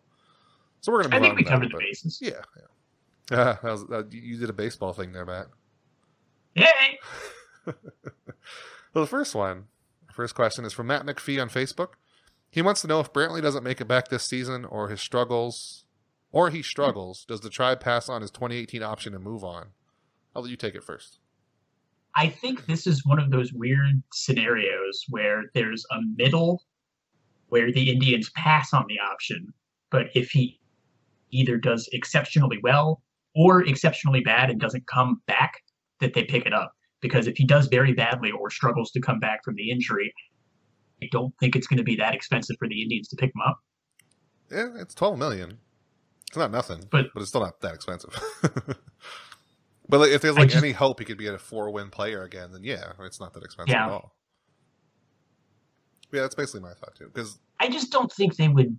so 0.81 0.93
we're 0.93 1.03
going 1.03 1.11
to 1.11 1.17
I 1.17 1.21
think 1.21 1.33
on. 1.33 1.37
we 1.37 1.45
covered 1.45 1.71
the 1.71 1.79
bases. 1.79 2.19
Yeah, 2.23 2.41
yeah. 2.57 2.63
Yeah, 3.31 3.57
that 3.63 3.71
was, 3.71 3.87
that, 3.87 4.13
you 4.13 4.39
did 4.39 4.51
a 4.51 4.55
baseball 4.55 4.93
thing 4.93 5.13
there, 5.13 5.27
Matt. 5.27 5.47
Yay! 6.55 6.99
Well, 8.93 9.05
the 9.05 9.09
first 9.09 9.37
one, 9.37 9.67
first 10.13 10.35
question 10.35 10.65
is 10.65 10.73
from 10.73 10.89
Matt 10.89 11.07
McPhee 11.07 11.41
on 11.41 11.49
Facebook. 11.49 11.91
He 12.51 12.61
wants 12.61 12.83
to 12.83 12.89
know 12.89 12.99
if 12.99 13.13
Brantley 13.13 13.41
doesn't 13.41 13.63
make 13.63 13.81
it 13.81 13.87
back 13.87 14.09
this 14.09 14.25
season, 14.25 14.65
or 14.65 14.89
his 14.89 15.01
struggles, 15.01 15.85
or 16.33 16.51
he 16.51 16.61
struggles. 16.61 17.25
Does 17.25 17.41
the 17.41 17.51
tribe 17.51 17.79
pass 17.79 18.09
on 18.09 18.21
his 18.21 18.33
2018 18.33 18.83
option 18.83 19.15
and 19.15 19.23
move 19.23 19.45
on? 19.45 19.69
I'll 20.35 20.43
let 20.43 20.51
you 20.51 20.57
take 20.57 20.75
it 20.75 20.83
first. 20.83 21.21
I 22.17 22.29
think 22.29 22.67
this 22.67 22.89
is 22.89 23.07
one 23.07 23.21
of 23.21 23.31
those 23.31 23.53
weird 23.53 24.03
scenarios 24.13 25.05
where 25.09 25.45
there's 25.55 25.85
a 25.93 26.01
middle 26.17 26.65
where 27.49 27.71
the 27.71 27.91
Indians 27.91 28.31
pass 28.35 28.73
on 28.73 28.87
the 28.89 28.99
option, 28.99 29.53
but 29.91 30.07
if 30.17 30.31
he 30.31 30.59
either 31.31 31.57
does 31.57 31.89
exceptionally 31.93 32.59
well 32.65 33.03
or 33.37 33.63
exceptionally 33.63 34.21
bad 34.21 34.51
and 34.51 34.61
doesn't 34.61 34.89
come 34.89 35.23
back, 35.29 35.63
that 36.01 36.15
they 36.15 36.25
pick 36.25 36.47
it 36.47 36.53
up. 36.53 36.73
Because 37.01 37.27
if 37.27 37.37
he 37.37 37.47
does 37.47 37.67
very 37.69 37.95
badly 37.95 38.31
or 38.31 38.51
struggles 38.51 38.91
to 38.93 39.01
come 39.01 39.19
back 39.21 39.43
from 39.45 39.55
the 39.55 39.71
injury, 39.71 40.13
I 41.03 41.09
don't 41.11 41.33
think 41.41 41.57
it's 41.57 41.67
going 41.67 41.79
to 41.79 41.83
be 41.85 41.97
that 41.97 42.15
expensive 42.15 42.57
for 42.59 42.69
the 42.69 42.83
Indians 42.83 43.09
to 43.09 43.17
pick 43.17 43.31
him 43.35 43.41
up. 43.47 43.59
Yeah, 44.51 44.67
it's 44.81 44.95
12 44.95 45.19
million. 45.19 45.59
It's 46.29 46.37
not 46.37 46.51
nothing, 46.51 46.85
But- 46.91 47.07
but 47.15 47.21
it's 47.21 47.31
still 47.31 47.41
not 47.41 47.61
that 47.63 47.75
expensive. 47.75 48.15
but 49.89 49.99
like, 50.01 50.11
if 50.11 50.21
there's 50.21 50.37
like 50.37 50.51
just- 50.51 50.63
any 50.63 50.73
hope 50.73 50.99
he 50.99 51.05
could 51.07 51.17
be 51.19 51.27
a 51.27 51.39
four-win 51.39 51.89
player 51.91 52.23
again, 52.23 52.53
then 52.53 52.65
yeah, 52.65 52.93
it's 53.01 53.19
not 53.21 53.33
that 53.35 53.43
expensive 53.43 53.73
Yeah. 53.73 53.87
at 53.87 53.91
all. 53.93 54.15
Yeah, 56.13 56.23
that's 56.23 56.35
basically 56.35 56.61
my 56.61 56.75
thought 56.75 56.95
too. 56.97 57.07
Because 57.07 57.39
I 57.61 57.69
just 57.69 57.93
don't 57.93 58.13
think 58.13 58.37
they 58.37 58.49
would. 58.49 58.79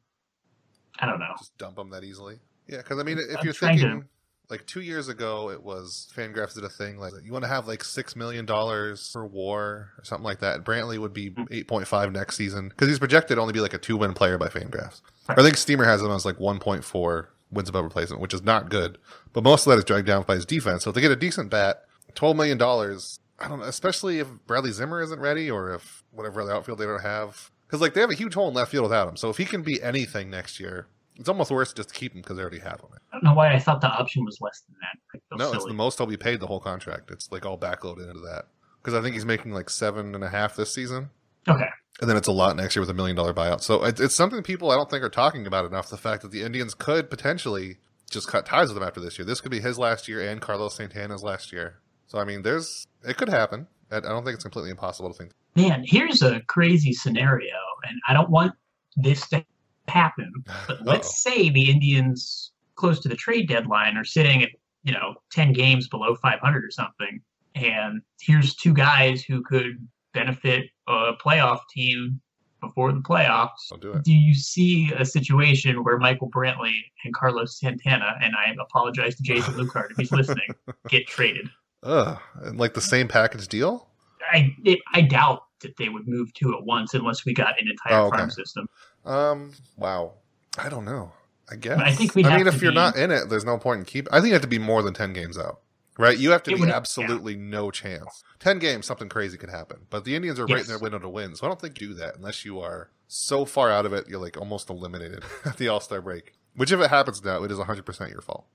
I 1.00 1.06
don't 1.06 1.20
know. 1.20 1.34
just 1.40 1.58
dump 1.58 1.78
them 1.78 1.90
that 1.92 2.04
easily. 2.04 2.40
Yeah, 2.68 2.78
because 2.78 3.00
I 3.00 3.04
mean, 3.04 3.18
if 3.18 3.38
I'm 3.40 3.44
you're 3.44 3.54
trying 3.54 3.78
to- 3.78 3.82
thinking 3.84 4.10
like 4.50 4.66
two 4.66 4.82
years 4.82 5.08
ago, 5.08 5.50
it 5.50 5.64
was 5.64 6.10
Fangraphs 6.16 6.56
did 6.56 6.64
a 6.64 6.70
thing 6.70 6.98
like 6.98 7.14
you 7.24 7.32
want 7.32 7.44
to 7.44 7.50
have 7.50 7.68
like 7.68 7.84
six 7.84 8.16
million 8.16 8.46
dollars 8.46 9.10
for 9.12 9.26
WAR 9.26 9.64
or 9.98 10.04
something 10.04 10.26
like 10.26 10.40
that. 10.40 10.64
Brantley 10.64 10.98
would 10.98 11.14
be 11.14 11.30
Hmm. 11.30 11.44
eight 11.52 11.68
point 11.68 11.88
five 11.88 12.12
next 12.12 12.36
season 12.36 12.70
because 12.70 12.88
he's 12.88 13.00
projected 13.00 13.36
to 13.38 13.42
only 13.42 13.54
be 13.54 13.62
like 13.62 13.74
a 13.74 13.78
two 13.78 13.98
win 13.98 14.14
player 14.14 14.38
by 14.38 14.48
Fangraphs. 14.48 15.02
I 15.30 15.36
think 15.42 15.56
Steamer 15.58 15.86
has 15.86 16.02
him 16.02 16.12
as 16.12 16.26
like 16.26 16.40
one 16.40 16.60
point 16.60 16.84
four 16.84 17.30
wins 17.52 17.70
above 17.70 17.84
replacement, 17.86 18.22
which 18.22 18.34
is 18.34 18.44
not 18.44 18.70
good. 18.70 18.98
But 19.34 19.44
most 19.44 19.66
of 19.66 19.72
that 19.72 19.78
is 19.78 19.86
dragged 19.86 20.08
down 20.08 20.24
by 20.24 20.36
his 20.36 20.46
defense. 20.46 20.84
So 20.84 20.90
if 20.90 20.96
they 20.96 21.02
get 21.02 21.12
a 21.12 21.16
decent 21.16 21.50
bat, 21.50 21.86
twelve 22.16 22.36
million 22.36 22.58
dollars. 22.58 23.20
I 23.40 23.48
don't 23.48 23.58
know, 23.60 23.66
especially 23.66 24.20
if 24.20 24.28
Bradley 24.46 24.72
Zimmer 24.72 25.02
isn't 25.02 25.20
ready 25.20 25.50
or 25.50 25.74
if 25.74 26.04
whatever 26.12 26.42
other 26.42 26.52
outfield 26.54 26.78
they 26.78 26.86
don't 26.86 27.02
have. 27.02 27.50
Because 27.66 27.82
like 27.82 27.96
they 27.96 28.02
have 28.02 28.12
a 28.12 28.16
huge 28.16 28.36
hole 28.36 28.48
in 28.50 28.54
left 28.54 28.70
field 28.70 28.84
without 28.84 29.08
him. 29.08 29.18
So 29.18 29.32
if 29.32 29.38
he 29.38 29.46
can 29.46 29.64
be 29.64 29.82
anything 29.82 30.30
next 30.30 30.60
year, 30.60 30.86
it's 31.18 31.30
almost 31.30 31.52
worse 31.52 31.74
just 31.74 31.90
to 31.90 31.96
keep 31.96 32.14
him 32.14 32.22
because 32.22 32.38
they 32.38 32.42
already 32.42 32.60
have 32.60 32.80
him. 32.80 32.90
I 32.94 33.16
don't 33.16 33.24
know 33.24 33.34
why 33.34 33.54
I 33.54 33.60
thought 33.60 33.82
the 33.82 33.88
option 33.88 34.26
was 34.26 34.40
less 34.42 34.62
than 34.62 34.76
that. 34.82 35.38
No, 35.38 35.52
it's 35.54 35.66
the 35.66 35.74
most 35.74 35.98
he'll 35.98 36.08
be 36.08 36.18
paid 36.18 36.40
the 36.40 36.48
whole 36.48 36.60
contract. 36.60 37.12
It's 37.12 37.32
like 37.32 37.46
all 37.46 37.58
backloaded 37.58 38.10
into 38.10 38.22
that. 38.22 38.46
Because 38.82 38.98
I 38.98 39.02
think 39.02 39.14
he's 39.14 39.26
making 39.26 39.52
like 39.52 39.70
seven 39.70 40.16
and 40.16 40.24
a 40.24 40.30
half 40.30 40.56
this 40.56 40.74
season. 40.74 41.10
Okay. 41.48 41.68
And 42.00 42.10
then 42.10 42.18
it's 42.18 42.28
a 42.28 42.32
lot 42.32 42.56
next 42.56 42.76
year 42.76 42.82
with 42.82 42.90
a 42.90 42.96
million 42.96 43.16
dollar 43.16 43.34
buyout. 43.34 43.62
So 43.62 43.84
it's, 43.84 44.02
it's 44.02 44.16
something 44.16 44.42
people 44.42 44.72
I 44.72 44.76
don't 44.76 44.90
think 44.90 45.04
are 45.04 45.10
talking 45.10 45.46
about 45.46 45.66
enough. 45.66 45.90
The 45.90 45.98
fact 45.98 46.24
that 46.24 46.32
the 46.32 46.42
Indians 46.42 46.74
could 46.74 47.10
potentially 47.10 47.78
just 48.10 48.28
cut 48.28 48.46
ties 48.46 48.70
with 48.70 48.78
him 48.78 48.84
after 48.84 49.00
this 49.00 49.20
year. 49.20 49.26
This 49.26 49.42
could 49.42 49.52
be 49.52 49.60
his 49.60 49.78
last 49.78 50.08
year 50.08 50.28
and 50.28 50.42
Carlos 50.42 50.76
Santana's 50.76 51.24
last 51.24 51.52
year. 51.52 51.80
So 52.08 52.18
I 52.18 52.26
mean, 52.26 52.42
there's 52.42 52.88
it 53.08 53.18
could 53.18 53.30
happen. 53.30 53.68
I 53.92 53.98
I 53.98 54.00
don't 54.00 54.24
think 54.24 54.36
it's 54.36 54.44
completely 54.44 54.72
impossible 54.72 55.12
to 55.12 55.18
think. 55.18 55.32
Man, 55.56 55.84
here's 55.86 56.22
a 56.22 56.40
crazy 56.48 56.94
scenario, 56.94 57.56
and 57.88 58.00
I 58.08 58.14
don't 58.14 58.30
want 58.30 58.54
this 58.96 59.28
to 59.30 59.46
happen. 59.88 60.32
But 60.68 60.82
let's 60.86 61.08
oh. 61.08 61.30
say 61.30 61.50
the 61.50 61.70
Indians, 61.70 62.52
close 62.76 63.00
to 63.02 63.10
the 63.10 63.16
trade 63.16 63.48
deadline, 63.48 63.98
are 63.98 64.06
sitting 64.06 64.44
at 64.44 64.50
you 64.84 64.94
know 64.94 65.16
ten 65.32 65.54
games 65.54 65.88
below 65.88 66.16
500 66.16 66.64
or 66.64 66.72
something, 66.72 67.22
and 67.56 68.02
here's 68.20 68.56
two 68.56 68.74
guys 68.74 69.24
who 69.24 69.42
could 69.44 69.88
benefit 70.14 70.66
a 70.88 71.14
playoff 71.24 71.60
team 71.74 72.20
before 72.62 72.92
the 72.92 73.00
playoffs. 73.00 73.50
Do. 73.82 74.00
Do 74.04 74.14
you 74.14 74.34
see 74.36 74.92
a 74.96 75.04
situation 75.04 75.84
where 75.84 75.98
Michael 75.98 76.30
Brantley 76.30 76.74
and 77.04 77.14
Carlos 77.14 77.60
Santana, 77.60 78.16
and 78.22 78.34
I 78.36 78.56
apologize 78.62 79.16
to 79.16 79.24
Jason 79.24 79.54
Lucard 79.58 79.92
if 79.92 79.98
he's 79.98 80.12
listening, 80.12 80.48
get 80.88 81.08
traded? 81.08 81.50
Ugh, 81.84 82.20
and 82.44 82.60
like 82.60 82.74
the 82.76 82.82
same 82.82 83.08
package 83.08 83.48
deal. 83.48 83.88
I 84.32 84.56
it, 84.64 84.80
I 84.94 85.02
doubt 85.02 85.44
that 85.62 85.76
they 85.78 85.90
would 85.90 86.08
move 86.08 86.34
two 86.34 86.56
at 86.56 86.64
once 86.64 86.94
unless 86.94 87.26
we 87.26 87.34
got 87.34 87.60
an 87.60 87.68
entire 87.68 88.02
Oh, 88.02 88.08
okay. 88.08 88.18
farm 88.18 88.30
system. 88.30 88.68
Um, 89.06 89.54
wow. 89.78 90.14
I 90.58 90.70
don't 90.70 90.86
know. 90.86 91.12
I 91.52 91.56
guess. 91.56 91.80
I 91.80 91.92
think 91.92 92.16
we'd 92.16 92.26
I 92.26 92.38
mean, 92.38 92.48
if 92.48 92.62
you're 92.62 92.72
not 92.72 92.96
in 92.96 93.12
it, 93.12 93.30
there's 93.30 93.44
no 93.44 93.58
point 93.58 93.80
in 93.80 93.86
keep. 93.86 94.08
I 94.12 94.18
think 94.18 94.28
you 94.28 94.34
have 94.34 94.42
to 94.42 94.48
be 94.48 94.60
more 94.60 94.82
than 94.82 94.94
ten 94.94 95.12
games 95.12 95.38
out, 95.38 95.60
right? 95.98 96.18
You 96.18 96.32
have 96.32 96.44
to 96.44 96.52
It 96.52 96.62
be 96.62 96.70
absolutely 96.70 97.36
no 97.36 97.72
chance. 97.72 98.24
Ten 98.40 98.58
games, 98.58 98.86
something 98.86 99.10
crazy 99.10 99.38
could 99.38 99.50
happen. 99.50 99.82
But 99.90 100.06
the 100.06 100.16
Indians 100.16 100.40
are 100.40 100.46
right 100.46 100.62
in 100.62 100.68
their 100.68 100.80
window 100.80 101.00
to 101.00 101.10
win, 101.10 101.36
so 101.36 101.46
I 101.46 101.50
don't 101.50 101.60
think 101.60 101.76
do 101.76 101.94
that 101.96 102.16
unless 102.16 102.46
you 102.46 102.62
are 102.62 102.90
so 103.08 103.44
far 103.44 103.70
out 103.70 103.86
of 103.86 103.92
it, 103.92 104.08
you're 104.08 104.22
like 104.22 104.38
almost 104.38 104.70
eliminated 104.70 105.24
at 105.46 105.58
the 105.58 105.68
All 105.68 105.82
Star 105.82 106.02
break. 106.02 106.34
Which, 106.56 106.72
if 106.72 106.80
it 106.80 106.90
happens 106.90 107.24
now, 107.24 107.44
it 107.44 107.52
is 107.52 107.58
100 107.58 107.86
percent 107.86 108.12
your 108.12 108.22
fault. 108.22 108.46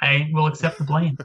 I 0.00 0.28
will 0.32 0.46
accept 0.46 0.78
the 0.78 0.84
blame. 0.84 1.16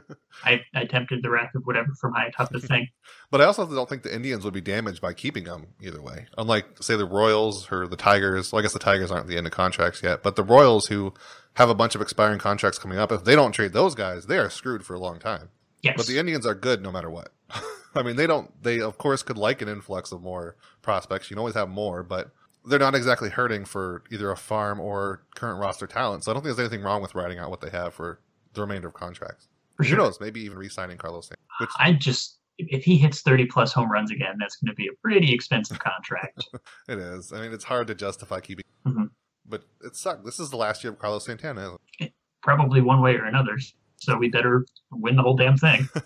I, 0.44 0.60
I 0.74 0.84
tempted 0.84 1.22
the 1.22 1.30
wrath 1.30 1.54
of 1.54 1.62
whatever 1.64 1.92
for 2.00 2.10
my 2.10 2.30
toughest 2.36 2.66
thing. 2.68 2.88
But 3.30 3.40
I 3.40 3.44
also 3.44 3.64
don't 3.64 3.88
think 3.88 4.02
the 4.02 4.12
Indians 4.12 4.42
would 4.42 4.54
be 4.54 4.60
damaged 4.60 5.00
by 5.00 5.12
keeping 5.12 5.44
him 5.44 5.68
either 5.80 6.02
way. 6.02 6.26
Unlike, 6.36 6.82
say, 6.82 6.96
the 6.96 7.04
Royals 7.04 7.70
or 7.70 7.86
the 7.86 7.94
Tigers. 7.94 8.50
Well, 8.50 8.58
I 8.58 8.62
guess 8.62 8.72
the 8.72 8.80
Tigers 8.80 9.12
aren't 9.12 9.26
at 9.26 9.28
the 9.28 9.36
end 9.36 9.46
of 9.46 9.52
contracts 9.52 10.02
yet, 10.02 10.24
but 10.24 10.34
the 10.34 10.42
Royals, 10.42 10.88
who 10.88 11.14
have 11.54 11.70
a 11.70 11.74
bunch 11.74 11.94
of 11.94 12.00
expiring 12.00 12.40
contracts 12.40 12.80
coming 12.80 12.98
up, 12.98 13.12
if 13.12 13.22
they 13.22 13.36
don't 13.36 13.52
trade 13.52 13.72
those 13.72 13.94
guys, 13.94 14.26
they 14.26 14.36
are 14.36 14.50
screwed 14.50 14.84
for 14.84 14.94
a 14.94 14.98
long 14.98 15.20
time. 15.20 15.50
Yes. 15.80 15.94
But 15.96 16.08
the 16.08 16.18
Indians 16.18 16.44
are 16.44 16.56
good 16.56 16.82
no 16.82 16.90
matter 16.90 17.08
what. 17.08 17.32
I 17.94 18.02
mean, 18.02 18.16
they 18.16 18.26
don't, 18.26 18.50
they 18.60 18.80
of 18.80 18.98
course 18.98 19.22
could 19.22 19.38
like 19.38 19.62
an 19.62 19.68
influx 19.68 20.10
of 20.10 20.22
more 20.22 20.56
prospects. 20.82 21.30
You 21.30 21.36
can 21.36 21.38
always 21.38 21.54
have 21.54 21.68
more, 21.68 22.02
but 22.02 22.32
they're 22.64 22.80
not 22.80 22.96
exactly 22.96 23.30
hurting 23.30 23.64
for 23.64 24.02
either 24.10 24.28
a 24.32 24.36
farm 24.36 24.80
or 24.80 25.22
current 25.36 25.60
roster 25.60 25.86
talent. 25.86 26.24
So 26.24 26.32
I 26.32 26.34
don't 26.34 26.42
think 26.42 26.56
there's 26.56 26.66
anything 26.68 26.84
wrong 26.84 27.00
with 27.00 27.14
writing 27.14 27.38
out 27.38 27.50
what 27.50 27.60
they 27.60 27.70
have 27.70 27.94
for 27.94 28.18
the 28.54 28.60
remainder 28.60 28.88
of 28.88 28.94
contracts. 28.94 29.48
for 29.76 29.84
Who 29.84 29.96
knows? 29.96 30.20
Maybe 30.20 30.40
even 30.40 30.58
re 30.58 30.68
signing 30.68 30.96
Carlos 30.98 31.28
Santana, 31.28 31.46
which 31.60 31.70
I 31.78 31.92
just 31.92 32.38
if 32.58 32.84
he 32.84 32.98
hits 32.98 33.22
30 33.22 33.46
plus 33.46 33.72
home 33.72 33.90
runs 33.90 34.10
again, 34.10 34.36
that's 34.38 34.56
going 34.56 34.68
to 34.70 34.74
be 34.74 34.86
a 34.88 34.92
pretty 35.02 35.32
expensive 35.32 35.78
contract. 35.80 36.44
It 36.88 36.98
is. 36.98 37.32
I 37.32 37.40
mean, 37.40 37.52
it's 37.52 37.64
hard 37.64 37.86
to 37.86 37.94
justify 37.94 38.40
keeping, 38.40 38.64
Mhm. 38.86 39.10
but 39.46 39.62
it 39.82 39.96
sucked. 39.96 40.24
This 40.26 40.38
is 40.38 40.50
the 40.50 40.56
last 40.58 40.84
year 40.84 40.92
of 40.92 40.98
Carlos 40.98 41.24
Santana. 41.24 41.60
Isn't 41.62 41.80
it? 42.00 42.12
Probably 42.42 42.80
one 42.82 43.00
way 43.00 43.14
or 43.16 43.24
another. 43.24 43.58
So 43.96 44.16
we 44.16 44.28
better 44.28 44.66
win 44.92 45.16
the 45.16 45.22
whole 45.22 45.36
damn 45.36 45.56
thing. 45.56 45.88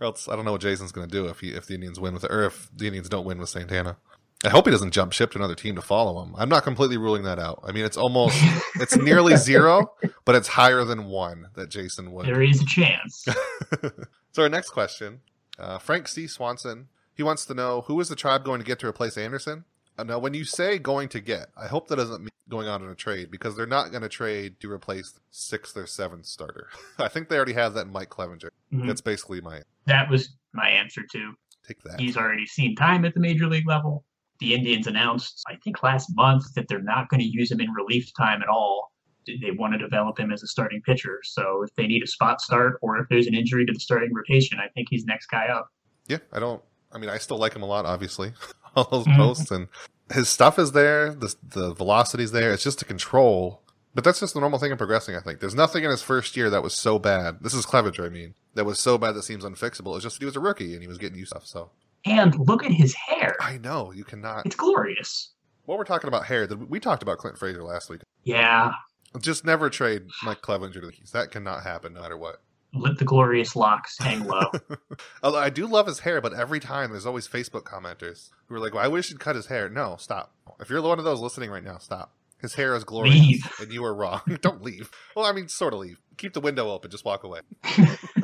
Or 0.00 0.06
else 0.06 0.28
I 0.28 0.36
don't 0.36 0.46
know 0.46 0.52
what 0.52 0.62
Jason's 0.62 0.92
going 0.92 1.08
to 1.08 1.12
do 1.12 1.26
if 1.26 1.40
he 1.40 1.50
if 1.52 1.66
the 1.66 1.74
Indians 1.74 2.00
win 2.00 2.14
with 2.14 2.24
or 2.24 2.44
if 2.44 2.70
the 2.74 2.86
Indians 2.86 3.08
don't 3.10 3.24
win 3.26 3.38
with 3.38 3.50
Santana. 3.50 3.98
I 4.44 4.48
hope 4.48 4.64
he 4.66 4.70
doesn't 4.70 4.92
jump 4.92 5.12
ship 5.12 5.32
to 5.32 5.38
another 5.38 5.54
team 5.54 5.74
to 5.76 5.82
follow 5.82 6.22
him. 6.22 6.34
I'm 6.38 6.48
not 6.48 6.62
completely 6.64 6.96
ruling 6.96 7.24
that 7.24 7.38
out. 7.38 7.62
I 7.62 7.72
mean, 7.72 7.84
it's 7.84 7.96
almost 7.98 8.36
it's 8.76 8.96
nearly 8.96 9.36
zero, 9.36 9.92
but 10.24 10.34
it's 10.34 10.48
higher 10.48 10.84
than 10.84 11.06
one 11.06 11.48
that 11.56 11.68
Jason 11.70 12.12
would. 12.12 12.26
there 12.26 12.42
is 12.42 12.62
a 12.62 12.66
chance. 12.66 13.26
so 14.32 14.42
our 14.42 14.48
next 14.48 14.70
question, 14.70 15.20
uh, 15.58 15.78
Frank 15.78 16.08
C. 16.08 16.26
Swanson, 16.26 16.88
he 17.14 17.22
wants 17.22 17.44
to 17.46 17.54
know 17.54 17.82
who 17.82 18.00
is 18.00 18.08
the 18.08 18.16
tribe 18.16 18.44
going 18.44 18.60
to 18.60 18.66
get 18.66 18.78
to 18.78 18.86
replace 18.86 19.18
Anderson? 19.18 19.64
Uh, 19.98 20.04
now, 20.04 20.18
when 20.18 20.32
you 20.32 20.44
say 20.44 20.78
going 20.78 21.08
to 21.10 21.20
get, 21.20 21.48
I 21.54 21.66
hope 21.66 21.88
that 21.88 21.96
doesn't 21.96 22.20
mean 22.22 22.30
going 22.48 22.66
on 22.66 22.82
in 22.82 22.88
a 22.88 22.94
trade 22.94 23.30
because 23.30 23.56
they're 23.56 23.66
not 23.66 23.90
going 23.90 24.02
to 24.02 24.08
trade 24.08 24.58
to 24.60 24.70
replace 24.72 25.20
sixth 25.30 25.76
or 25.76 25.86
seventh 25.86 26.24
starter. 26.24 26.68
I 26.98 27.08
think 27.08 27.28
they 27.28 27.36
already 27.36 27.52
have 27.52 27.74
that 27.74 27.86
in 27.86 27.92
Mike 27.92 28.08
Clevinger. 28.08 28.48
Mhm. 28.72 28.86
That's 28.86 29.02
basically 29.02 29.42
my 29.42 29.60
That 29.84 30.08
was 30.08 30.30
my 30.54 30.68
answer 30.70 31.02
too. 31.12 31.34
take 31.68 31.82
that. 31.82 32.00
He's 32.00 32.16
already 32.16 32.46
seen 32.46 32.74
time 32.74 33.04
at 33.04 33.12
the 33.12 33.20
major 33.20 33.46
league 33.46 33.68
level. 33.68 34.04
The 34.40 34.54
Indians 34.54 34.86
announced, 34.86 35.42
I 35.48 35.56
think 35.62 35.82
last 35.82 36.08
month, 36.14 36.44
that 36.54 36.66
they're 36.68 36.82
not 36.82 37.08
going 37.08 37.20
to 37.20 37.26
use 37.26 37.50
him 37.52 37.60
in 37.60 37.70
relief 37.72 38.10
time 38.16 38.42
at 38.42 38.48
all. 38.48 38.90
They 39.26 39.50
want 39.50 39.74
to 39.74 39.78
develop 39.78 40.18
him 40.18 40.32
as 40.32 40.42
a 40.42 40.46
starting 40.46 40.80
pitcher. 40.82 41.20
So 41.24 41.62
if 41.62 41.74
they 41.76 41.86
need 41.86 42.02
a 42.02 42.06
spot 42.06 42.40
start 42.40 42.78
or 42.82 42.98
if 42.98 43.06
there's 43.10 43.26
an 43.26 43.34
injury 43.34 43.66
to 43.66 43.72
the 43.72 43.78
starting 43.80 44.12
rotation, 44.14 44.58
I 44.58 44.68
think 44.74 44.88
he's 44.90 45.04
next 45.04 45.26
guy 45.26 45.46
up. 45.48 45.68
Yeah, 46.08 46.18
I 46.32 46.38
don't. 46.40 46.62
I 46.92 46.98
mean, 46.98 47.10
I 47.10 47.18
still 47.18 47.36
like 47.38 47.54
him 47.54 47.62
a 47.62 47.66
lot. 47.66 47.84
Obviously, 47.84 48.32
all 48.74 48.88
those 48.90 49.06
Mhm. 49.06 49.16
posts 49.16 49.50
and 49.50 49.68
his 50.12 50.28
stuff 50.28 50.58
is 50.58 50.72
there. 50.72 51.14
The 51.14 51.34
the 51.42 51.74
velocity's 51.74 52.32
there. 52.32 52.52
It's 52.52 52.64
just 52.64 52.78
the 52.80 52.84
control. 52.86 53.62
But 53.94 54.04
that's 54.04 54.20
just 54.20 54.34
the 54.34 54.40
normal 54.40 54.58
thing 54.58 54.70
in 54.70 54.76
progressing. 54.78 55.16
I 55.16 55.20
think 55.20 55.40
there's 55.40 55.54
nothing 55.54 55.84
in 55.84 55.90
his 55.90 56.02
first 56.02 56.36
year 56.36 56.48
that 56.50 56.62
was 56.62 56.74
so 56.74 56.98
bad. 56.98 57.38
This 57.42 57.52
is 57.54 57.66
Clevinger, 57.66 58.06
I 58.06 58.08
mean, 58.08 58.34
that 58.54 58.64
was 58.64 58.78
so 58.78 58.96
bad 58.98 59.12
that 59.16 59.24
seems 59.24 59.44
unfixable. 59.44 59.96
It's 59.96 60.04
just 60.04 60.16
that 60.16 60.22
he 60.22 60.26
was 60.26 60.36
a 60.36 60.40
rookie 60.40 60.74
and 60.74 60.82
he 60.82 60.86
was 60.88 60.96
getting 60.96 61.18
used 61.18 61.32
to 61.32 61.40
stuff. 61.40 61.46
So 61.46 61.70
And 62.04 62.34
look 62.38 62.64
at 62.64 62.72
his 62.72 62.94
hair. 62.94 63.36
I 63.40 63.58
know 63.58 63.92
you 63.92 64.04
cannot. 64.04 64.46
It's 64.46 64.56
glorious. 64.56 65.32
While 65.66 65.78
we're 65.78 65.84
talking 65.84 66.08
about 66.08 66.26
hair, 66.26 66.48
we 66.68 66.80
talked 66.80 67.02
about 67.02 67.18
Clint 67.18 67.38
Frazier 67.38 67.62
last 67.62 67.90
week. 67.90 68.00
Yeah. 68.24 68.72
Just 69.20 69.44
never 69.44 69.68
trade 69.70 70.02
Mike 70.22 70.40
Clevinger 70.40 70.72
to 70.74 70.80
the 70.80 70.92
Keys. 70.92 71.10
That 71.12 71.30
cannot 71.30 71.62
happen 71.62 71.92
no 71.94 72.00
matter 72.02 72.16
what. 72.16 72.40
Let 72.72 72.98
the 72.98 73.04
glorious 73.04 73.56
locks 73.56 73.98
hang 73.98 74.24
low. 74.24 74.50
Although 75.22 75.38
I 75.38 75.50
do 75.50 75.66
love 75.66 75.86
his 75.88 76.00
hair, 76.00 76.20
but 76.20 76.32
every 76.32 76.60
time 76.60 76.90
there's 76.92 77.06
always 77.06 77.26
Facebook 77.26 77.64
commenters 77.64 78.30
who 78.46 78.54
are 78.54 78.60
like, 78.60 78.74
"Well, 78.74 78.84
I 78.84 78.88
wish 78.88 79.08
he'd 79.08 79.18
cut 79.18 79.34
his 79.34 79.46
hair." 79.46 79.68
No, 79.68 79.96
stop. 79.98 80.32
If 80.60 80.70
you're 80.70 80.80
one 80.80 81.00
of 81.00 81.04
those 81.04 81.20
listening 81.20 81.50
right 81.50 81.64
now, 81.64 81.78
stop. 81.78 82.12
His 82.40 82.54
hair 82.54 82.74
is 82.76 82.84
glorious, 82.84 83.16
Leave. 83.18 83.52
and 83.60 83.72
you 83.72 83.84
are 83.84 83.92
wrong. 83.94 84.20
Don't 84.40 84.62
leave. 84.62 84.88
Well, 85.16 85.26
I 85.26 85.32
mean, 85.32 85.48
sort 85.48 85.74
of 85.74 85.80
leave. 85.80 85.98
Keep 86.16 86.32
the 86.32 86.40
window 86.40 86.70
open. 86.70 86.90
Just 86.92 87.04
walk 87.04 87.24
away. 87.24 87.40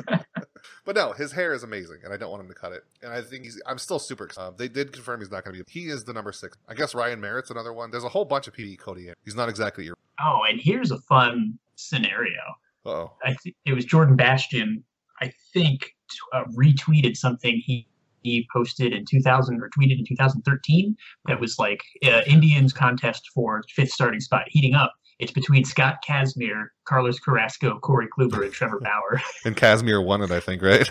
But 0.87 0.95
no, 0.95 1.11
his 1.11 1.33
hair 1.33 1.53
is 1.53 1.63
amazing, 1.63 1.97
and 2.05 2.13
I 2.13 2.17
don't 2.17 2.31
want 2.31 2.43
him 2.43 2.47
to 2.47 2.53
cut 2.53 2.71
it. 2.71 2.85
And 3.03 3.11
I 3.11 3.21
think 3.21 3.43
he's. 3.43 3.61
I'm 3.65 3.77
still 3.77 3.99
super 3.99 4.23
excited. 4.23 4.47
Uh, 4.47 4.51
they 4.55 4.69
did 4.69 4.93
confirm 4.93 5.19
he's 5.19 5.29
not 5.29 5.43
going 5.43 5.53
to 5.57 5.61
be. 5.61 5.69
He 5.69 5.87
is 5.87 6.05
the 6.05 6.13
number 6.13 6.31
six. 6.31 6.57
I 6.69 6.75
guess 6.75 6.95
Ryan 6.95 7.19
Merritt's 7.19 7.51
another 7.51 7.73
one. 7.73 7.91
There's 7.91 8.05
a 8.05 8.09
whole 8.09 8.23
bunch 8.23 8.47
of 8.47 8.53
PD 8.53 8.79
Cody. 8.79 9.09
He's 9.25 9.35
not 9.35 9.49
exactly 9.49 9.83
your. 9.83 9.97
oh, 10.23 10.43
and 10.49 10.61
here's 10.61 10.91
a 10.91 10.97
fun 10.99 11.59
scenario. 11.75 12.39
Oh, 12.85 13.11
I 13.21 13.33
think 13.33 13.57
it 13.65 13.73
was 13.73 13.83
Jordan 13.83 14.15
Bastian. 14.15 14.81
I 15.21 15.33
think 15.53 15.93
t- 16.09 16.17
uh, 16.33 16.45
retweeted 16.57 17.17
something 17.17 17.61
he 17.65 17.85
he 18.23 18.47
posted 18.53 18.93
in 18.93 19.03
2000 19.03 19.61
or 19.61 19.69
tweeted 19.77 19.99
in 19.99 20.05
2013 20.05 20.95
that 21.25 21.41
was 21.41 21.59
like 21.59 21.81
uh, 22.05 22.21
Indians 22.25 22.71
contest 22.71 23.29
for 23.33 23.61
fifth 23.75 23.91
starting 23.91 24.21
spot 24.21 24.43
heating 24.47 24.73
up. 24.73 24.93
It's 25.19 25.31
between 25.31 25.65
Scott 25.65 25.97
Kazmir, 26.07 26.67
Carlos 26.85 27.19
Carrasco, 27.19 27.79
Corey 27.79 28.07
Kluber, 28.07 28.43
and 28.43 28.53
Trevor 28.53 28.79
Bauer. 28.79 29.19
and 29.45 29.55
Kazmir 29.57 30.03
won 30.05 30.21
it. 30.21 30.31
I 30.31 30.39
think 30.39 30.61
right. 30.61 30.89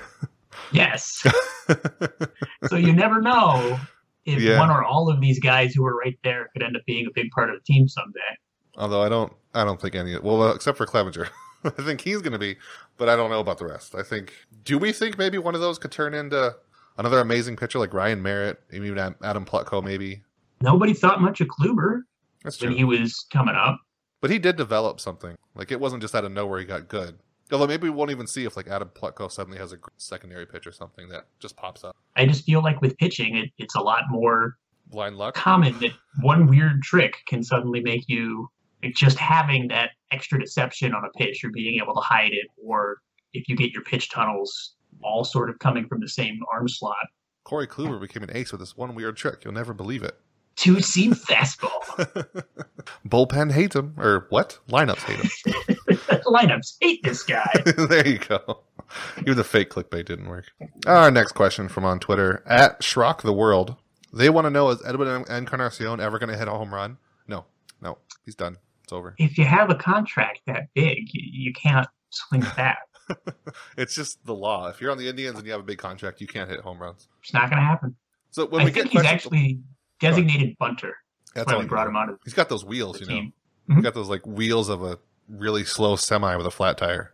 yes. 0.73 1.25
So 2.69 2.77
you 2.77 2.93
never 2.93 3.21
know 3.21 3.79
if 4.25 4.41
Yeah. 4.41 4.59
one 4.59 4.71
or 4.71 4.85
all 4.85 5.09
of 5.11 5.21
these 5.21 5.39
guys 5.41 5.75
who 5.75 5.85
are 5.87 5.97
right 5.97 6.19
there 6.25 6.49
could 6.53 6.63
end 6.63 6.77
up 6.77 6.83
being 6.87 7.07
a 7.07 7.11
big 7.15 7.31
part 7.31 7.51
of 7.51 7.57
the 7.57 7.63
team 7.65 7.89
someday. 7.89 8.21
Although 8.77 9.03
I 9.03 9.09
don't. 9.09 9.33
I 9.55 9.65
don't 9.65 9.81
think 9.81 9.95
any. 9.95 10.15
Of 10.15 10.23
well, 10.23 10.43
uh, 10.43 10.55
except 10.55 10.77
for 10.79 10.87
Clevinger. 10.87 11.29
I 11.65 11.71
think 11.71 12.01
he's 12.03 12.21
going 12.23 12.33
to 12.33 12.39
be, 12.39 12.57
but 12.99 13.09
I 13.09 13.17
don't 13.17 13.31
know 13.31 13.41
about 13.41 13.59
the 13.59 13.67
rest. 13.67 13.95
I 13.95 14.03
think. 14.03 14.33
Do 14.65 14.79
we 14.79 14.93
think 14.93 15.19
maybe 15.19 15.39
one 15.39 15.55
of 15.55 15.61
those 15.61 15.79
could 15.79 15.91
turn 15.93 16.15
into 16.15 16.55
another 16.99 17.21
amazing 17.21 17.57
pitcher 17.57 17.79
like 17.79 17.95
Ryan 17.95 18.23
Merritt, 18.23 18.61
even 18.73 18.99
Adam 19.23 19.45
Plutko, 19.45 19.83
maybe? 19.83 20.23
Nobody 20.61 20.93
thought 20.93 21.21
much 21.21 21.41
of 21.41 21.49
Kluber 21.49 22.03
That's 22.45 22.61
when 22.61 22.71
true. 22.71 22.77
he 22.77 22.85
was 22.85 23.27
coming 23.33 23.55
up. 23.55 23.79
But 24.21 24.31
he 24.31 24.39
did 24.39 24.57
develop 24.57 25.01
something. 25.01 25.37
Like 25.55 25.71
it 25.71 25.81
wasn't 25.81 26.03
just 26.03 26.15
out 26.15 26.25
of 26.25 26.33
nowhere 26.33 26.59
he 26.59 26.65
got 26.65 26.89
good. 26.89 27.19
Although 27.53 27.67
maybe 27.67 27.85
we 27.85 27.91
won't 27.91 28.11
even 28.11 28.27
see 28.27 28.45
if 28.45 28.57
like 28.57 28.67
Adam 28.67 28.91
Plutko 28.95 29.31
suddenly 29.31 29.59
has 29.59 29.73
a 29.73 29.79
secondary 29.99 30.47
pitch 30.47 30.67
or 30.67 30.73
something 30.73 31.09
that 31.11 31.27
just 31.39 31.57
pops 31.57 31.85
up. 31.85 31.97
I 32.17 32.27
just 32.27 32.45
feel 32.45 32.63
like 32.63 32.81
with 32.81 32.97
pitching, 32.99 33.37
it, 33.37 33.51
it's 33.59 33.77
a 33.77 33.81
lot 33.81 34.03
more 34.09 34.57
Blind 34.89 35.17
luck. 35.17 35.35
common 35.35 35.79
that 35.81 35.93
one 36.23 36.47
weird 36.47 36.83
trick 36.83 37.19
can 37.29 37.43
suddenly 37.43 37.81
make 37.81 38.09
you 38.09 38.49
like, 38.83 38.95
just 38.95 39.19
having 39.19 39.69
that 39.69 39.91
extra 40.13 40.41
deception 40.41 40.95
on 40.95 41.05
a 41.05 41.11
pitch 41.19 41.45
or 41.45 41.51
being 41.51 41.81
able 41.81 41.95
to 41.95 42.01
hide 42.01 42.33
it, 42.33 42.47
or 42.65 42.99
if 43.33 43.49
you 43.49 43.57
get 43.57 43.73
your 43.73 43.83
pitch 43.83 44.11
tunnels 44.11 44.75
all 45.03 45.25
sort 45.25 45.51
of 45.51 45.59
coming 45.59 45.87
from 45.87 46.01
the 46.01 46.09
same 46.09 46.39
arm 46.53 46.69
slot. 46.69 46.97
Corey 47.45 47.67
Kluber 47.67 48.01
became 48.01 48.23
an 48.23 48.31
ace 48.33 48.51
with 48.51 48.61
this 48.61 48.77
one 48.77 48.95
weird 48.95 49.17
trick. 49.17 49.45
You'll 49.45 49.55
never 49.55 49.73
believe 49.73 50.03
it. 50.03 50.19
Two 50.57 50.81
seam 50.81 51.13
fastball. 51.13 51.71
Bullpen 53.07 53.53
hates 53.53 53.77
him, 53.77 53.95
or 53.99 54.27
what? 54.31 54.59
Lineups 54.69 55.03
hate 55.03 55.21
him. 55.21 55.97
Lineups 56.25 56.77
hate 56.81 57.03
this 57.03 57.23
guy. 57.23 57.51
there 57.77 58.07
you 58.07 58.19
go. 58.19 58.63
Even 59.19 59.37
the 59.37 59.45
fake 59.45 59.69
clickbait 59.69 60.07
didn't 60.07 60.29
work. 60.29 60.47
Our 60.87 61.11
next 61.11 61.33
question 61.33 61.69
from 61.69 61.85
on 61.85 62.01
Twitter 62.01 62.43
at 62.47 62.81
Schrock 62.81 63.21
the 63.21 63.35
World. 63.35 63.77
They 64.15 64.31
want 64.31 64.47
to 64.47 64.51
know 64.51 64.71
is 64.71 64.83
Edwin 64.87 65.25
Encarnacion 65.29 66.01
ever 66.01 66.19
going 66.19 66.31
to 66.31 66.39
hit 66.39 66.49
a 66.49 66.53
home 66.53 66.73
run? 66.73 66.97
No, 67.29 67.45
no, 67.83 67.99
he's 68.25 68.35
done. 68.35 68.57
It's 68.85 68.93
over. 68.93 69.15
If 69.19 69.37
you 69.37 69.45
have 69.45 69.69
a 69.69 69.75
contract 69.75 70.41
that 70.47 70.69
big, 70.75 71.13
you, 71.13 71.21
you 71.23 71.53
can't 71.53 71.89
swing 72.11 72.45
that. 72.57 72.79
It's 73.77 73.95
just 73.95 74.25
the 74.25 74.35
law. 74.35 74.69
If 74.69 74.81
you're 74.81 74.91
on 74.91 74.99
the 74.99 75.09
Indians 75.09 75.37
and 75.37 75.47
you 75.47 75.53
have 75.53 75.61
a 75.61 75.65
big 75.65 75.79
contract, 75.79 76.21
you 76.21 76.27
can't 76.27 76.49
hit 76.49 76.61
home 76.61 76.79
runs. 76.79 77.09
It's 77.23 77.35
not 77.35 77.51
going 77.51 77.61
to 77.61 77.67
happen. 77.67 77.97
So 78.31 78.47
when 78.47 78.63
I 78.63 78.65
we 78.65 78.71
think 78.71 78.91
get 78.91 78.93
he's 78.93 79.03
questions, 79.03 79.27
actually 79.27 79.61
designated 80.01 80.57
bunter 80.59 80.97
that's 81.37 81.53
all 81.53 81.59
we 81.61 81.67
brought 81.67 81.87
him 81.87 81.93
do. 81.93 81.99
onto 81.99 82.17
He's 82.25 82.35
got 82.35 82.49
those 82.49 82.65
wheels, 82.65 82.99
you 83.01 83.07
know. 83.07 83.15
team. 83.15 83.33
He's 83.67 83.75
mm-hmm. 83.75 83.83
got 83.83 83.95
those 83.95 84.09
like 84.09 84.27
wheels 84.27 84.69
of 84.69 84.83
a 84.83 84.99
really 85.29 85.65
slow 85.65 85.97
semi 85.97 86.35
with 86.37 86.47
a 86.47 86.51
flat 86.51 86.79
tire. 86.79 87.13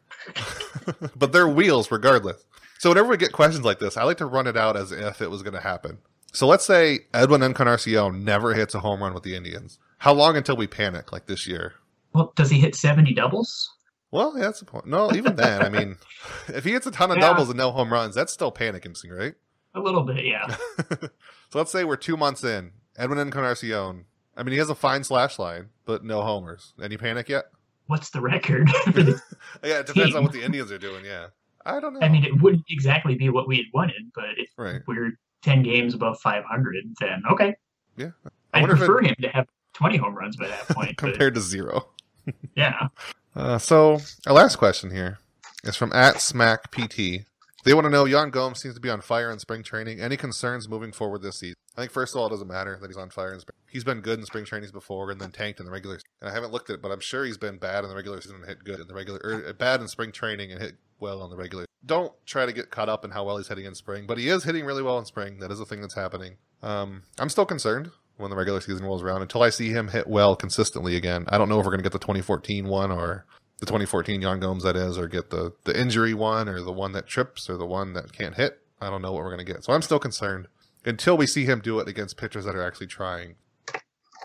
but 1.17 1.33
they're 1.33 1.49
wheels 1.49 1.91
regardless. 1.91 2.45
So 2.79 2.91
whenever 2.91 3.09
we 3.09 3.17
get 3.17 3.33
questions 3.33 3.65
like 3.65 3.81
this, 3.81 3.97
I 3.97 4.05
like 4.05 4.19
to 4.19 4.27
run 4.27 4.47
it 4.47 4.57
out 4.57 4.77
as 4.77 4.93
if 4.93 5.21
it 5.21 5.31
was 5.31 5.43
going 5.43 5.55
to 5.55 5.61
happen. 5.61 5.99
So 6.33 6.47
let's 6.47 6.65
say 6.65 7.01
Edwin 7.13 7.43
Encarnacion 7.43 8.25
never 8.25 8.55
hits 8.55 8.75
a 8.75 8.81
home 8.81 9.03
run 9.03 9.13
with 9.13 9.23
the 9.23 9.35
Indians. 9.35 9.79
How 9.99 10.13
long 10.13 10.37
until 10.37 10.57
we 10.57 10.67
panic 10.67 11.13
like 11.13 11.27
this 11.27 11.47
year? 11.47 11.75
Well, 12.15 12.33
does 12.37 12.51
he 12.51 12.61
hit 12.61 12.75
70 12.75 13.15
doubles? 13.15 13.71
Well, 14.11 14.35
yeah, 14.37 14.45
that's 14.45 14.61
the 14.61 14.67
point. 14.67 14.87
No, 14.87 15.13
even 15.13 15.37
then, 15.37 15.63
I 15.63 15.69
mean, 15.69 15.97
if 16.49 16.65
he 16.65 16.73
hits 16.73 16.87
a 16.87 16.91
ton 16.91 17.11
of 17.11 17.19
Yeah. 17.19 17.29
doubles 17.29 17.49
and 17.49 17.59
no 17.59 17.71
home 17.71 17.93
runs, 17.93 18.15
that's 18.15 18.33
still 18.33 18.51
panic 18.51 18.85
inducing, 18.85 19.11
right? 19.11 19.35
A 19.75 19.81
little 19.81 20.03
bit, 20.03 20.25
yeah. 20.25 20.55
so 20.91 21.09
let's 21.55 21.71
say 21.73 21.85
we're 21.85 21.97
two 21.97 22.17
months 22.17 22.45
in. 22.45 22.73
Edwin 22.97 23.19
Encarnacion. 23.19 24.05
I 24.37 24.43
mean, 24.43 24.53
he 24.53 24.59
has 24.59 24.71
a 24.71 24.75
fine 24.75 25.05
slash 25.05 25.39
line, 25.39 25.71
but 25.87 26.05
no 26.05 26.23
homers. 26.23 26.75
Any 26.83 26.97
panic 26.97 27.29
yet? 27.29 27.45
What's 27.87 28.11
the 28.11 28.21
record 28.21 28.71
Yeah, 29.65 29.81
it 29.81 29.87
depends 29.87 30.15
on 30.15 30.23
what 30.23 30.33
the 30.33 30.43
Indians 30.45 30.71
are 30.71 30.79
doing. 30.79 31.05
Yeah, 31.05 31.29
I 31.67 31.81
don't 31.81 31.95
know. 31.95 32.01
I 32.01 32.09
mean, 32.09 32.25
it 32.25 32.41
wouldn't 32.41 32.65
exactly 32.71 33.15
be 33.15 33.29
what 33.29 33.49
we 33.49 33.57
had 33.57 33.67
wanted, 33.75 34.11
but 34.15 34.25
if 34.37 34.51
right? 34.57 34.81
we're 34.87 35.13
10 35.43 35.63
games 35.63 35.95
above 35.95 36.19
500, 36.21 36.85
then 37.01 37.23
okay. 37.31 37.55
Yeah. 37.97 38.11
I 38.55 38.61
if 38.63 38.69
prefer 38.69 39.01
him 39.03 39.15
to 39.21 39.29
have 39.29 39.47
20 39.75 39.97
home 39.97 40.15
runs 40.15 40.37
by 40.37 40.49
that 40.49 40.69
point. 40.69 40.97
but 40.97 40.97
Compared 40.97 41.35
to 41.35 41.41
zero. 41.41 41.89
yeah. 42.55 42.89
Uh, 43.35 43.59
so 43.59 43.99
our 44.27 44.35
last 44.35 44.57
question 44.57 44.91
here 44.91 45.19
is 45.65 45.77
from 45.77 45.93
at 45.93 46.21
Smack 46.21 46.71
PT. 46.71 47.25
They 47.65 47.75
want 47.75 47.85
to 47.85 47.91
know 47.91 48.07
Yan 48.07 48.31
Gomes 48.31 48.61
seems 48.61 48.75
to 48.75 48.81
be 48.81 48.91
on 48.91 49.01
fire 49.01 49.31
in 49.31 49.39
spring 49.39 49.63
training. 49.63 50.01
Any 50.01 50.17
concerns 50.17 50.69
moving 50.69 50.91
forward 50.91 51.23
this 51.23 51.39
season? 51.39 51.55
I 51.77 51.83
think 51.83 51.93
first 51.93 52.15
of 52.15 52.21
all, 52.21 52.27
it 52.27 52.31
doesn't 52.31 52.49
matter 52.49 52.77
that 52.81 52.89
he's 52.89 52.97
on 52.97 53.11
fire 53.11 53.33
in 53.33 53.39
spring. 53.39 53.55
He's 53.71 53.85
been 53.85 54.01
good 54.01 54.19
in 54.19 54.27
spring 54.27 54.45
trainings 54.45 54.73
before 54.73 55.11
and 55.13 55.21
then 55.21 55.31
tanked 55.31 55.61
in 55.61 55.67
the 55.67 55.73
regular. 55.73 56.01
And 56.21 56.29
I 56.29 56.35
haven't 56.35 56.51
looked 56.51 56.71
at 56.71 56.75
it, 56.75 56.83
but 56.83 56.91
I'm 56.91 57.01
sure 57.01 57.25
he's 57.25 57.39
been 57.39 57.59
bad 57.59 57.85
in 57.85 57.91
the 57.91 57.97
regular 57.97 58.21
season 58.21 58.39
and 58.39 58.47
hit 58.47 58.65
good 58.65 58.81
in 58.81 58.89
the 58.89 58.95
regular, 58.95 59.21
or 59.23 59.53
bad 59.53 59.81
in 59.81 59.87
spring 59.87 60.11
training 60.11 60.51
and 60.51 60.61
hit 60.61 60.75
well 60.99 61.23
on 61.23 61.31
the 61.31 61.37
regular. 61.37 61.67
Don't 61.87 62.13
try 62.27 62.47
to 62.47 62.53
get 62.53 62.71
caught 62.71 62.89
up 62.89 63.05
in 63.05 63.13
how 63.13 63.25
well 63.25 63.37
he's 63.37 63.49
hitting 63.49 63.65
in 63.65 63.75
spring, 63.77 64.07
but 64.07 64.19
he 64.19 64.29
is 64.29 64.45
hitting 64.45 64.65
really 64.65 64.83
well 64.83 64.99
in 64.99 65.05
spring. 65.05 65.39
That 65.39 65.53
is 65.53 65.61
a 65.61 65.65
thing 65.65 65.81
that's 65.81 65.95
happening. 65.95 66.37
Um, 66.63 67.03
I'm 67.19 67.29
still 67.29 67.47
concerned 67.47 67.93
when 68.17 68.31
the 68.31 68.37
regular 68.37 68.61
season 68.61 68.85
rolls 68.85 69.03
around 69.03 69.23
until 69.23 69.43
I 69.43 69.51
see 69.51 69.71
him 69.71 69.89
hit 69.89 70.09
well 70.09 70.35
consistently 70.35 70.97
again. 70.97 71.27
I 71.29 71.39
don't 71.39 71.49
know 71.49 71.61
if 71.61 71.65
we're 71.65 71.73
going 71.73 71.81
to 71.81 71.89
get 71.89 71.93
the 71.93 71.99
2014 71.99 72.67
one 72.67 72.91
or 72.91 73.25
the 73.63 73.67
2014 73.67 74.21
Yan 74.21 74.41
Gomes 74.41 74.65
that 74.65 74.75
is, 74.75 74.99
or 74.99 75.07
get 75.07 75.31
the 75.31 75.53
the 75.63 75.81
injury 75.81 76.15
one, 76.15 76.49
or 76.49 76.61
the 76.61 76.73
one 76.73 76.91
that 76.93 77.07
trips, 77.07 77.49
or 77.49 77.57
the 77.57 77.65
one 77.65 77.93
that 77.93 78.13
can't 78.13 78.35
hit. 78.35 78.59
I 78.81 78.91
don't 78.91 79.03
know 79.03 79.13
what 79.13 79.23
we're 79.23 79.33
going 79.33 79.47
to 79.47 79.53
get. 79.53 79.63
So 79.63 79.73
I'm 79.73 79.83
still 79.83 80.01
concerned 80.01 80.49
until 80.85 81.17
we 81.17 81.29
see 81.29 81.45
him 81.45 81.61
do 81.61 81.79
it 81.79 81.87
against 81.87 82.17
pitchers 82.17 82.45
that 82.45 82.57
are 82.57 82.67
actually 82.67 82.89
trying. 82.89 83.37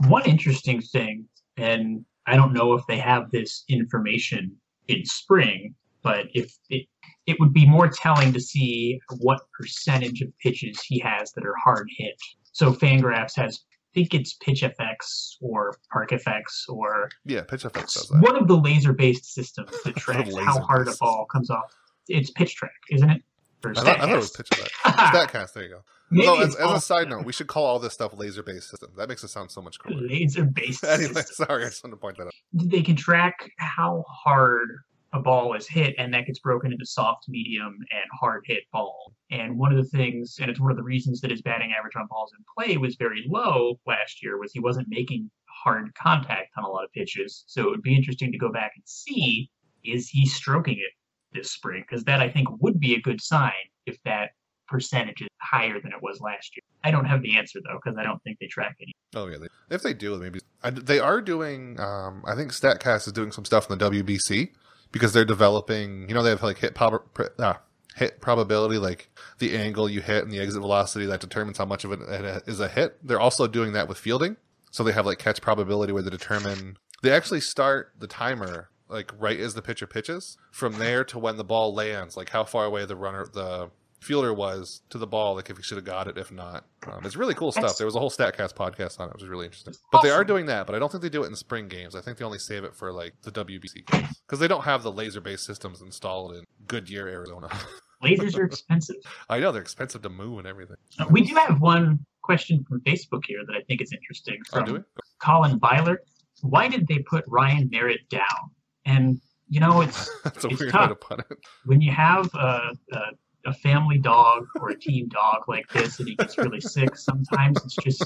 One 0.08 0.26
interesting 0.26 0.82
thing, 0.82 1.28
and 1.56 2.04
I 2.26 2.36
don't 2.36 2.52
know 2.52 2.74
if 2.74 2.88
they 2.88 2.98
have 2.98 3.30
this 3.30 3.64
information 3.70 4.56
in 4.88 5.06
spring, 5.06 5.76
but 6.02 6.26
if 6.34 6.58
it, 6.72 6.88
it 7.28 7.40
would 7.40 7.54
be 7.54 7.70
more 7.70 7.90
telling 7.90 8.34
to 8.34 8.40
see 8.40 9.00
what 9.20 9.42
percentage 9.56 10.22
of 10.22 10.36
pitches 10.40 10.82
he 10.82 10.98
has 10.98 11.32
that 11.34 11.46
are 11.46 11.56
hard 11.64 11.88
hit. 11.96 12.16
So 12.54 12.74
Fangraphs 12.74 13.36
has, 13.36 13.60
think 13.98 14.14
it's 14.14 14.34
Pitch 14.36 14.62
FX 14.62 15.38
or 15.42 15.76
Park 15.92 16.12
FX 16.12 16.44
or 16.70 17.10
Yeah, 17.26 17.42
pitch 17.42 17.64
that. 17.64 18.20
one 18.22 18.36
of 18.36 18.48
the 18.48 18.56
laser 18.56 18.94
based 18.94 19.34
systems 19.34 19.72
that 19.86 19.96
tracks 19.96 20.36
how 20.36 20.60
hard 20.62 20.88
a 20.88 20.94
ball 21.00 21.26
comes 21.32 21.50
off. 21.50 21.74
It's 22.08 22.30
pitch 22.30 22.56
track, 22.56 22.72
isn't 22.92 23.10
it? 23.10 23.24
I 23.66 23.74
thought, 23.74 23.88
I 23.88 24.00
thought 24.02 24.10
it 24.12 24.16
was 24.18 24.30
pitch 24.30 24.50
effect. 24.52 24.72
Statcast. 24.86 25.54
There 25.54 25.64
you 25.64 25.70
go. 25.70 25.82
Maybe 26.12 26.26
So, 26.28 26.42
as, 26.42 26.56
as 26.56 26.72
a 26.72 26.80
side 26.80 27.10
note, 27.10 27.26
we 27.26 27.34
should 27.34 27.48
call 27.48 27.66
all 27.66 27.80
this 27.80 27.94
stuff 27.94 28.14
laser 28.16 28.44
based 28.44 28.70
system. 28.70 28.92
That 28.98 29.10
makes 29.10 29.24
it 29.24 29.30
sound 29.30 29.50
so 29.52 29.62
much 29.62 29.80
cooler. 29.80 30.00
laser 30.08 30.44
based 30.46 30.84
anyway, 30.88 31.22
sorry, 31.26 31.66
I 31.66 31.70
just 31.70 31.84
wanted 31.84 31.96
to 31.96 32.00
point 32.00 32.18
that 32.18 32.28
out. 32.28 32.34
they 32.54 32.82
can 32.84 32.96
track 32.96 33.50
how 33.58 34.06
hard 34.08 34.70
a 35.14 35.20
ball 35.20 35.54
is 35.54 35.68
hit, 35.68 35.96
and 35.98 36.14
that 36.14 36.26
gets 36.26 36.40
broken 36.40 36.72
into 36.72 36.86
soft, 36.86 37.30
medium, 37.30 37.78
and 37.92 38.04
hard 38.20 38.44
hit 38.46 38.64
ball. 38.72 39.14
And 39.32 39.58
one 39.58 39.72
of 39.72 39.78
the 39.78 39.98
things, 39.98 40.38
and 40.42 40.50
it's 40.50 40.60
one 40.60 40.72
of 40.72 40.78
the 40.78 40.84
reasons 40.84 41.22
that 41.22 41.32
his 41.32 41.42
batting 41.42 41.74
average 41.78 41.96
on 41.96 42.08
balls 42.08 42.34
in 42.38 42.44
play 42.58 42.78
was 42.78 42.96
very 42.96 43.26
low 43.28 43.80
last 43.86 44.22
year, 44.22 44.38
was 44.38 44.52
he 44.52 44.60
wasn't 44.60 44.88
making 44.90 45.30
hard 45.64 45.94
contact 45.96 46.52
on 46.58 46.64
a 46.64 46.70
lot 46.70 46.84
of 46.84 46.92
pitches. 46.92 47.44
So 47.48 47.64
it 47.64 47.70
would 47.70 47.82
be 47.82 47.96
interesting 47.96 48.32
to 48.32 48.38
go 48.38 48.52
back 48.52 48.74
and 48.76 48.84
see 48.86 49.50
is 49.84 50.10
he 50.10 50.26
stroking 50.26 50.78
it 50.78 50.92
this 51.34 51.52
spring? 51.52 51.84
Because 51.88 52.04
that 52.06 52.22
I 52.22 52.30
think 52.30 52.50
would 52.62 52.80
be 52.80 52.96
a 52.96 53.02
good 53.02 53.22
sign 53.22 53.54
if 53.86 53.98
that 54.04 54.32
percentage 54.68 55.22
is 55.22 55.28
higher 55.42 55.80
than 55.80 55.94
it 55.94 56.02
was 56.02 56.20
last 56.20 56.56
year. 56.56 56.64
I 56.84 56.92
don't 56.92 57.06
have 57.06 57.22
the 57.22 57.38
answer 57.38 57.60
though, 57.64 57.80
because 57.84 57.98
I 57.98 58.04
don't 58.04 58.22
think 58.24 58.38
they 58.40 58.48
track 58.48 58.76
any. 58.82 58.94
Oh 59.16 59.28
yeah, 59.28 59.38
if 59.70 59.82
they 59.82 59.94
do, 59.94 60.18
maybe 60.18 60.40
they 60.72 61.00
are 61.00 61.22
doing. 61.22 61.80
Um, 61.80 62.24
I 62.26 62.36
think 62.36 62.52
Statcast 62.52 63.08
is 63.08 63.14
doing 63.14 63.32
some 63.32 63.46
stuff 63.46 63.70
in 63.70 63.78
the 63.78 63.90
WBC 63.90 64.50
because 64.92 65.14
they're 65.14 65.26
developing. 65.26 66.08
You 66.08 66.16
know, 66.16 66.24
they 66.24 66.30
have 66.30 66.44
like 66.44 66.60
hit 66.60 66.76
prob- 66.76 67.14
pr- 67.14 67.34
ah, 67.40 67.62
hit 67.96 68.22
probability, 68.22 68.78
like 68.78 69.10
the 69.40 69.58
angle 69.58 69.90
you 69.90 70.02
hit 70.02 70.24
and 70.24 70.32
the 70.32 70.40
exit 70.40 70.62
velocity 70.62 71.06
that 71.08 71.20
determines 71.20 71.58
how 71.58 71.66
much 71.66 71.84
of 71.84 71.92
it 71.92 72.00
is 72.48 72.60
a 72.60 72.68
hit. 72.68 72.98
They're 73.06 73.20
also 73.20 73.48
doing 73.48 73.74
that 73.74 73.88
with 73.88 73.98
fielding, 73.98 74.38
so 74.72 74.84
they 74.84 74.92
have 74.92 75.06
like 75.06 75.20
catch 75.20 75.42
probability 75.42 75.94
where 75.94 76.04
they 76.04 76.10
determine. 76.10 76.78
They 77.04 77.12
actually 77.12 77.42
start 77.42 77.94
the 77.98 78.08
timer 78.08 78.70
like 78.90 79.12
right 79.20 79.40
as 79.40 79.54
the 79.54 79.62
pitcher 79.62 79.88
pitches 79.88 80.38
from 80.52 80.74
there 80.80 81.04
to 81.06 81.20
when 81.20 81.38
the 81.38 81.44
ball 81.44 81.74
lands, 81.74 82.16
like 82.16 82.30
how 82.30 82.44
far 82.44 82.66
away 82.66 82.86
the 82.86 82.96
runner 82.96 83.26
the 83.32 83.70
fielder 84.00 84.34
was 84.34 84.82
to 84.90 84.98
the 84.98 85.08
ball, 85.08 85.36
like 85.36 85.50
if 85.50 85.58
he 85.58 85.64
should 85.64 85.78
have 85.78 85.86
got 85.86 86.08
it, 86.08 86.18
if 86.18 86.32
not. 86.32 86.66
Um, 86.86 87.04
it's 87.06 87.16
really 87.16 87.34
cool 87.34 87.52
stuff. 87.52 87.64
That's- 87.64 87.78
There 87.78 87.88
was 87.88 87.96
a 87.96 88.00
whole 88.00 88.10
Statcast 88.12 88.54
podcast 88.56 89.00
on 89.00 89.08
it, 89.10 89.14
which 89.14 89.22
was 89.24 89.30
really 89.30 89.46
interesting. 89.46 89.74
But 89.92 90.02
they 90.02 90.10
are 90.12 90.24
doing 90.24 90.46
that, 90.48 90.66
but 90.68 90.76
I 90.76 90.80
don't 90.80 90.92
think 90.92 91.02
they 91.02 91.10
do 91.10 91.24
it 91.24 91.28
in 91.28 91.36
spring 91.36 91.68
games. 91.68 91.96
I 91.96 92.02
think 92.02 92.18
they 92.18 92.26
only 92.26 92.40
save 92.40 92.64
it 92.64 92.76
for 92.76 92.92
like 92.92 93.14
the 93.24 93.32
WBC 93.32 93.86
games 93.88 94.22
because 94.28 94.40
they 94.40 94.48
don't 94.48 94.64
have 94.64 94.84
the 94.84 94.92
laser 94.92 95.20
based 95.22 95.46
systems 95.46 95.82
installed 95.82 96.36
in 96.36 96.44
Goodyear, 96.68 97.08
Arizona. 97.08 97.50
Lasers 98.04 98.38
are 98.38 98.44
expensive. 98.46 98.98
I 99.30 99.40
know 99.40 99.52
they're 99.52 99.62
expensive 99.62 100.04
to 100.04 100.10
move 100.10 100.38
and 100.38 100.48
everything. 100.48 100.78
Uh, 101.00 101.06
we 101.10 101.24
do 101.24 101.34
have 101.36 101.60
one 101.62 102.06
question 102.22 102.64
from 102.70 102.80
Facebook 102.82 103.24
here 103.26 103.40
that 103.48 103.56
I 103.56 103.62
think 103.64 103.82
is 103.82 103.92
interesting 103.92 104.38
Oh, 104.54 104.58
from 104.60 104.66
do 104.66 104.74
we? 104.76 104.80
Colin 105.20 105.58
Byler. 105.58 106.02
Why 106.42 106.68
did 106.68 106.88
they 106.88 107.00
put 107.00 107.24
Ryan 107.28 107.68
Merritt 107.72 108.08
down? 108.10 108.52
And 108.86 109.20
you 109.50 109.60
know, 109.60 109.82
it's 109.82 110.10
That's 110.24 110.44
a 110.46 110.50
It's 110.50 110.60
weird 110.60 110.72
tough. 110.74 110.82
way 110.82 110.88
to 110.90 110.96
put 110.96 111.20
it. 111.32 111.38
when 111.66 111.82
you 111.82 111.92
have 111.92 112.30
a, 112.36 112.70
a, 112.92 113.00
a 113.48 113.54
family 113.54 113.98
dog 113.98 114.46
or 114.60 114.70
a 114.70 114.80
team 114.80 115.08
dog 115.08 115.44
like 115.48 115.68
this 115.70 116.00
and 116.00 116.08
he 116.08 116.16
gets 116.16 116.38
really 116.38 116.62
sick, 116.62 116.96
sometimes 116.96 117.58
it's 117.66 117.76
just 117.78 118.04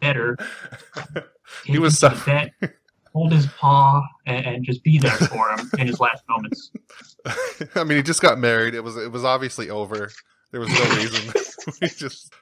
better. 0.00 0.36
He 1.66 1.78
was 1.78 1.98
suffering. 1.98 2.50
vet, 2.62 2.74
hold 3.12 3.30
his 3.32 3.46
paw, 3.46 4.02
and, 4.26 4.46
and 4.46 4.64
just 4.64 4.82
be 4.82 4.98
there 4.98 5.10
for 5.12 5.50
him 5.50 5.70
in 5.78 5.86
his 5.86 6.00
last 6.00 6.24
moments. 6.28 6.70
I 7.74 7.84
mean, 7.84 7.98
he 7.98 8.02
just 8.02 8.22
got 8.22 8.38
married. 8.38 8.74
It 8.74 8.80
was 8.82 8.96
it 8.96 9.12
was 9.12 9.24
obviously 9.24 9.68
over. 9.68 10.10
There 10.52 10.60
was 10.60 10.70
no 10.70 10.84
reason. 10.96 11.32
we 11.82 11.88
just 11.88 12.32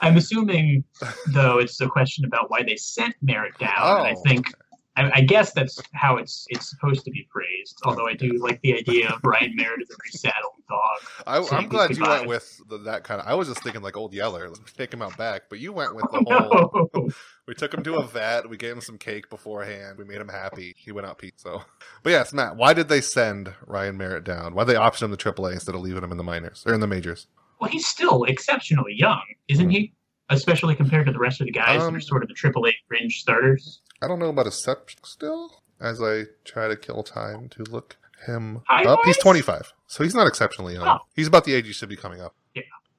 I'm 0.00 0.16
assuming, 0.16 0.84
though, 1.28 1.58
it's 1.58 1.80
a 1.80 1.86
question 1.86 2.24
about 2.24 2.50
why 2.50 2.62
they 2.62 2.76
sent 2.76 3.14
Merritt 3.22 3.56
down. 3.58 3.70
and 3.98 4.06
I 4.08 4.14
Oh, 4.16 4.22
think, 4.26 4.52
I, 4.96 5.10
I 5.14 5.20
guess 5.22 5.52
that's 5.52 5.80
how 5.94 6.16
it's 6.16 6.46
it's 6.50 6.68
supposed 6.68 7.04
to 7.04 7.10
be 7.10 7.26
phrased. 7.32 7.78
Although 7.84 8.08
I 8.08 8.14
do 8.14 8.38
like 8.38 8.60
the 8.60 8.74
idea 8.74 9.08
of 9.08 9.20
Ryan 9.24 9.54
Merritt 9.56 9.80
as 9.82 9.90
a 9.90 9.96
very 10.22 10.32
dog. 10.68 11.00
I, 11.26 11.56
I'm 11.56 11.68
glad 11.68 11.96
you 11.96 12.02
went 12.02 12.26
with 12.26 12.60
the, 12.68 12.78
that 12.78 13.04
kind 13.04 13.20
of. 13.20 13.26
I 13.26 13.34
was 13.34 13.48
just 13.48 13.62
thinking 13.62 13.82
like 13.82 13.96
old 13.96 14.12
Yeller, 14.12 14.48
let's 14.48 14.72
take 14.72 14.92
him 14.92 15.00
out 15.00 15.16
back. 15.16 15.44
But 15.48 15.60
you 15.60 15.72
went 15.72 15.94
with 15.94 16.04
the 16.10 16.18
whole. 16.26 16.90
No. 16.94 17.08
We 17.46 17.54
took 17.54 17.72
him 17.72 17.82
to 17.84 17.96
a 17.96 18.06
vet. 18.06 18.48
We 18.48 18.56
gave 18.56 18.72
him 18.72 18.80
some 18.80 18.98
cake 18.98 19.30
beforehand. 19.30 19.98
We 19.98 20.04
made 20.04 20.20
him 20.20 20.28
happy. 20.28 20.74
He 20.76 20.92
went 20.92 21.06
out 21.06 21.18
Pete. 21.18 21.40
So, 21.40 21.62
but 22.02 22.10
yes, 22.10 22.32
Matt. 22.32 22.56
Why 22.56 22.74
did 22.74 22.88
they 22.88 23.00
send 23.00 23.52
Ryan 23.66 23.96
Merritt 23.96 24.24
down? 24.24 24.54
Why 24.54 24.64
did 24.64 24.72
they 24.72 24.76
option 24.76 25.10
him 25.10 25.16
to 25.16 25.32
AAA 25.32 25.54
instead 25.54 25.74
of 25.74 25.80
leaving 25.80 26.04
him 26.04 26.12
in 26.12 26.18
the 26.18 26.24
minors 26.24 26.64
or 26.66 26.74
in 26.74 26.80
the 26.80 26.86
majors? 26.86 27.26
Well, 27.60 27.70
he's 27.70 27.86
still 27.86 28.24
exceptionally 28.24 28.94
young, 28.96 29.22
isn't 29.48 29.66
hmm. 29.66 29.70
he? 29.70 29.92
Especially 30.32 30.74
compared 30.74 31.06
to 31.06 31.12
the 31.12 31.18
rest 31.18 31.40
of 31.40 31.46
the 31.46 31.52
guys 31.52 31.80
that 31.80 31.86
Um, 31.88 31.94
are 31.96 32.00
sort 32.00 32.22
of 32.22 32.28
the 32.28 32.34
AAA 32.34 32.72
fringe 32.88 33.20
starters. 33.20 33.80
I 34.02 34.08
don't 34.08 34.18
know 34.18 34.28
about 34.28 34.46
his 34.46 34.54
step 34.60 34.90
still. 35.04 35.62
As 35.80 36.00
I 36.02 36.24
try 36.44 36.68
to 36.68 36.76
kill 36.76 37.02
time 37.02 37.48
to 37.50 37.64
look 37.64 37.96
him 38.26 38.62
Height 38.68 38.86
up, 38.86 39.00
he's 39.04 39.16
25, 39.18 39.72
so 39.88 40.04
he's 40.04 40.14
not 40.14 40.26
exceptionally 40.28 40.74
young. 40.74 40.86
Oh. 40.86 40.98
He's 41.16 41.26
about 41.26 41.44
the 41.44 41.54
age 41.54 41.66
he 41.66 41.72
should 41.72 41.88
be 41.88 41.96
coming 41.96 42.20
up. 42.20 42.34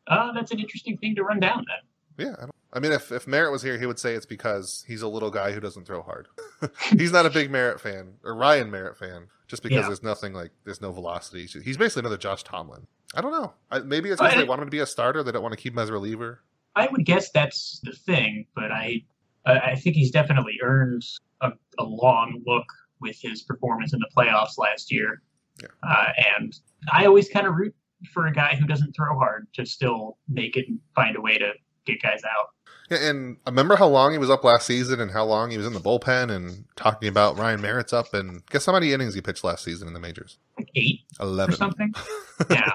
Uh, 0.06 0.34
that's 0.34 0.52
an 0.52 0.60
interesting 0.60 0.98
thing 0.98 1.16
to 1.16 1.24
run 1.24 1.40
down 1.40 1.64
then. 1.66 2.28
Yeah, 2.28 2.36
I, 2.38 2.42
don't, 2.42 2.56
I 2.74 2.80
mean, 2.80 2.92
if 2.92 3.10
if 3.12 3.26
Merritt 3.26 3.54
was 3.54 3.62
here, 3.62 3.80
he 3.80 3.86
would 3.86 4.00
say 4.00 4.16
it's 4.16 4.26
because 4.26 4.84
he's 4.86 5.02
a 5.02 5.08
little 5.08 5.32
guy 5.32 5.54
who 5.54 5.62
doesn't 5.62 5.86
throw 5.88 6.02
hard. 6.02 6.28
he's 6.98 7.14
not 7.14 7.26
a 7.26 7.30
big 7.30 7.50
Merritt 7.50 7.80
fan 7.80 8.16
or 8.24 8.36
Ryan 8.36 8.70
Merritt 8.70 8.98
fan, 8.98 9.28
just 9.48 9.64
because 9.64 9.78
Yeah. 9.84 9.88
there's 9.88 10.04
nothing 10.04 10.34
like 10.34 10.52
there's 10.66 10.82
no 10.82 10.92
velocity. 10.92 11.46
He's 11.64 11.78
basically 11.78 12.02
another 12.02 12.18
Josh 12.18 12.44
Tomlin. 12.44 12.88
I 13.16 13.22
don't 13.22 13.32
know. 13.32 13.54
I, 13.72 13.80
maybe 13.80 14.10
it's 14.10 14.22
because 14.22 14.36
they 14.36 14.44
want 14.44 14.62
him 14.62 14.68
to 14.68 14.72
be 14.72 14.80
a 14.80 14.86
starter. 14.86 15.24
They 15.24 15.32
don't 15.32 15.42
want 15.42 15.54
to 15.54 15.58
keep 15.62 15.72
him 15.72 15.80
as 15.80 15.88
a 15.88 15.94
reliever. 15.94 16.42
I 16.76 16.88
would 16.92 17.06
guess 17.06 17.30
that's 17.32 17.80
the 17.84 17.92
thing, 17.92 18.46
but 18.56 18.72
I 18.72 19.04
I 19.46 19.76
think 19.76 19.96
he's 19.96 20.12
definitely 20.12 20.58
earned 20.64 21.04
a, 21.42 21.52
a 21.78 21.84
long 21.84 22.42
look 22.46 22.66
with 23.02 23.18
his 23.22 23.42
performance 23.44 23.94
in 23.94 24.00
the 24.00 24.10
playoffs 24.16 24.58
last 24.58 24.92
year. 24.92 25.22
Yeah. 25.62 25.68
Uh, 25.84 26.08
and 26.38 26.58
I 26.92 27.06
always 27.06 27.30
kind 27.30 27.46
of 27.46 27.56
root 27.56 27.76
for 28.14 28.28
a 28.28 28.34
guy 28.34 28.56
who 28.56 28.66
doesn't 28.66 28.94
throw 28.94 29.18
hard 29.18 29.48
to 29.54 29.66
still 29.66 30.18
make 30.28 30.56
it 30.56 30.68
and 30.68 30.80
find 30.96 31.16
a 31.16 31.22
way 31.22 31.38
to 31.38 31.52
get 31.86 32.02
guys 32.02 32.22
out. 32.24 32.50
Yeah, 32.90 33.10
and 33.10 33.38
I 33.46 33.50
remember 33.50 33.76
how 33.76 33.88
long 33.88 34.12
he 34.12 34.18
was 34.18 34.30
up 34.30 34.44
last 34.44 34.66
season 34.68 35.00
and 35.00 35.12
how 35.12 35.26
long 35.26 35.52
he 35.52 35.58
was 35.58 35.66
in 35.66 35.74
the 35.74 35.80
bullpen 35.80 36.30
and 36.30 36.66
talking 36.76 37.08
about 37.08 37.38
Ryan 37.38 37.62
Merritt's 37.62 37.94
up 37.94 38.14
and 38.14 38.46
guess 38.48 38.66
how 38.66 38.74
many 38.74 38.92
innings 38.94 39.14
he 39.14 39.22
pitched 39.22 39.44
last 39.44 39.64
season 39.64 39.88
in 39.88 39.94
the 39.94 40.00
majors? 40.00 40.38
Like 40.58 40.70
eight 40.76 41.02
Eleven. 41.20 41.56
something. 41.56 41.94
Yeah. 42.50 42.74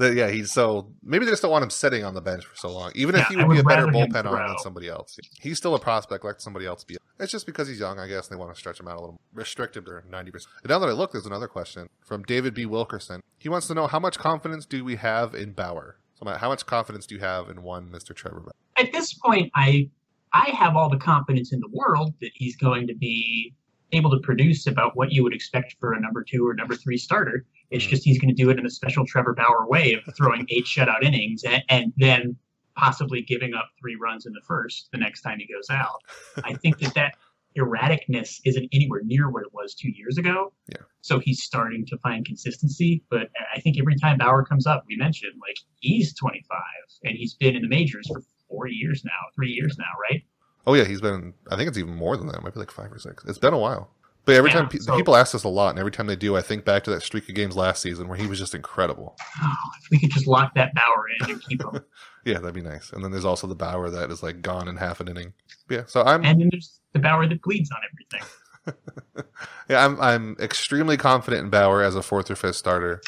Yeah, 0.00 0.30
he's 0.30 0.50
so 0.50 0.90
maybe 1.02 1.26
they 1.26 1.32
just 1.32 1.42
don't 1.42 1.50
want 1.50 1.62
him 1.62 1.68
sitting 1.68 2.04
on 2.04 2.14
the 2.14 2.22
bench 2.22 2.46
for 2.46 2.56
so 2.56 2.70
long. 2.70 2.90
Even 2.94 3.14
if 3.16 3.26
he 3.26 3.36
I 3.36 3.44
would 3.44 3.52
be 3.52 3.60
a 3.60 3.64
better 3.64 3.86
bullpen 3.86 4.24
arm 4.24 4.48
than 4.48 4.58
somebody 4.58 4.88
else. 4.88 5.18
He's 5.40 5.58
still 5.58 5.74
a 5.74 5.78
prospect 5.78 6.24
like 6.24 6.40
somebody 6.40 6.64
else 6.64 6.84
be. 6.84 6.96
It's 7.18 7.30
just 7.30 7.44
because 7.44 7.68
he's 7.68 7.78
young, 7.78 7.98
I 7.98 8.08
guess, 8.08 8.28
and 8.28 8.34
they 8.34 8.40
want 8.40 8.54
to 8.54 8.58
stretch 8.58 8.80
him 8.80 8.88
out 8.88 8.96
a 8.96 9.00
little. 9.00 9.20
Restrict 9.34 9.76
him 9.76 9.84
to 9.84 10.00
ninety 10.10 10.30
percent. 10.30 10.50
And 10.62 10.70
now 10.70 10.78
that 10.78 10.88
I 10.88 10.92
look, 10.92 11.12
there's 11.12 11.26
another 11.26 11.48
question 11.48 11.90
from 12.00 12.22
David 12.22 12.54
B. 12.54 12.64
Wilkerson. 12.64 13.20
He 13.38 13.50
wants 13.50 13.66
to 13.66 13.74
know 13.74 13.86
how 13.88 13.98
much 13.98 14.18
confidence 14.18 14.64
do 14.64 14.82
we 14.84 14.96
have 14.96 15.34
in 15.34 15.52
Bauer? 15.52 15.96
So 16.22 16.30
how 16.30 16.48
much 16.48 16.66
confidence 16.66 17.06
do 17.06 17.14
you 17.14 17.20
have 17.20 17.48
in 17.48 17.62
one 17.62 17.88
Mr. 17.88 18.14
Trevor 18.14 18.40
Bauer? 18.40 18.52
At 18.76 18.92
this 18.92 19.14
point, 19.14 19.50
I 19.54 19.88
I 20.32 20.50
have 20.50 20.76
all 20.76 20.88
the 20.88 20.96
confidence 20.98 21.52
in 21.52 21.60
the 21.60 21.68
world 21.72 22.14
that 22.20 22.30
he's 22.34 22.56
going 22.56 22.86
to 22.86 22.94
be 22.94 23.52
able 23.92 24.10
to 24.10 24.18
produce 24.20 24.68
about 24.68 24.96
what 24.96 25.10
you 25.10 25.24
would 25.24 25.34
expect 25.34 25.74
for 25.80 25.94
a 25.94 26.00
number 26.00 26.22
two 26.22 26.46
or 26.46 26.54
number 26.54 26.76
three 26.76 26.96
starter. 26.96 27.44
It's 27.70 27.84
Mhm. 27.84 27.88
just 27.88 28.04
he's 28.04 28.20
going 28.20 28.34
to 28.34 28.40
do 28.40 28.48
it 28.50 28.58
in 28.58 28.64
a 28.64 28.70
special 28.70 29.04
Trevor 29.04 29.34
Bauer 29.34 29.66
way 29.66 29.94
of 29.94 30.02
throwing 30.16 30.46
eight 30.50 30.64
shutout 30.66 31.02
innings 31.02 31.42
and, 31.42 31.64
and 31.68 31.92
then 31.96 32.36
possibly 32.76 33.22
giving 33.22 33.52
up 33.54 33.68
three 33.80 33.96
runs 33.96 34.26
in 34.26 34.32
the 34.32 34.40
first 34.46 34.88
the 34.92 34.98
next 34.98 35.22
time 35.22 35.38
he 35.40 35.46
goes 35.52 35.68
out. 35.70 36.00
I 36.44 36.54
think 36.54 36.78
that 36.78 36.94
that 36.94 37.16
erraticness 37.58 38.40
isn't 38.44 38.68
anywhere 38.72 39.00
near 39.04 39.28
what 39.30 39.42
it 39.42 39.52
was 39.52 39.74
two 39.74 39.90
years 39.90 40.18
ago. 40.18 40.52
Yeah. 40.68 40.82
So 41.00 41.18
he's 41.18 41.42
starting 41.42 41.84
to 41.86 41.98
find 41.98 42.24
consistency. 42.24 43.02
But 43.10 43.30
I 43.54 43.60
think 43.60 43.78
every 43.78 43.96
time 43.96 44.18
Bauer 44.18 44.44
comes 44.44 44.66
up, 44.66 44.84
we 44.88 44.96
mentioned 44.96 45.32
like 45.40 45.56
he's 45.80 46.14
25 46.14 46.58
and 47.04 47.16
he's 47.16 47.34
been 47.34 47.56
in 47.56 47.62
the 47.62 47.68
majors 47.68 48.06
for 48.08 48.22
four 48.48 48.68
years 48.68 49.02
now, 49.04 49.10
three 49.34 49.50
years 49.50 49.76
now, 49.78 49.84
right? 50.10 50.22
Oh 50.66 50.74
yeah, 50.74 50.84
he's 50.84 51.00
been. 51.00 51.32
I 51.50 51.56
think 51.56 51.68
it's 51.68 51.78
even 51.78 51.94
more 51.94 52.16
than 52.16 52.26
that. 52.28 52.36
It 52.36 52.42
might 52.42 52.54
be 52.54 52.60
like 52.60 52.70
five 52.70 52.92
or 52.92 52.98
six. 52.98 53.24
It's 53.24 53.38
been 53.38 53.54
a 53.54 53.58
while. 53.58 53.90
But 54.26 54.34
every 54.36 54.50
Yeah, 54.50 54.56
time 54.58 54.68
pe- 54.68 54.78
so- 54.78 54.96
people 54.96 55.16
ask 55.16 55.34
us 55.34 55.44
a 55.44 55.48
lot, 55.48 55.70
and 55.70 55.78
every 55.78 55.92
time 55.92 56.06
they 56.06 56.16
do, 56.16 56.36
I 56.36 56.42
think 56.42 56.64
back 56.64 56.84
to 56.84 56.90
that 56.90 57.02
streak 57.02 57.28
of 57.28 57.34
games 57.34 57.56
last 57.56 57.82
season 57.82 58.06
where 58.08 58.18
he 58.18 58.26
was 58.26 58.38
just 58.38 58.54
incredible. 58.54 59.16
Oh, 59.42 59.54
if 59.82 59.90
we 59.90 59.98
could 59.98 60.10
just 60.10 60.26
lock 60.26 60.54
that 60.54 60.74
Bauer 60.74 61.06
in 61.20 61.30
and 61.30 61.42
keep 61.42 61.62
him. 61.62 61.80
Yeah, 62.26 62.34
that'd 62.34 62.52
be 62.54 62.60
nice. 62.60 62.92
And 62.92 63.02
then 63.02 63.12
there's 63.12 63.24
also 63.24 63.46
the 63.46 63.54
Bauer 63.54 63.88
that 63.88 64.10
is 64.10 64.22
like 64.22 64.42
gone 64.42 64.68
in 64.68 64.76
half 64.76 65.00
an 65.00 65.08
inning. 65.08 65.32
Yeah, 65.70 65.84
so 65.86 66.02
I'm 66.02 66.22
and 66.22 66.38
then 66.38 66.48
there's 66.52 66.78
the 66.92 66.98
Bauer 66.98 67.26
that 67.26 67.40
bleeds 67.40 67.70
on 67.70 67.78
everything. 67.90 69.24
yeah 69.70 69.84
I'm 69.86 69.98
I'm 70.00 70.36
extremely 70.38 70.98
confident 70.98 71.44
in 71.44 71.48
Bauer 71.50 71.82
as 71.82 71.96
a 71.96 72.02
fourth 72.02 72.30
or 72.30 72.36
fifth 72.36 72.56
starter. 72.56 73.00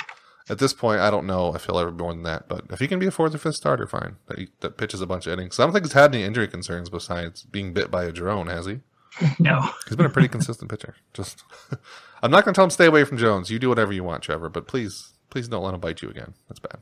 At 0.49 0.59
this 0.59 0.73
point, 0.73 1.01
I 1.03 1.11
don't 1.11 1.27
know 1.27 1.55
if 1.55 1.67
he'll 1.67 1.79
ever 1.79 1.91
be 1.91 2.03
more 2.03 2.15
than 2.15 2.23
that, 2.23 2.49
but 2.49 2.65
if 2.71 2.81
he 2.81 2.89
can 2.89 2.99
be 2.99 3.07
a 3.07 3.11
fourth 3.11 3.35
or 3.35 3.39
fifth 3.39 3.57
starter, 3.57 3.87
fine. 3.87 4.17
That, 4.29 4.39
he, 4.39 4.49
that 4.61 4.79
pitches 4.79 5.03
a 5.03 5.07
bunch 5.07 5.27
of 5.27 5.35
innings. 5.35 5.61
I 5.61 5.65
don't 5.65 5.73
think 5.75 5.85
he's 5.85 5.93
had 5.93 6.15
any 6.15 6.25
injury 6.25 6.49
concerns 6.49 6.89
besides 6.89 7.43
being 7.45 7.75
bit 7.75 7.91
by 7.91 8.05
a 8.05 8.13
drone, 8.13 8.47
has 8.47 8.65
he? 8.65 8.81
No. 9.39 9.69
He's 9.87 9.97
been 9.97 10.07
a 10.07 10.11
pretty 10.11 10.29
consistent 10.29 10.71
pitcher. 10.71 10.95
Just, 11.15 11.43
I'm 12.23 12.31
not 12.31 12.45
going 12.45 12.55
to 12.55 12.59
tell 12.59 12.65
him 12.65 12.71
stay 12.71 12.87
away 12.87 13.05
from 13.05 13.19
Jones. 13.19 13.51
You 13.51 13.59
do 13.59 13.69
whatever 13.69 13.93
you 13.93 14.05
want, 14.05 14.23
Trevor, 14.23 14.49
but 14.49 14.67
please, 14.67 15.13
please 15.31 15.49
don't 15.49 15.63
let 15.63 15.75
him 15.75 15.81
bite 15.81 16.03
you 16.03 16.09
again. 16.11 16.35
That's 16.49 16.61
bad. 16.61 16.79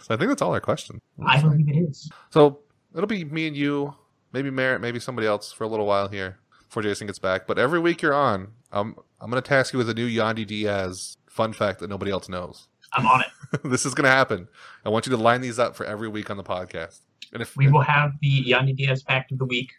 so 0.00 0.14
I 0.14 0.16
think 0.16 0.28
that's 0.28 0.42
all 0.42 0.52
our 0.54 0.60
questions. 0.60 1.00
I 1.26 1.40
don't 1.40 1.50
believe 1.50 1.68
it 1.68 1.88
is. 1.90 2.10
So 2.30 2.60
it'll 2.94 3.06
be 3.06 3.24
me 3.24 3.46
and 3.48 3.56
you, 3.56 3.94
maybe 4.32 4.50
Merritt, 4.50 4.80
maybe 4.80 5.00
somebody 5.00 5.26
else 5.26 5.52
for 5.52 5.64
a 5.64 5.68
little 5.68 5.86
while 5.86 6.08
here 6.08 6.38
before 6.68 6.82
Jason 6.82 7.06
gets 7.06 7.18
back. 7.18 7.46
But 7.46 7.58
every 7.58 7.78
week 7.80 8.00
you're 8.02 8.14
on, 8.14 8.48
um, 8.72 8.96
I'm 9.20 9.30
going 9.30 9.42
to 9.42 9.48
task 9.48 9.72
you 9.72 9.78
with 9.78 9.88
a 9.90 9.94
new 9.94 10.08
Yandy 10.08 10.46
Diaz 10.46 11.16
fun 11.28 11.52
fact 11.52 11.80
that 11.80 11.90
nobody 11.90 12.10
else 12.10 12.28
knows. 12.28 12.68
I'm 12.92 13.06
on 13.06 13.22
it. 13.22 13.60
this 13.64 13.86
is 13.86 13.94
going 13.94 14.04
to 14.04 14.10
happen. 14.10 14.48
I 14.84 14.88
want 14.90 15.06
you 15.06 15.10
to 15.10 15.16
line 15.16 15.40
these 15.40 15.58
up 15.58 15.74
for 15.74 15.84
every 15.86 16.08
week 16.08 16.30
on 16.30 16.36
the 16.36 16.44
podcast. 16.44 17.00
And 17.32 17.40
if 17.40 17.56
We 17.56 17.70
will 17.70 17.80
have 17.80 18.12
the 18.20 18.44
Yandy 18.44 18.76
Diaz 18.76 19.02
fact 19.02 19.32
of 19.32 19.38
the 19.38 19.46
week. 19.46 19.72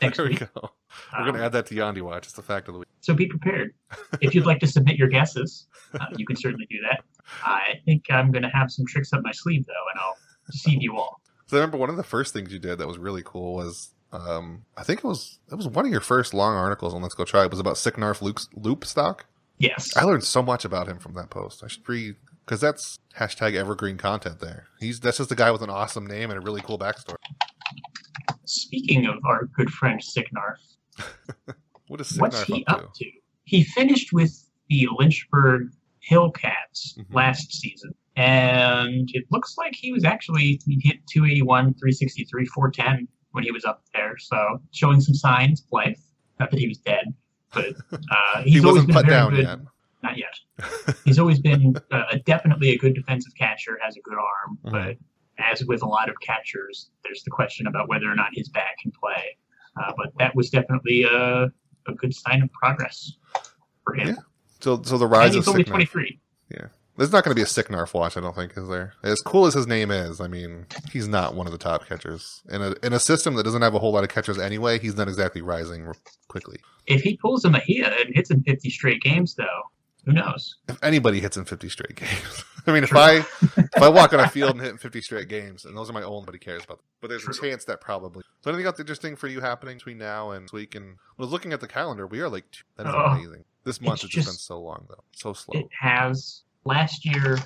next 0.00 0.16
there 0.16 0.26
we 0.26 0.30
week. 0.32 0.54
go. 0.54 0.70
We're 1.12 1.18
going 1.24 1.30
Um, 1.30 1.36
to 1.40 1.44
add 1.44 1.52
that 1.52 1.66
to 1.66 1.74
Yandy 1.74 2.02
Watch. 2.02 2.26
It's 2.26 2.34
the 2.34 2.42
fact 2.42 2.68
of 2.68 2.74
the 2.74 2.80
week. 2.80 2.88
So 3.00 3.14
be 3.14 3.26
prepared. 3.26 3.72
If 4.20 4.34
you'd 4.34 4.46
like 4.46 4.60
to 4.60 4.66
submit 4.66 4.96
your 4.96 5.08
guesses, 5.08 5.66
uh, 5.98 6.04
you 6.16 6.26
can 6.26 6.36
certainly 6.36 6.66
do 6.70 6.76
that. 6.82 7.02
I 7.44 7.80
think 7.84 8.04
I'm 8.10 8.30
going 8.30 8.42
to 8.42 8.50
have 8.50 8.70
some 8.70 8.84
tricks 8.86 9.12
up 9.12 9.20
my 9.22 9.32
sleeve, 9.32 9.64
though, 9.66 9.72
and 9.92 10.00
I'll 10.00 10.16
deceive 10.50 10.82
you 10.82 10.96
all. 10.96 11.20
So 11.46 11.56
I 11.56 11.60
remember 11.60 11.78
one 11.78 11.90
of 11.90 11.96
the 11.96 12.02
first 12.04 12.32
things 12.32 12.52
you 12.52 12.58
did 12.58 12.78
that 12.78 12.86
was 12.86 12.98
really 12.98 13.22
cool 13.24 13.54
was 13.54 13.92
um, 14.12 14.64
I 14.76 14.82
think 14.82 14.98
it 15.00 15.04
was 15.06 15.38
it 15.50 15.54
was 15.54 15.68
one 15.68 15.86
of 15.86 15.92
your 15.92 16.00
first 16.00 16.34
long 16.34 16.54
articles 16.54 16.92
on 16.94 17.02
Let's 17.02 17.14
Go 17.14 17.24
Tribe. 17.24 17.46
It 17.46 17.50
was 17.52 17.60
about 17.60 17.76
Sicnarf 17.76 18.20
Luke's 18.22 18.48
loop 18.54 18.84
stock. 18.84 19.26
Yes. 19.58 19.96
I 19.96 20.04
learned 20.04 20.24
so 20.24 20.42
much 20.42 20.64
about 20.64 20.88
him 20.88 20.98
from 20.98 21.14
that 21.14 21.30
post. 21.30 21.62
I 21.64 21.68
should 21.68 21.88
read 21.88 22.16
because 22.44 22.60
that's 22.60 22.98
hashtag 23.18 23.54
evergreen 23.54 23.96
content 23.98 24.40
there. 24.40 24.66
He's 24.80 25.00
that's 25.00 25.18
just 25.18 25.30
a 25.32 25.36
guy 25.36 25.50
with 25.50 25.62
an 25.62 25.70
awesome 25.70 26.06
name 26.06 26.30
and 26.30 26.38
a 26.38 26.40
really 26.40 26.60
cool 26.60 26.78
backstory. 26.78 27.16
Speaking 28.44 29.06
of 29.06 29.16
our 29.24 29.44
good 29.46 29.70
friend 29.70 30.00
Sicnarf, 30.00 30.56
What 31.88 32.00
is 32.00 32.16
what's 32.18 32.44
he 32.44 32.64
up 32.66 32.94
to? 32.94 33.04
to? 33.04 33.10
He 33.44 33.64
finished 33.64 34.12
with 34.12 34.32
the 34.68 34.86
Lynchburg 34.96 35.70
Hillcats 36.08 36.96
Mhm. 36.96 37.12
last 37.14 37.52
season, 37.52 37.92
and 38.16 39.08
it 39.12 39.24
looks 39.30 39.56
like 39.58 39.74
he 39.74 39.92
was 39.92 40.04
actually 40.04 40.60
he 40.66 40.80
hit 40.84 40.98
281, 41.12 41.74
363, 41.74 42.46
410 42.46 43.08
when 43.32 43.42
he 43.44 43.50
was 43.50 43.64
up 43.64 43.82
there. 43.92 44.16
So 44.18 44.60
showing 44.72 45.00
some 45.00 45.14
signs 45.14 45.62
of 45.62 45.66
life. 45.72 46.00
Not 46.38 46.50
that 46.52 46.60
he 46.60 46.68
was 46.68 46.78
dead, 46.78 47.12
but 47.52 47.74
uh, 47.92 48.42
he's 48.44 48.54
He 48.54 48.60
always 48.60 48.84
wasn't 48.84 48.86
been 48.88 48.94
put 48.96 49.06
very 49.06 49.16
down 49.16 49.30
good. 49.34 49.44
yet. 49.44 49.58
not 50.02 50.16
yet. 50.16 50.96
He's 51.04 51.18
always 51.18 51.40
been 51.40 51.74
uh, 51.90 52.16
definitely 52.24 52.70
a 52.70 52.78
good 52.78 52.94
defensive 52.94 53.32
catcher, 53.36 53.78
has 53.82 53.96
a 53.96 54.00
good 54.00 54.16
arm, 54.16 54.58
Mhm. 54.64 54.70
but 54.72 54.96
as 55.38 55.64
with 55.66 55.82
a 55.82 55.86
lot 55.86 56.08
of 56.08 56.14
catchers, 56.22 56.90
there's 57.04 57.22
the 57.24 57.30
question 57.30 57.66
about 57.66 57.88
whether 57.88 58.10
or 58.10 58.14
not 58.14 58.28
his 58.32 58.48
bat 58.48 58.74
can 58.80 58.92
play. 58.92 59.36
Uh, 59.76 59.92
but 59.96 60.12
that 60.18 60.34
was 60.34 60.50
definitely 60.50 61.04
a, 61.04 61.44
a 61.86 61.92
good 61.96 62.14
sign 62.14 62.42
of 62.42 62.52
progress 62.52 63.12
for 63.84 63.94
him. 63.94 64.08
Yeah, 64.08 64.14
So, 64.60 64.82
so 64.82 64.98
the 64.98 65.06
rise 65.06 65.34
of 65.34 65.46
only 65.48 65.64
Sickner. 65.64 65.68
23. 65.68 66.20
There's 67.00 67.12
not 67.12 67.24
going 67.24 67.30
to 67.30 67.34
be 67.34 67.42
a 67.42 67.46
sick 67.46 67.70
Narf 67.70 67.94
watch, 67.94 68.18
I 68.18 68.20
don't 68.20 68.36
think, 68.36 68.58
is 68.58 68.68
there? 68.68 68.92
As 69.02 69.22
cool 69.22 69.46
as 69.46 69.54
his 69.54 69.66
name 69.66 69.90
is, 69.90 70.20
I 70.20 70.28
mean, 70.28 70.66
he's 70.92 71.08
not 71.08 71.34
one 71.34 71.46
of 71.46 71.52
the 71.52 71.58
top 71.58 71.86
catchers 71.88 72.42
in 72.50 72.60
a 72.60 72.74
in 72.82 72.92
a 72.92 72.98
system 73.00 73.36
that 73.36 73.44
doesn't 73.44 73.62
have 73.62 73.74
a 73.74 73.78
whole 73.78 73.92
lot 73.92 74.04
of 74.04 74.10
catchers 74.10 74.38
anyway. 74.38 74.78
He's 74.78 74.98
not 74.98 75.08
exactly 75.08 75.40
rising 75.40 75.90
quickly. 76.28 76.58
If 76.86 77.00
he 77.00 77.16
pulls 77.16 77.46
a 77.46 77.50
Mejia 77.50 77.94
and 78.04 78.14
hits 78.14 78.30
in 78.30 78.42
50 78.42 78.68
straight 78.68 79.00
games, 79.00 79.34
though, 79.34 79.62
who 80.04 80.12
knows? 80.12 80.56
If 80.68 80.76
anybody 80.82 81.20
hits 81.20 81.38
in 81.38 81.46
50 81.46 81.70
straight 81.70 81.94
games, 81.96 82.44
I 82.70 82.74
mean, 82.74 82.84
if 82.84 82.94
I 82.94 83.16
if 83.56 83.82
I 83.82 83.88
walk 83.88 84.12
on 84.12 84.20
a 84.20 84.28
field 84.28 84.52
and 84.52 84.60
hit 84.62 84.70
in 84.70 84.78
50 84.78 85.00
straight 85.02 85.28
games, 85.28 85.64
and 85.64 85.76
those 85.76 85.90
are 85.90 85.92
my 85.92 86.02
own, 86.02 86.20
nobody 86.22 86.38
cares 86.38 86.64
about 86.64 86.78
them. 86.78 86.86
But 87.00 87.08
there's 87.10 87.26
a 87.26 87.32
chance 87.32 87.64
that 87.66 87.80
probably. 87.80 88.22
So 88.42 88.50
anything 88.50 88.66
else 88.66 88.80
interesting 88.80 89.16
for 89.16 89.28
you 89.28 89.40
happening 89.40 89.76
between 89.76 89.98
now 89.98 90.30
and 90.30 90.44
this 90.46 90.52
week? 90.52 90.74
And 90.74 90.96
I 91.18 91.22
was 91.22 91.30
looking 91.30 91.52
at 91.52 91.60
the 91.60 91.68
calendar. 91.68 92.06
We 92.06 92.20
are 92.20 92.28
like, 92.28 92.44
that 92.76 92.86
is 92.86 92.92
Oh. 92.96 93.00
amazing. 93.12 93.44
This 93.64 93.80
month 93.80 94.00
has 94.02 94.10
just 94.10 94.28
been 94.28 94.34
so 94.36 94.60
long 94.60 94.86
though, 94.88 95.04
so 95.12 95.32
slow. 95.34 95.58
It 95.60 95.68
has. 95.78 96.42
Last 96.64 97.04
year, 97.04 97.38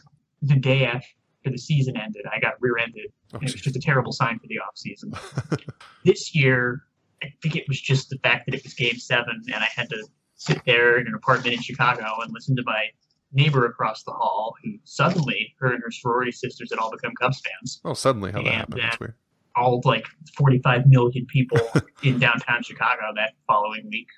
the 0.43 0.55
day 0.57 0.87
after 0.87 1.09
the 1.45 1.59
season 1.59 1.97
ended, 1.97 2.22
I 2.33 2.39
got 2.41 2.55
rear-ended 2.61 3.12
Oh, 3.33 3.39
and 3.39 3.49
it 3.49 3.53
was 3.53 3.61
just 3.61 3.75
a 3.77 3.81
terrible 3.81 4.12
sign 4.12 4.39
for 4.39 4.47
the 4.47 4.59
off 4.61 4.77
season. 4.77 5.12
this 6.05 6.35
year, 6.35 6.83
I 7.22 7.33
think 7.43 7.57
it 7.57 7.64
was 7.68 7.81
just 7.81 8.11
the 8.11 8.18
fact 8.18 8.47
that 8.47 8.55
it 8.55 8.62
was 8.62 8.75
Game 8.75 8.97
Seven, 8.97 9.43
and 9.53 9.62
I 9.62 9.68
had 9.75 9.89
to 9.91 10.07
sit 10.37 10.61
there 10.66 10.99
in 10.99 11.07
an 11.07 11.14
apartment 11.14 11.55
in 11.55 11.62
Chicago 11.62 12.05
and 12.22 12.33
listen 12.33 12.55
to 12.57 12.62
my 12.64 12.87
neighbor 13.35 13.66
across 13.66 14.03
the 14.05 14.12
hall, 14.12 14.55
who 14.62 14.72
suddenly 14.85 15.55
her 15.59 15.72
and 15.72 15.82
her 15.85 15.91
sorority 15.91 16.32
sisters 16.32 16.70
had 16.70 16.78
all 16.78 16.91
become 16.91 17.12
Cubs 17.20 17.41
fans. 17.41 17.80
oh, 17.85 17.95
suddenly 17.95 18.32
how 18.32 18.43
that 18.43 18.53
happened. 18.53 18.80
That's 18.82 19.01
weird. 19.01 19.14
All 19.57 19.80
like 19.85 20.07
45 20.37 20.87
million 20.87 21.26
people 21.26 21.59
in 22.03 22.18
downtown 22.18 22.62
Chicago 22.62 23.03
that 23.16 23.35
following 23.47 23.89
week. 23.91 24.09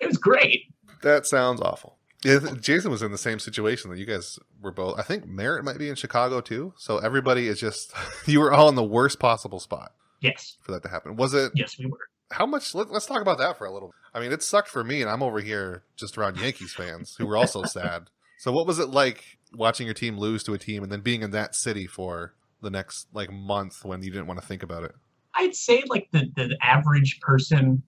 It 0.00 0.06
was 0.06 0.18
great. 0.18 0.62
That 1.02 1.26
sounds 1.26 1.60
awful. 1.60 1.96
Yeah, 2.24 2.38
Jason 2.60 2.90
was 2.90 3.02
in 3.02 3.12
the 3.12 3.18
same 3.18 3.38
situation 3.38 3.90
that 3.90 3.98
you 3.98 4.06
guys 4.06 4.38
were 4.62 4.72
both. 4.72 4.98
I 4.98 5.02
think 5.02 5.26
Merritt 5.26 5.64
might 5.64 5.76
be 5.78 5.88
in 5.90 5.94
Chicago 5.94 6.40
too. 6.40 6.72
So 6.78 6.98
everybody 6.98 7.48
is 7.48 7.60
just 7.60 7.92
you 8.26 8.40
were 8.40 8.52
all 8.52 8.68
in 8.68 8.74
the 8.76 8.84
worst 8.84 9.18
possible 9.18 9.60
spot 9.60 9.92
Yes, 10.20 10.56
for 10.62 10.72
that 10.72 10.82
to 10.84 10.88
happen. 10.88 11.16
Was 11.16 11.34
it 11.34 11.52
yes, 11.54 11.76
we 11.78 11.84
were. 11.86 11.98
how 12.30 12.46
much? 12.46 12.74
Let, 12.74 12.90
let's 12.90 13.04
talk 13.04 13.20
about 13.20 13.36
that 13.38 13.58
for 13.58 13.66
a 13.66 13.72
little. 13.72 13.92
I 14.14 14.20
mean, 14.20 14.32
it 14.32 14.42
sucked 14.42 14.68
for 14.68 14.82
me, 14.82 15.02
and 15.02 15.10
I'm 15.10 15.22
over 15.22 15.40
here 15.40 15.82
just 15.96 16.16
around 16.16 16.38
Yankees 16.38 16.72
fans 16.72 17.14
who 17.18 17.26
were 17.26 17.36
also 17.36 17.62
sad. 17.64 18.08
So 18.44 18.52
what 18.52 18.66
was 18.66 18.78
it 18.78 18.90
like 18.90 19.38
watching 19.54 19.86
your 19.86 19.94
team 19.94 20.18
lose 20.18 20.42
to 20.42 20.52
a 20.52 20.58
team 20.58 20.82
and 20.82 20.92
then 20.92 21.00
being 21.00 21.22
in 21.22 21.30
that 21.30 21.54
city 21.54 21.86
for 21.86 22.34
the 22.60 22.68
next 22.68 23.06
like 23.14 23.32
month 23.32 23.82
when 23.86 24.02
you 24.02 24.10
didn't 24.10 24.26
want 24.26 24.38
to 24.38 24.46
think 24.46 24.62
about 24.62 24.84
it? 24.84 24.92
I'd 25.34 25.54
say 25.54 25.82
like 25.88 26.08
the, 26.10 26.30
the 26.36 26.54
average 26.60 27.20
person, 27.20 27.82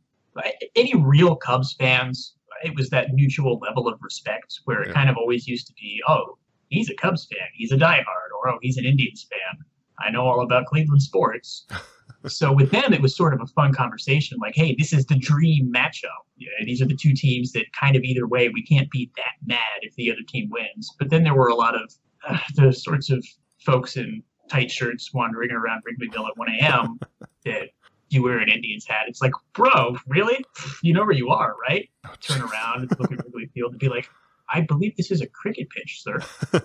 any 0.74 0.94
real 0.94 1.36
Cubs 1.36 1.74
fans, 1.74 2.36
it 2.64 2.74
was 2.74 2.88
that 2.88 3.12
mutual 3.12 3.59
level 3.59 3.86
of 3.86 3.98
respect 4.00 4.61
where 4.64 4.80
it 4.80 4.94
kind 4.94 5.11
of 5.11 5.18
always 5.18 5.46
used 5.46 5.66
to 5.66 5.74
be, 5.74 6.00
oh, 6.09 6.38
he's 6.70 6.88
a 6.88 6.94
Cubs 6.94 7.26
fan, 7.26 7.46
he's 7.52 7.72
a 7.72 7.76
diehard, 7.76 8.30
or 8.40 8.48
oh, 8.48 8.59
he's 8.62 8.78
an 8.78 8.86
Indians 8.86 9.26
fan. 9.30 9.62
I 10.00 10.11
know 10.11 10.22
all 10.22 10.40
about 10.40 10.64
Cleveland 10.64 11.02
sports. 11.02 11.66
so 12.28 12.52
with 12.52 12.70
them, 12.70 12.92
it 12.92 13.00
was 13.00 13.16
sort 13.16 13.34
of 13.34 13.40
a 13.40 13.46
fun 13.46 13.72
conversation. 13.72 14.38
Like, 14.40 14.54
hey, 14.54 14.74
this 14.78 14.92
is 14.92 15.06
the 15.06 15.16
dream 15.16 15.72
matchup. 15.72 16.24
Yeah, 16.36 16.48
these 16.64 16.82
are 16.82 16.86
the 16.86 16.96
two 16.96 17.14
teams 17.14 17.52
that 17.52 17.66
kind 17.78 17.96
of 17.96 18.02
either 18.02 18.26
way, 18.26 18.48
we 18.48 18.64
can't 18.64 18.90
be 18.90 19.10
that 19.16 19.46
mad 19.46 19.80
if 19.82 19.94
the 19.96 20.10
other 20.10 20.20
team 20.26 20.50
wins. 20.50 20.90
But 20.98 21.10
then 21.10 21.24
there 21.24 21.34
were 21.34 21.48
a 21.48 21.54
lot 21.54 21.74
of 21.74 21.92
uh, 22.28 22.38
the 22.54 22.72
sorts 22.72 23.10
of 23.10 23.24
folks 23.64 23.96
in 23.96 24.22
tight 24.48 24.70
shirts 24.70 25.12
wandering 25.12 25.50
around 25.50 25.82
Wrigleyville 25.84 26.28
at 26.28 26.36
1 26.36 26.48
a.m. 26.60 26.98
that 27.44 27.70
you 28.08 28.22
wear 28.22 28.38
an 28.38 28.48
Indians 28.48 28.86
hat. 28.86 29.04
It's 29.08 29.20
like, 29.20 29.32
bro, 29.52 29.96
really? 30.06 30.44
You 30.82 30.94
know 30.94 31.02
where 31.02 31.12
you 31.12 31.30
are, 31.30 31.54
right? 31.68 31.88
Turn 32.20 32.40
around 32.40 32.82
and 32.82 33.00
look 33.00 33.12
at 33.12 33.24
Wrigley 33.24 33.50
Field 33.54 33.72
and 33.72 33.80
be 33.80 33.88
like, 33.88 34.08
I 34.48 34.60
believe 34.60 34.96
this 34.96 35.10
is 35.10 35.20
a 35.20 35.26
cricket 35.26 35.68
pitch, 35.70 36.02
sir. 36.02 36.20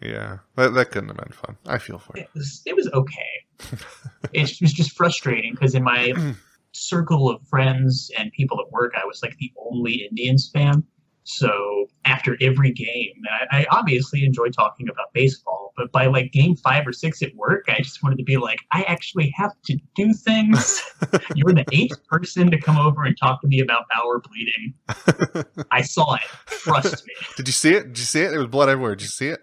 yeah, 0.00 0.38
that, 0.56 0.72
that 0.74 0.90
couldn't 0.90 1.08
have 1.08 1.18
been 1.18 1.32
fun. 1.32 1.56
I 1.66 1.78
feel 1.78 1.98
for 1.98 2.16
you. 2.16 2.22
It 2.22 2.30
was, 2.34 2.62
it 2.64 2.74
was 2.74 2.88
okay. 2.92 3.43
It 4.32 4.60
was 4.60 4.72
just 4.72 4.96
frustrating 4.96 5.52
because 5.52 5.74
in 5.74 5.82
my 5.82 6.12
circle 6.72 7.30
of 7.30 7.42
friends 7.48 8.10
and 8.18 8.32
people 8.32 8.60
at 8.60 8.70
work, 8.72 8.92
I 9.00 9.04
was 9.06 9.22
like 9.22 9.36
the 9.38 9.52
only 9.70 10.06
Indians 10.08 10.50
fan. 10.52 10.84
So 11.24 11.86
after 12.04 12.36
every 12.40 12.70
game, 12.70 13.22
I, 13.50 13.60
I 13.60 13.66
obviously 13.70 14.24
enjoy 14.24 14.48
talking 14.50 14.90
about 14.90 15.06
baseball, 15.14 15.72
but 15.74 15.90
by 15.90 16.06
like 16.06 16.32
game 16.32 16.54
five 16.54 16.86
or 16.86 16.92
six 16.92 17.22
at 17.22 17.34
work, 17.34 17.64
I 17.68 17.78
just 17.78 18.02
wanted 18.02 18.18
to 18.18 18.24
be 18.24 18.36
like, 18.36 18.58
I 18.72 18.82
actually 18.82 19.32
have 19.36 19.52
to 19.66 19.78
do 19.96 20.12
things. 20.12 20.82
you 21.34 21.44
were 21.46 21.54
the 21.54 21.64
eighth 21.72 22.06
person 22.08 22.50
to 22.50 22.60
come 22.60 22.76
over 22.76 23.04
and 23.04 23.16
talk 23.16 23.40
to 23.40 23.48
me 23.48 23.60
about 23.60 23.84
Bauer 23.94 24.20
bleeding. 24.20 24.74
I 25.70 25.80
saw 25.80 26.14
it. 26.14 26.22
Trust 26.46 27.06
me. 27.06 27.14
Did 27.36 27.48
you 27.48 27.52
see 27.52 27.72
it? 27.72 27.84
Did 27.88 27.98
you 27.98 28.04
see 28.04 28.20
it? 28.20 28.28
There 28.28 28.38
was 28.38 28.48
blood 28.48 28.68
everywhere. 28.68 28.94
Did 28.94 29.02
you 29.02 29.08
see 29.08 29.28
it? 29.28 29.40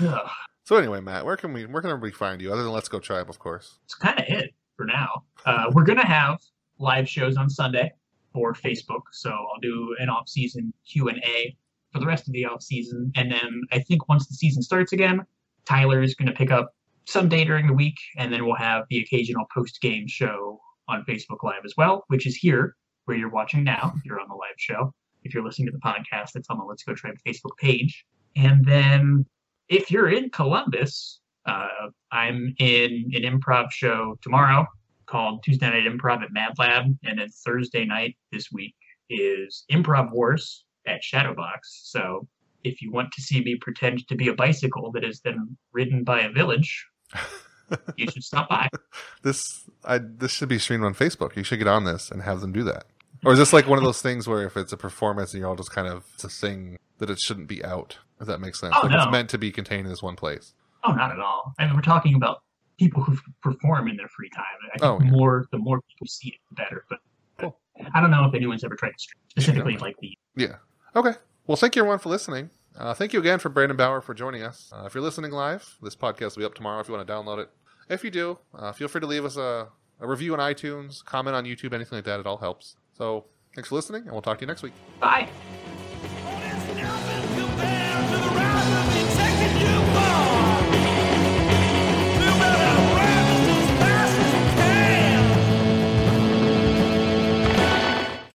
Ugh. 0.00 0.30
So 0.68 0.76
anyway, 0.76 1.00
Matt, 1.00 1.24
where 1.24 1.38
can 1.38 1.54
we 1.54 1.64
where 1.64 1.80
can 1.80 1.90
everybody 1.90 2.12
find 2.12 2.42
you 2.42 2.52
other 2.52 2.62
than 2.62 2.72
Let's 2.72 2.90
Go 2.90 3.00
Tribe, 3.00 3.30
of 3.30 3.38
course? 3.38 3.78
It's 3.86 3.94
kind 3.94 4.18
of 4.18 4.26
it 4.28 4.52
for 4.76 4.84
now. 4.84 5.24
Uh, 5.46 5.70
we're 5.72 5.82
gonna 5.82 6.04
have 6.04 6.42
live 6.78 7.08
shows 7.08 7.38
on 7.38 7.48
Sunday 7.48 7.90
for 8.34 8.52
Facebook, 8.52 9.00
so 9.10 9.30
I'll 9.30 9.60
do 9.62 9.96
an 9.98 10.10
off-season 10.10 10.74
Q 10.86 11.08
and 11.08 11.24
A 11.24 11.56
for 11.90 12.00
the 12.00 12.06
rest 12.06 12.28
of 12.28 12.34
the 12.34 12.44
off-season, 12.44 13.10
and 13.14 13.32
then 13.32 13.62
I 13.72 13.78
think 13.78 14.10
once 14.10 14.28
the 14.28 14.34
season 14.34 14.60
starts 14.60 14.92
again, 14.92 15.24
Tyler 15.64 16.02
is 16.02 16.14
gonna 16.14 16.32
pick 16.34 16.50
up 16.50 16.74
some 17.06 17.30
day 17.30 17.44
during 17.44 17.66
the 17.66 17.72
week, 17.72 17.96
and 18.18 18.30
then 18.30 18.44
we'll 18.44 18.54
have 18.56 18.84
the 18.90 18.98
occasional 18.98 19.46
post-game 19.54 20.06
show 20.06 20.60
on 20.86 21.02
Facebook 21.08 21.42
Live 21.44 21.64
as 21.64 21.72
well, 21.78 22.04
which 22.08 22.26
is 22.26 22.36
here 22.36 22.76
where 23.06 23.16
you're 23.16 23.30
watching 23.30 23.64
now. 23.64 23.94
You're 24.04 24.20
on 24.20 24.28
the 24.28 24.34
live 24.34 24.58
show. 24.58 24.92
If 25.22 25.32
you're 25.32 25.42
listening 25.42 25.68
to 25.68 25.72
the 25.72 25.78
podcast, 25.78 26.32
it's 26.36 26.50
on 26.50 26.58
the 26.58 26.64
Let's 26.64 26.82
Go 26.82 26.92
Tribe 26.92 27.16
Facebook 27.26 27.56
page. 27.58 28.04
And 28.36 28.66
then 28.66 29.24
if 29.68 29.90
you're 29.90 30.08
in 30.08 30.30
Columbus, 30.30 31.20
uh, 31.46 31.66
I'm 32.12 32.54
in 32.58 33.10
an 33.14 33.22
improv 33.22 33.70
show 33.70 34.16
tomorrow 34.22 34.66
called 35.06 35.42
Tuesday 35.42 35.70
Night 35.70 35.84
Improv 35.84 36.22
at 36.22 36.32
Mad 36.32 36.52
Lab, 36.58 36.84
and 37.04 37.18
then 37.18 37.28
Thursday 37.44 37.84
night 37.84 38.16
this 38.32 38.50
week 38.52 38.74
is 39.08 39.64
Improv 39.72 40.12
Wars 40.12 40.64
at 40.86 41.00
Shadowbox. 41.02 41.58
So 41.62 42.26
if 42.64 42.82
you 42.82 42.92
want 42.92 43.12
to 43.12 43.22
see 43.22 43.40
me 43.40 43.56
pretend 43.56 44.06
to 44.08 44.14
be 44.14 44.28
a 44.28 44.34
bicycle 44.34 44.90
that 44.92 45.04
is 45.04 45.20
then 45.20 45.56
ridden 45.72 46.04
by 46.04 46.20
a 46.20 46.30
village, 46.30 46.86
you 47.96 48.10
should 48.10 48.24
stop 48.24 48.48
by. 48.48 48.68
This 49.22 49.68
I 49.84 49.98
this 49.98 50.32
should 50.32 50.48
be 50.48 50.60
streamed 50.60 50.84
on 50.84 50.94
Facebook. 50.94 51.34
You 51.36 51.42
should 51.42 51.58
get 51.58 51.66
on 51.66 51.84
this 51.84 52.10
and 52.10 52.22
have 52.22 52.40
them 52.40 52.52
do 52.52 52.62
that. 52.62 52.84
Or 53.24 53.32
is 53.32 53.38
this 53.38 53.52
like 53.52 53.66
one 53.66 53.78
of 53.78 53.84
those 53.84 54.00
things 54.00 54.28
where 54.28 54.44
if 54.44 54.56
it's 54.56 54.72
a 54.72 54.76
performance 54.76 55.34
and 55.34 55.40
you're 55.40 55.48
all 55.48 55.56
just 55.56 55.72
kind 55.72 55.88
of 55.88 56.04
it's 56.14 56.22
a 56.22 56.28
thing 56.28 56.78
that 56.98 57.10
it 57.10 57.18
shouldn't 57.18 57.48
be 57.48 57.64
out? 57.64 57.98
If 58.20 58.26
that 58.26 58.40
makes 58.40 58.58
sense. 58.60 58.74
Oh, 58.76 58.82
like 58.82 58.90
no. 58.92 59.02
it's 59.02 59.12
meant 59.12 59.30
to 59.30 59.38
be 59.38 59.50
contained 59.52 59.86
in 59.86 59.90
this 59.92 60.02
one 60.02 60.16
place. 60.16 60.54
Oh, 60.84 60.92
not 60.92 61.10
at 61.12 61.20
all. 61.20 61.52
I 61.58 61.66
mean, 61.66 61.74
we're 61.74 61.82
talking 61.82 62.14
about 62.14 62.42
people 62.78 63.02
who 63.02 63.16
perform 63.42 63.88
in 63.88 63.96
their 63.96 64.08
free 64.08 64.30
time. 64.30 64.44
I 64.66 64.78
think 64.78 64.84
Oh, 64.84 64.98
the 64.98 65.04
yeah. 65.04 65.10
more 65.10 65.46
the 65.52 65.58
more 65.58 65.80
people 65.82 66.06
see 66.06 66.28
it, 66.28 66.34
the 66.48 66.54
better. 66.54 66.84
But 66.88 66.98
Cool. 67.38 67.56
I 67.94 68.00
don't 68.00 68.10
know 68.10 68.24
if 68.24 68.34
anyone's 68.34 68.64
ever 68.64 68.74
tried 68.76 68.90
to 68.92 68.98
stream 68.98 69.20
specifically 69.30 69.76
like 69.76 69.96
the 70.00 70.16
Yeah. 70.36 70.56
Okay. 70.96 71.12
Well, 71.46 71.56
thank 71.56 71.76
you 71.76 71.82
everyone 71.82 71.98
for 72.00 72.08
listening. 72.08 72.50
Uh, 72.76 72.94
thank 72.94 73.12
you 73.12 73.18
again 73.20 73.38
for 73.40 73.48
Brandon 73.48 73.76
Bauer 73.76 74.00
for 74.00 74.14
joining 74.14 74.42
us. 74.42 74.72
Uh, 74.72 74.84
if 74.86 74.94
you're 74.94 75.02
listening 75.02 75.32
live, 75.32 75.76
this 75.82 75.96
podcast 75.96 76.36
will 76.36 76.42
be 76.42 76.44
up 76.44 76.54
tomorrow 76.54 76.80
if 76.80 76.88
you 76.88 76.94
want 76.94 77.06
to 77.06 77.12
download 77.12 77.38
it. 77.38 77.50
If 77.88 78.04
you 78.04 78.10
do, 78.10 78.38
uh, 78.54 78.70
feel 78.72 78.86
free 78.86 79.00
to 79.00 79.06
leave 79.06 79.24
us 79.24 79.36
a, 79.36 79.68
a 80.00 80.06
review 80.06 80.32
on 80.34 80.38
iTunes, 80.40 81.04
comment 81.04 81.34
on 81.34 81.44
YouTube, 81.44 81.72
anything 81.72 81.96
like 81.98 82.04
that. 82.04 82.20
It 82.20 82.26
all 82.26 82.36
helps. 82.36 82.76
So 82.96 83.24
thanks 83.56 83.68
for 83.70 83.74
listening, 83.76 84.02
and 84.02 84.12
we'll 84.12 84.22
talk 84.22 84.38
to 84.38 84.42
you 84.42 84.46
next 84.46 84.62
week. 84.62 84.74
bye. 85.00 85.28